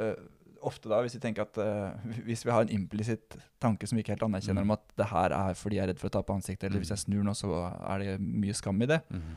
[0.05, 0.28] øh,
[0.62, 1.92] ofte da, hvis vi tenker at uh,
[2.28, 4.70] Hvis vi har en implisitt tanke som vi ikke helt anerkjenner Mm.
[4.70, 6.84] om at det her er fordi jeg er redd for å tape ansiktet, eller Mm.
[6.84, 7.52] hvis jeg snur nå, så
[7.94, 9.36] er det mye skam i det, Mm.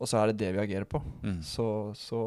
[0.00, 1.40] og så er det det vi agerer på, Mm.
[1.42, 2.20] så, så,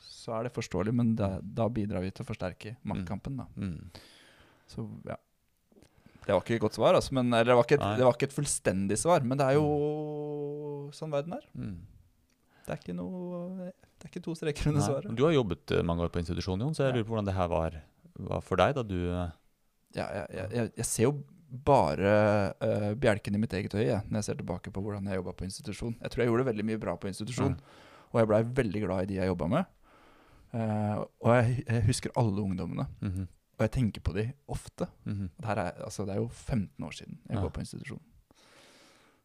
[0.00, 3.46] så er det forståelig, men da, da bidrar vi til å forsterke maktkampen, da.
[3.56, 3.90] Mm.
[4.68, 5.16] Så ja.
[6.28, 8.12] Det var ikke et godt svar, altså, men, eller det var, ikke et, det var
[8.16, 11.46] ikke et fullstendig svar, men det er jo sånn verden er.
[11.56, 11.78] Mm.
[12.66, 15.16] Det er ikke noe Det er ikke to streker under svaret.
[15.18, 16.96] Du har jobbet eh, mange år på institusjon, Jon, så jeg Ja.
[16.98, 17.78] lurer på hvordan det her var,
[18.30, 19.30] var for deg da du eh,
[19.96, 21.12] Ja, jeg, jeg, jeg, ser jo
[21.48, 22.10] bare
[22.60, 25.46] uh, bjelken i mitt eget øye når jeg ser tilbake på hvordan jeg jobba på
[25.48, 25.94] institusjon.
[26.02, 27.54] Jeg tror jeg gjorde veldig mye bra på institusjon,
[28.12, 29.64] og jeg blei veldig glad i de jeg jobba med.
[30.52, 33.26] Uh, og jeg, jeg husker alle ungdommene, mhm,
[33.58, 34.86] og jeg tenker på de ofte.
[35.08, 37.40] Mm Det, er, altså, det er jo 15 år siden jeg Ja.
[37.42, 38.00] går på institusjon.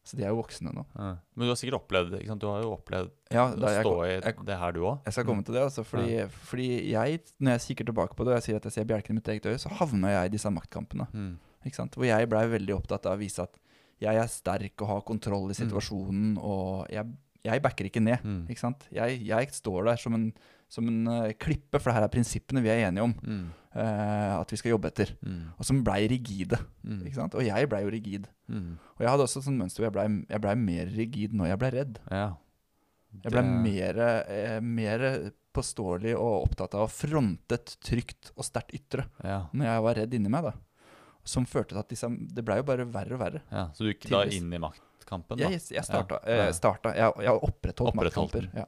[0.04, 0.82] Så de er jo voksne nå.
[0.98, 1.14] Ja.
[1.34, 2.42] Men du har sikkert opplevd ikke sant?
[2.42, 4.98] Du har jo opplevd Ja, å stå jeg, stå i det her, du òg.
[5.06, 6.18] jeg skal komme til det, altså, fordi,
[6.50, 9.16] fordi jeg, når jeg kikker tilbake på det, og jeg sier at jeg ser bjelken
[9.16, 11.06] i mitt eget øye, så havna jeg i disse maktkampene.
[11.16, 11.32] Mm.
[11.64, 11.96] Ikke sant?
[11.96, 13.56] Hvor jeg blei veldig opptatt av å vise at
[14.04, 17.08] jeg er sterk og har kontroll i situasjonen, og jeg,
[17.48, 18.20] jeg backer ikke ned.
[18.28, 18.42] Mm.
[18.52, 18.84] Ikke sant?
[18.92, 20.26] Jeg, jeg står der som en,
[20.74, 23.44] som en uh, klippe, for det her er prinsippene vi er enige om Mm.
[23.76, 25.12] uh, at vi skal jobbe etter.
[25.22, 25.40] Mm.
[25.58, 26.58] Og som blei rigide.
[26.82, 27.00] Mm.
[27.06, 27.34] Ikke sant?
[27.38, 28.26] Og jeg blei jo rigid.
[28.50, 28.72] Mm.
[28.96, 31.62] Og jeg hadde også et sånt mønster hvor jeg blei ble mer rigid når jeg
[31.62, 32.02] blei redd.
[32.10, 32.26] Ja.
[33.22, 35.02] Jeg blei mer, eh, mer
[35.54, 39.44] påståelig og opptatt av å fronte et trygt og sterkt ytre Ja.
[39.54, 40.42] når jeg var redd inni meg.
[40.50, 40.52] da.
[41.24, 43.40] som førte til at disse, det blei jo bare verre og verre.
[43.50, 45.46] Ja, så du gikk da inn i maktkampen, da?
[45.48, 46.18] Jeg, jeg starta.
[46.26, 46.42] Ja, ja.
[46.50, 48.50] Jeg, starta jeg, jeg opprettholdt Opprettholdt maktkamper.
[48.52, 48.60] den.
[48.60, 48.66] Ja.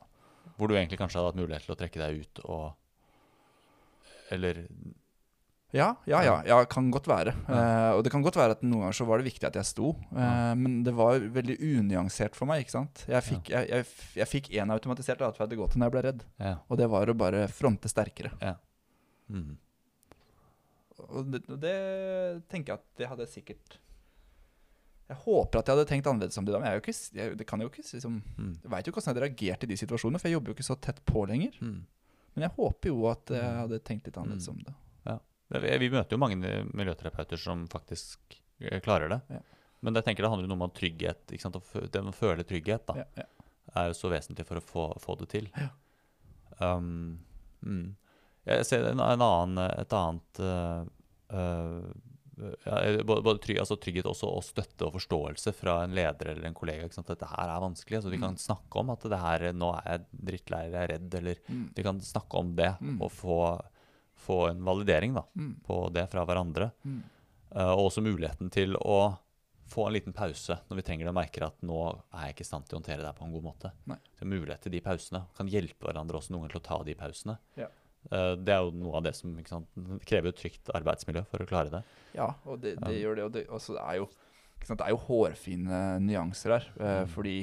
[0.56, 2.72] Hvor du egentlig kanskje hadde hatt mulighet til å trekke deg ut og
[4.32, 4.62] Eller
[5.74, 7.32] Ja, ja, ja, ja, kan godt være.
[7.50, 7.56] Ja.
[7.58, 9.66] Eh, og det kan godt være at noen ganger så var det viktig at jeg
[9.68, 10.54] sto, Uh, Ja.
[10.54, 12.62] men det var veldig unyansert for meg.
[12.64, 13.02] ikke sant?
[13.10, 13.84] Jeg fikk, jeg, jeg,
[14.16, 16.54] jeg fikk en automatisert atferd å gå til når jeg ble redd, Ja.
[16.70, 18.32] og det var å bare fronte sterkere.
[19.28, 19.56] Mm.
[21.10, 21.76] Og det, det
[22.48, 23.78] tenker jeg at det hadde jeg sikkert
[25.06, 27.46] Jeg håper at jeg hadde tenkt annerledes om det da, men jeg, ikke, jeg, det
[27.46, 28.54] kan jeg jo ikke liksom, Mm.
[28.62, 30.56] Jeg veit jo ikke hvordan jeg hadde reagert i de situasjonene, for jeg jobber jo
[30.56, 31.58] ikke så tett på lenger.
[31.62, 31.76] Mm.
[32.34, 34.56] Men jeg håper jo at jeg hadde tenkt litt annerledes Mm.
[34.56, 34.74] om det.
[35.06, 35.18] Ja.
[35.78, 39.20] Vi, møter jo mange miljøterapeuter som faktisk eh, klarer det.
[39.30, 39.40] Ja.
[39.80, 41.22] Men jeg tenker det handler noe om trygghet.
[41.30, 41.60] ikke sant?
[41.92, 43.26] Det å føle trygghet da, Ja,
[43.76, 45.48] er jo så vesentlig for å få, få det til.
[46.58, 47.18] Um,
[47.62, 47.94] mm.
[48.46, 50.82] Jeg ser en, en annen, et annet uh,
[51.34, 51.90] uh,
[52.36, 56.44] ja, både, både trygg, altså trygghet også, og støtte og forståelse fra en leder eller
[56.50, 56.84] en kollega.
[56.84, 57.08] Ikke sant?
[57.08, 57.96] Dette her er vanskelig.
[58.00, 60.92] Altså, vi kan snakke om at det her, nå er jeg drittlei eller jeg er
[60.98, 61.14] redd.
[61.20, 61.66] Eller Mm.
[61.74, 63.00] vi kan snakke om det Mm.
[63.02, 63.38] og få,
[64.14, 65.54] få en validering da, Mm.
[65.64, 66.72] på det fra hverandre.
[66.84, 67.02] Mm.
[67.56, 69.16] Og også muligheten til å
[69.68, 71.78] få en liten pause når vi trenger det og merker at nå
[72.14, 73.72] er jeg ikke i stand til å håndtere det på en god måte.
[73.86, 73.96] Nei.
[74.18, 75.24] Så mulighet til de pausene.
[75.36, 77.38] Kan hjelpe hverandre også noen ganger til å ta de pausene.
[77.56, 77.66] Ja.
[78.12, 79.66] Eh, det er jo noe av det som sant,
[80.06, 81.82] krever et trygt arbeidsmiljø for å klare det.
[82.14, 83.02] Ja, og det, det Ja.
[83.08, 83.24] gjør det.
[83.24, 84.08] Og det, også, det, er jo,
[84.58, 86.68] ikke sant, det er jo hårfine nyanser her.
[86.80, 87.08] eh, Mm.
[87.08, 87.36] Fordi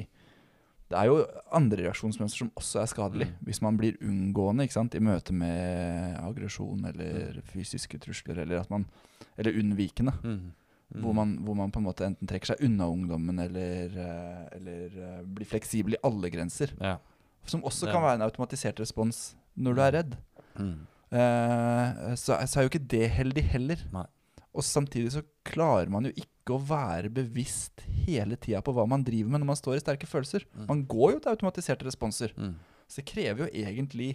[0.90, 3.26] det er jo andre reaksjonsmønster som også er skadelig.
[3.28, 3.44] Mm.
[3.46, 7.42] Hvis man blir unngående ikke sant, i møte med aggresjon eller Mm.
[7.52, 8.86] fysiske trusler, eller, at man,
[9.38, 10.12] eller unnvikende.
[10.22, 10.52] Mm.
[11.00, 15.24] Hvor, man, hvor man på en måte enten trekker seg unna ungdommen eller, eh, eller
[15.24, 16.70] blir fleksibel i alle grenser.
[16.80, 16.98] Ja.
[17.46, 20.16] Som også kan være en automatisert respons når du er redd.
[20.58, 20.74] Mm.
[21.14, 23.82] Eh, så, så er jo ikke det heldig heller.
[23.94, 24.06] Nei.
[24.54, 29.02] Og samtidig så klarer man jo ikke å være bevisst hele tida på hva man
[29.06, 30.44] driver med når man står i sterke følelser.
[30.54, 30.66] Mm.
[30.68, 32.34] Man går jo til automatiserte responser.
[32.38, 32.52] Mm.
[32.86, 34.12] Så det krever jo egentlig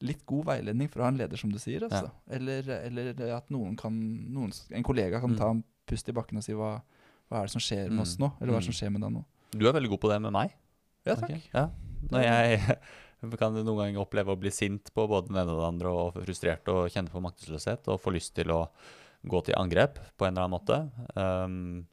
[0.00, 1.84] litt god veiledning fra en leder, som du sier.
[1.84, 2.08] Altså.
[2.32, 3.92] Eller, eller at noen kan,
[4.32, 5.36] noen, en kollega kan Mm.
[5.42, 6.78] ta en pust i bakken og si hva,
[7.28, 8.24] hva er det som skjer med oss Mm.
[8.24, 8.32] nå?
[8.40, 8.72] Eller hva er det Mm.
[8.72, 9.24] som skjer med deg nå?
[9.52, 10.54] Du er veldig god på det med meg.
[11.04, 11.24] Ja, takk.
[11.24, 11.42] Okay.
[11.52, 11.68] Ja.
[12.08, 12.78] Når jeg
[13.38, 16.18] kan noen ganger oppleve å bli sint på både den ene og den andre, og
[16.24, 18.64] frustrert og kjenne på maktesløshet, og få lyst til å
[19.28, 20.78] gå til angrep på en eller annen måte.
[21.14, 21.86] Um,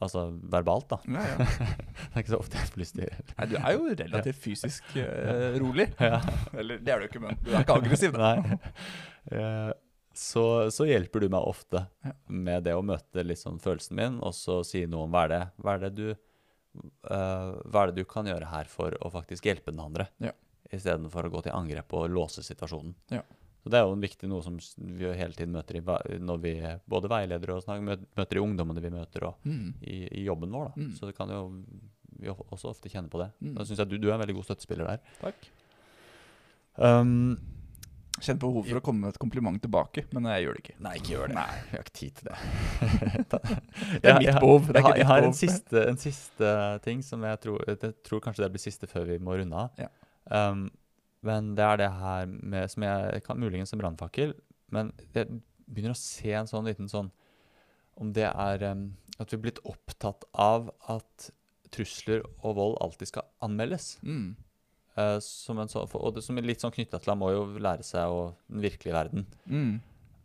[0.00, 1.00] altså verbalt, da.
[1.08, 1.50] Ja, ja.
[2.10, 4.90] Det er ikke så ofte jeg får lyst til Nei, du er jo relativt fysisk
[5.00, 5.90] uh, rolig.
[6.00, 6.20] ja.
[6.54, 8.18] Eller det er du ikke, men du er ikke aggressiv.
[8.20, 8.58] Nei.
[9.32, 9.70] Uh,
[10.20, 10.44] så,
[10.74, 11.84] så hjelper du meg ofte
[12.26, 15.44] med det å møte sånn følelsen min, og så si noe om hva er det,
[15.62, 19.48] hva er det du uh, Hva er det du kan gjøre her for å faktisk
[19.48, 20.34] hjelpe den andre, Ja.
[20.72, 22.94] Istedenfor å gå til angrep og låse situasjonen.
[23.10, 23.22] Ja.
[23.62, 26.52] Så Det er jo en viktig noe som vi hele tiden møter i, når vi
[26.88, 29.74] både veileder og snakker, mø- møter i ungdommene vi møter, og Mm.
[29.82, 30.72] i, i jobben vår.
[30.76, 30.92] Mm.
[30.96, 31.42] Så det kan jo
[32.20, 33.30] vi også ofte kjenne på det.
[33.40, 33.54] Mm.
[33.58, 35.00] Da syns jeg du, du er en veldig god støttespiller der.
[35.20, 35.50] Takk.
[36.76, 37.38] Um,
[38.20, 40.74] Kjenner behov for å komme med et kompliment tilbake, men jeg gjør det ikke.
[40.84, 41.36] Nei, ikke gjør det.
[41.38, 42.38] Nei, Vi har ikke tid til det.
[44.02, 46.50] Det er mitt behov, det er jeg, har- ikke jeg har en siste, en siste
[46.84, 49.70] ting som jeg tror Jeg tror kanskje det blir siste før vi må runde av.
[49.80, 49.88] Ja.
[50.30, 50.68] Um,
[51.26, 54.34] men det er det her med, som jeg kan muligens en brannfakkel.
[54.72, 55.28] Men jeg
[55.66, 57.10] begynner å se en sånn liten sånn
[58.00, 58.86] Om det er um,
[59.20, 61.28] at vi er blitt opptatt av at
[61.74, 63.92] trusler og vold alltid skal anmeldes.
[64.00, 64.32] Mm.
[64.96, 67.44] Uh, som en sånn, og det som er litt sånn knytta til han må jo
[67.60, 69.26] lære seg å den virkelige verden.
[69.44, 69.74] Mm.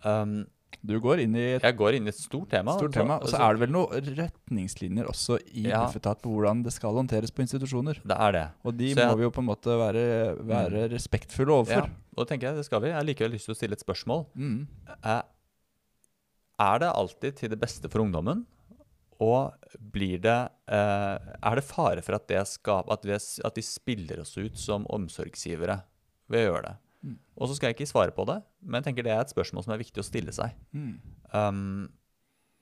[0.05, 0.37] Um,
[0.83, 2.73] Du går inn i et jeg går inn i et stort tema.
[2.77, 5.85] stort tema, og så er det vel noen retningslinjer også i Ja.
[5.85, 8.01] Bufetat på hvordan det skal håndteres på institusjoner.
[8.05, 8.47] Det er det.
[8.65, 11.85] Og de jeg- må vi jo på en måte være, være respektfulle overfor.
[11.87, 12.87] Ja, og tenker jeg det skal vi.
[12.87, 14.25] Jeg har likevel lyst til å stille et spørsmål.
[14.35, 14.67] Mm.
[15.03, 15.21] Eh,
[16.57, 18.45] Er det alltid til det beste for ungdommen?
[19.19, 19.53] Og
[19.91, 24.19] blir det eh, Er det fare for at, det skal, at, vi, at de spiller
[24.21, 25.81] oss ut som omsorgsgivere
[26.29, 26.75] ved å gjøre det?
[27.05, 27.17] Mm.
[27.37, 29.63] Og så skal jeg ikke svare på det, men jeg tenker det er et spørsmål
[29.67, 30.55] som er viktig å stille seg.
[30.73, 30.95] Mm.
[31.35, 31.89] Um,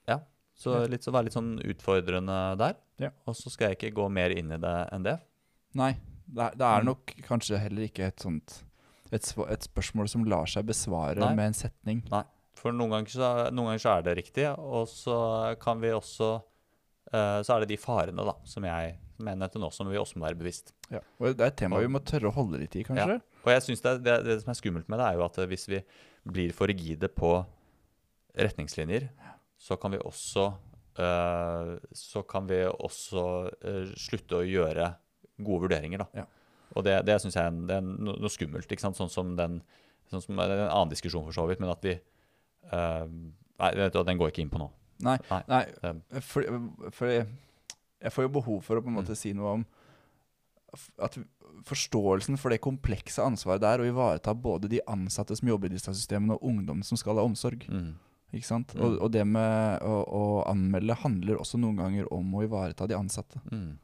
[0.09, 0.17] ja,
[0.59, 2.75] så litt, så være litt sånn utfordrende der.
[3.01, 3.09] Ja.
[3.25, 5.15] Og så skal jeg ikke gå mer inn i det enn det.
[5.79, 5.93] Nei,
[6.27, 6.89] det er, det er Mm.
[6.91, 8.59] nok kanskje heller ikke et sånt
[9.13, 11.33] et, et spørsmål som lar seg besvare Nei.
[11.37, 12.03] med en setning.
[12.11, 12.23] Nei,
[12.57, 15.17] For noen ganger, så, noen ganger så er det riktig, og så
[15.61, 16.29] kan vi også
[17.13, 20.19] uh, Så er det de farene da, som jeg mener til nå, som vi også
[20.19, 20.73] må være bevisst.
[20.91, 21.01] Ja.
[21.19, 23.19] Og det er et tema vi må tørre å holde litt i, kanskje.
[23.43, 25.67] Og jeg synes det, det, det som er skummelt med det, er jo at hvis
[25.71, 25.81] vi
[26.23, 27.33] blir for rigide på
[28.39, 29.09] retningslinjer,
[29.63, 30.47] så kan vi også
[30.99, 33.25] eh, Så kan vi også
[33.61, 34.89] eh, slutte å gjøre
[35.43, 36.23] gode vurderinger, da.
[36.23, 36.25] Ja.
[36.73, 38.69] Og det, det syns jeg er, en, er no, noe skummelt.
[38.71, 38.97] ikke sant?
[38.97, 39.61] Sånn som den
[40.11, 43.07] sånn som en annen diskusjon, for så vidt, men at vi eh,
[43.63, 44.65] Nei, den går ikke inn på nå.
[45.05, 45.43] Nei, Nei.
[45.53, 46.47] nei for,
[46.95, 47.11] for
[48.03, 49.01] jeg, får jo behov for å på en Mm.
[49.01, 49.65] måte si noe om
[51.05, 51.17] at
[51.69, 55.77] forståelsen for det komplekse ansvaret det er å ivareta både de ansatte som jobber i
[55.77, 57.67] disse systemene, og ungdom som skal ha omsorg.
[57.69, 57.93] Mm.
[58.33, 58.73] Ikke sant?
[58.73, 58.81] Mm.
[58.81, 62.97] Og, og det med å, å anmelde handler også noen ganger om å ivareta de
[62.97, 63.39] ansatte.
[63.51, 63.77] Mm.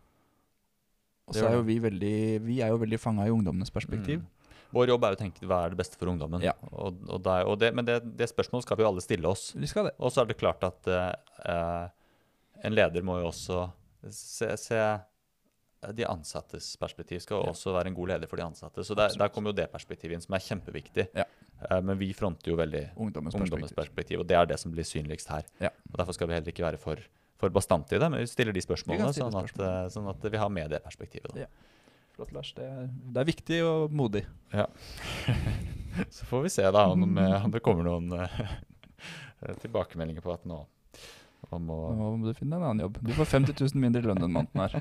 [1.29, 4.23] Og så er jo vi veldig Vi er jo veldig fanga i ungdommenes perspektiv.
[4.23, 4.35] Mm.
[4.73, 6.41] Vår jobb er å tenke hva er det beste for ungdommen.
[6.45, 6.55] Ja.
[6.73, 9.51] Og, og der, det, men det, det spørsmålet skal vi jo alle stille oss.
[9.57, 9.93] Vi skal det.
[10.01, 11.85] Og så er det klart at eh,
[12.65, 13.63] en leder må jo også
[14.07, 14.81] se, se
[15.95, 17.21] de ansattes perspektiv.
[17.23, 18.83] Skal også være en god leder for de ansatte.
[18.83, 21.05] Så der, der kommer jo det perspektivet inn, som er kjempeviktig.
[21.15, 21.25] Ja.
[21.69, 23.75] Eh, men vi fronter jo veldig Ungdommens perspektiv.
[23.77, 25.47] perspektiv, og det er det som blir synligst her.
[25.63, 25.71] Ja.
[25.91, 27.01] Og Derfor skal vi heller ikke være for,
[27.39, 29.85] for bastante i det, men vi stiller de spørsmålene, stille sånn, at, spørsmål.
[29.85, 31.35] eh, sånn at vi har med det perspektivet.
[31.39, 31.47] Ja.
[32.15, 32.51] Flott, Lars.
[32.57, 34.25] Det er, det er viktig og modig.
[36.15, 38.27] Så får vi se da om, eh, om det kommer noen
[39.63, 40.59] tilbakemeldinger på at nå
[41.51, 42.99] man må Nå må du finne en annen jobb.
[43.05, 44.71] Du får 50 000 mindre i lønn enn måneden her.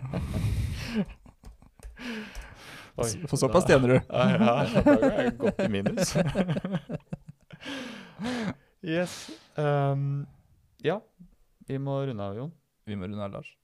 [2.98, 3.98] Oi, For såpass da- tjener du.
[4.10, 6.16] Ja, ja, går godt i minus.
[8.82, 9.14] yes.
[9.58, 10.26] Um,
[10.82, 10.98] ja,
[11.68, 12.52] vi må runde av, Jon.
[12.88, 13.54] Vi må runde av, Lars.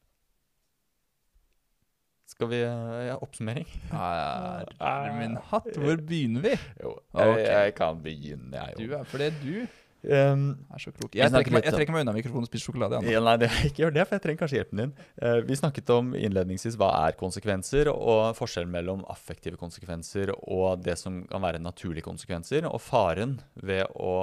[2.35, 3.67] Skal vi eh, Ja, oppsummering?
[3.93, 6.55] Herre min hatt, hvor begynner vi?
[6.83, 8.97] Jo, jeg, jeg kan begynne, jeg, Du jo.
[8.99, 9.53] er fordi du
[10.05, 11.15] Så klok.
[11.17, 13.01] Jeg trekker, meg, jeg trekker meg unna mikrofonen og spiser sjokolade.
[13.09, 14.95] Ja, nei, det, ikke gjør det, for jeg trenger kanskje hjelpen din.
[15.23, 20.99] Uh, vi snakket om innledningsvis hva er konsekvenser, og forskjellen mellom affektive konsekvenser og det
[21.01, 24.17] som kan være naturlige konsekvenser, og faren ved å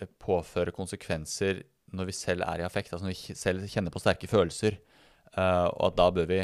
[0.00, 1.64] eh, påføre konsekvenser
[1.94, 4.80] når vi selv er i affekt, altså når vi selv kjenner på sterke følelser,
[5.34, 6.42] Uh, og at da bør vi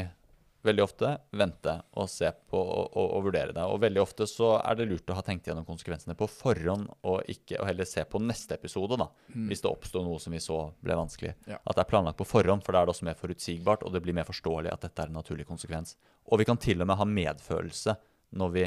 [0.65, 3.63] veldig ofte vente og se på og, og, og vurdere det.
[3.65, 7.31] Og veldig ofte så er det lurt å ha tenkt gjennom konsekvensene på forhånd, og
[7.31, 9.47] ikke og heller se på neste episode, da Mm.
[9.47, 11.33] hvis det oppstår noe som vi så ble vanskelig.
[11.47, 11.57] Ja.
[11.63, 14.01] At det er planlagt på forhånd, for da er det også mer forutsigbart, og det
[14.03, 15.95] blir mer forståelig at dette er en naturlig konsekvens.
[16.27, 17.95] Og vi kan til og med ha medfølelse
[18.35, 18.65] når vi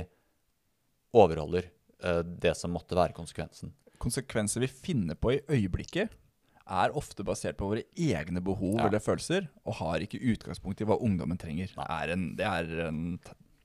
[1.15, 1.69] overholder
[2.05, 3.75] uh, det som måtte være konsekvensen.
[4.01, 6.17] Konsekvenser vi finner på i øyeblikket,
[6.65, 8.87] er ofte basert på våre egne behov Ja.
[8.89, 11.69] eller følelser, og har ikke utgangspunkt i hva ungdommen trenger.
[11.85, 13.19] Er en, det er en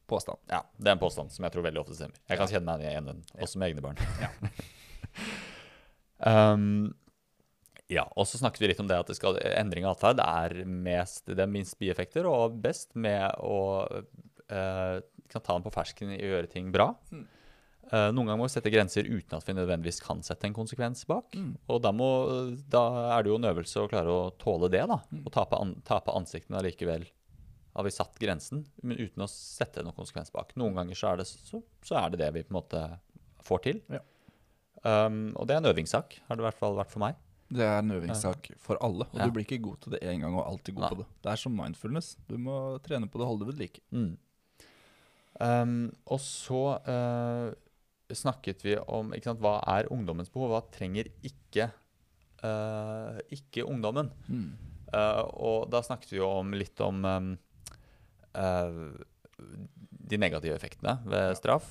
[0.08, 0.38] påstand.
[0.50, 2.18] Ja, Det er en påstand som jeg tror veldig ofte stemmer.
[2.28, 3.98] Jeg kan kjenne meg igjen i den, også med egne barn.
[6.26, 6.94] um,
[7.90, 10.66] ja, og så snakket vi litt om det at det skal, endring av atferd er
[10.66, 16.12] mest, det er minst bieffekter, og best med å uh, kan ta den på fersken
[16.14, 16.92] i å gjøre ting bra.
[17.14, 17.26] Mm.
[17.90, 21.08] Eh, noen ganger må vi sette grenser uten at vi nødvendigvis kan sette en konsekvens
[21.10, 21.34] bak.
[21.34, 21.56] Mm.
[21.74, 22.10] Og da, må,
[22.70, 22.84] da
[23.16, 25.00] er det jo en øvelse å klare å tåle det, da.
[25.10, 25.24] Mm.
[25.26, 27.08] Og tape, an, tape ansiktene allikevel.
[27.74, 30.54] Har vi satt grensen, men uten å sette noen konsekvens bak.
[30.60, 32.84] Noen ganger så er det, så, så er det det vi på en måte
[33.46, 33.82] får til.
[33.90, 34.04] Ja.
[34.84, 37.18] Um, og det er en øvingssak, har det i hvert fall vært for meg.
[37.50, 39.26] Det er en øvingssak for alle, og Ja.
[39.26, 40.90] du blir ikke god til det én gang og alltid god Nei.
[40.94, 41.08] på det.
[41.26, 42.12] Det er som mindfulness.
[42.30, 43.82] Du må trene på det og holde det ved like.
[43.90, 44.12] Mm.
[45.40, 45.74] Um,
[46.06, 47.54] og så eh,
[48.16, 51.70] snakket vi om sant, hva er ungdommens behov, hva trenger ikke,
[52.44, 54.12] uh, ikke ungdommen.
[54.90, 57.28] Eh, og da snakket vi jo om litt om um,
[58.34, 58.90] uh,
[60.10, 61.68] de negative effektene ved straff,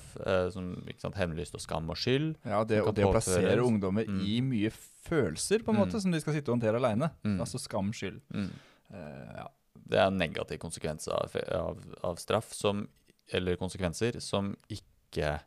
[0.53, 2.31] som sant, hevnlyst og skam og skyld.
[2.47, 4.21] Ja, det, og det å plassere ungdommer Mm.
[4.23, 5.99] i mye følelser, på en Mm.
[5.99, 7.11] som de skal sitte og håndtere aleine.
[7.23, 7.39] Mm.
[7.41, 8.21] Altså skam, skyld.
[8.31, 8.49] Mm.
[8.93, 9.47] Eh, ja.
[9.89, 12.87] Det er en negativ konsekvens av, av, av straff, som,
[13.33, 15.41] eller konsekvenser, som ikke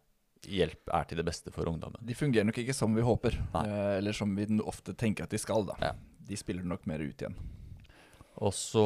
[0.48, 2.00] hjelp er til det beste for ungdommen.
[2.06, 3.64] De fungerer nok ikke som vi håper, Nei.
[3.68, 5.64] eh, eller som vi ofte tenker at de skal.
[5.66, 5.74] da.
[5.80, 5.92] Ja.
[6.28, 7.36] De spiller nok mer ut igjen.
[8.42, 8.82] Og så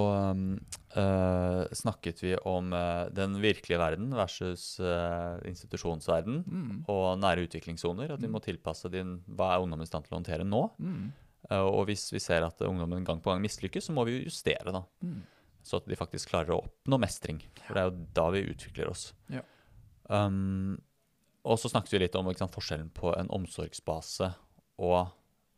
[0.96, 6.42] eh, snakket vi om eh, den virkelige verden versus eh, institusjonsverden.
[6.46, 6.80] Mm.
[6.92, 8.10] Og nære utviklingssoner.
[8.16, 8.32] At vi Mm.
[8.36, 10.64] må tilpasse din, hva er ungdommen i stand til å håndtere nå.
[10.80, 11.12] Mm.
[11.46, 14.72] Uh, og hvis vi ser at ungdommen gang på gang mislykkes, så må vi justere.
[14.74, 14.82] da.
[15.04, 15.22] Mm.
[15.62, 17.38] Så at de faktisk klarer å oppnå mestring.
[17.66, 19.12] For det er jo da vi utvikler oss.
[19.30, 19.42] Ja.
[20.10, 20.80] Um,
[21.46, 24.32] og så snakket vi litt om sant, forskjellen på en omsorgsbase
[24.82, 25.12] og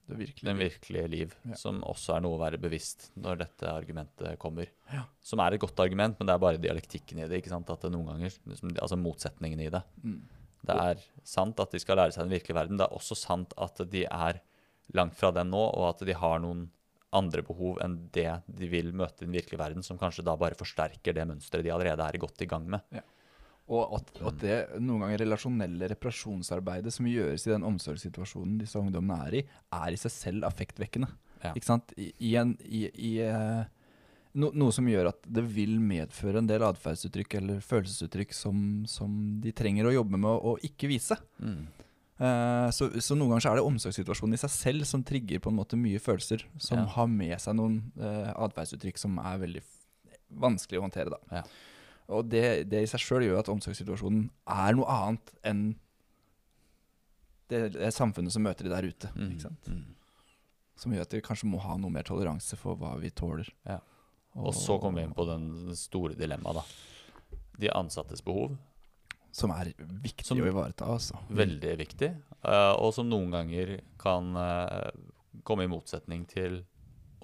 [0.09, 0.47] Det virkelige.
[0.49, 1.55] den virkelige liv, Ja.
[1.55, 4.69] som også er noe å være bevisst når dette argumentet kommer.
[4.93, 5.05] Ja.
[5.21, 7.43] Som er et godt argument, men det er bare dialektikken i det.
[7.43, 7.69] ikke sant?
[7.71, 9.83] At det noen ganger, liksom, altså motsetningen i det.
[10.05, 10.23] Mm.
[10.69, 12.77] Det er sant at de skal lære seg den virkelige verden.
[12.79, 14.41] Det er også sant at de er
[14.95, 16.71] langt fra den nå, og at de har noen
[17.13, 20.55] andre behov enn det de vil møte i den virkelige verden, som kanskje da bare
[20.59, 22.81] forsterker det mønsteret de allerede er godt i gang med.
[23.69, 29.27] Og at, at det noen ganger relasjonelle reparasjonsarbeidet som gjøres i den omsorgssituasjonen disse ungdommene
[29.29, 29.43] er i,
[29.77, 31.11] er i seg selv affektvekkende.
[31.43, 31.53] Ja.
[31.53, 31.93] Ikke sant?
[32.01, 33.67] I, i en, i, i, eh,
[34.41, 39.13] no, noe som gjør at det vil medføre en del atferdsuttrykk eller følelsesuttrykk som, som
[39.45, 41.21] de trenger å jobbe med å ikke vise.
[41.39, 41.67] Mm.
[42.19, 45.53] Uh, så, så noen ganger så er det omsorgssituasjonen i seg selv som trigger på
[45.53, 46.89] en måte mye følelser, som Ja.
[46.97, 49.63] har med seg noen uh, atferdsuttrykk som er veldig
[50.43, 51.13] vanskelig å håndtere.
[51.15, 51.21] da.
[51.39, 51.45] Ja.
[52.09, 55.63] Og det, det i seg sjøl gjør at omsorgssituasjonen er noe annet enn
[57.49, 59.11] det, det samfunnet som møter de der ute.
[59.17, 59.29] Mm.
[59.33, 59.69] Ikke sant?
[59.73, 59.85] Mm.
[60.79, 63.49] Som gjør at vi kanskje må ha noe mer toleranse for hva vi tåler.
[63.69, 63.81] Ja.
[64.39, 65.47] Og så kommer vi inn på den
[65.77, 67.39] store dilemmaet, da.
[67.59, 68.55] De ansattes behov.
[69.35, 69.73] Som er
[70.05, 70.87] viktig Som- å ivareta.
[70.87, 71.19] altså.
[71.29, 72.11] Veldig viktig.
[72.45, 74.91] eh, og som noen ganger kan eh,
[75.43, 76.65] komme i motsetning til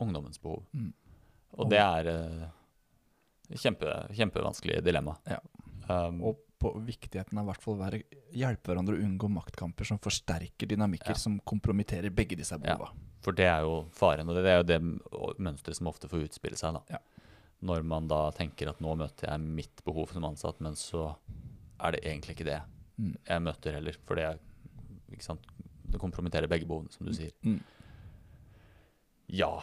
[0.00, 0.64] ungdommens behov.
[0.72, 0.92] Mm.
[1.54, 2.48] Og det er uh,
[3.52, 5.16] kjempe, kjempevanskelig dilemma.
[5.28, 5.38] Ja.
[5.88, 10.66] Um, Og på viktigheten av hvert fall være hjelpe hverandre å unngå maktkamper som forsterker
[10.70, 11.14] dynamikker Ja.
[11.20, 12.78] som kompromitterer begge disse Ja.
[13.20, 14.80] For det er jo faren, og det er jo det
[15.38, 16.72] mønsteret som ofte får utspille seg.
[16.74, 16.82] da.
[16.90, 16.98] Ja.
[17.62, 21.16] Når man da tenker at nå møter jeg mitt behov som ansatt, men så
[21.80, 22.62] er det egentlig ikke det
[22.98, 23.16] Mm.
[23.26, 23.92] jeg møter heller.
[24.06, 24.38] For det,
[25.90, 27.32] det kompromitterer begge behovene, som du sier.
[27.42, 27.60] Mm.
[29.28, 29.62] Ja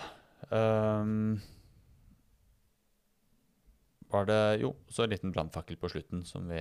[0.52, 1.40] ehm,
[4.12, 6.60] Var det Jo, så en liten brannfakkel på slutten som vi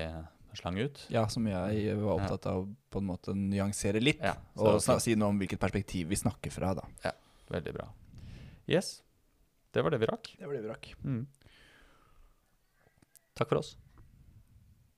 [0.58, 1.04] slang ut.
[1.10, 4.22] Ja, som jeg var opptatt av å på en måte nyansere litt.
[4.22, 6.74] Ja, og si noe om hvilket perspektiv vi snakker fra.
[6.78, 7.12] da.
[7.50, 7.88] Veldig bra.
[8.70, 9.02] Yes.
[9.74, 10.34] Det var det vi rakk.
[10.38, 10.90] Det var det vi rakk.
[11.04, 11.26] Mm.
[13.38, 13.76] Takk for oss.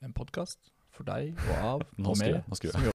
[0.03, 2.92] En podkast for deg og av og med nå skrur jeg.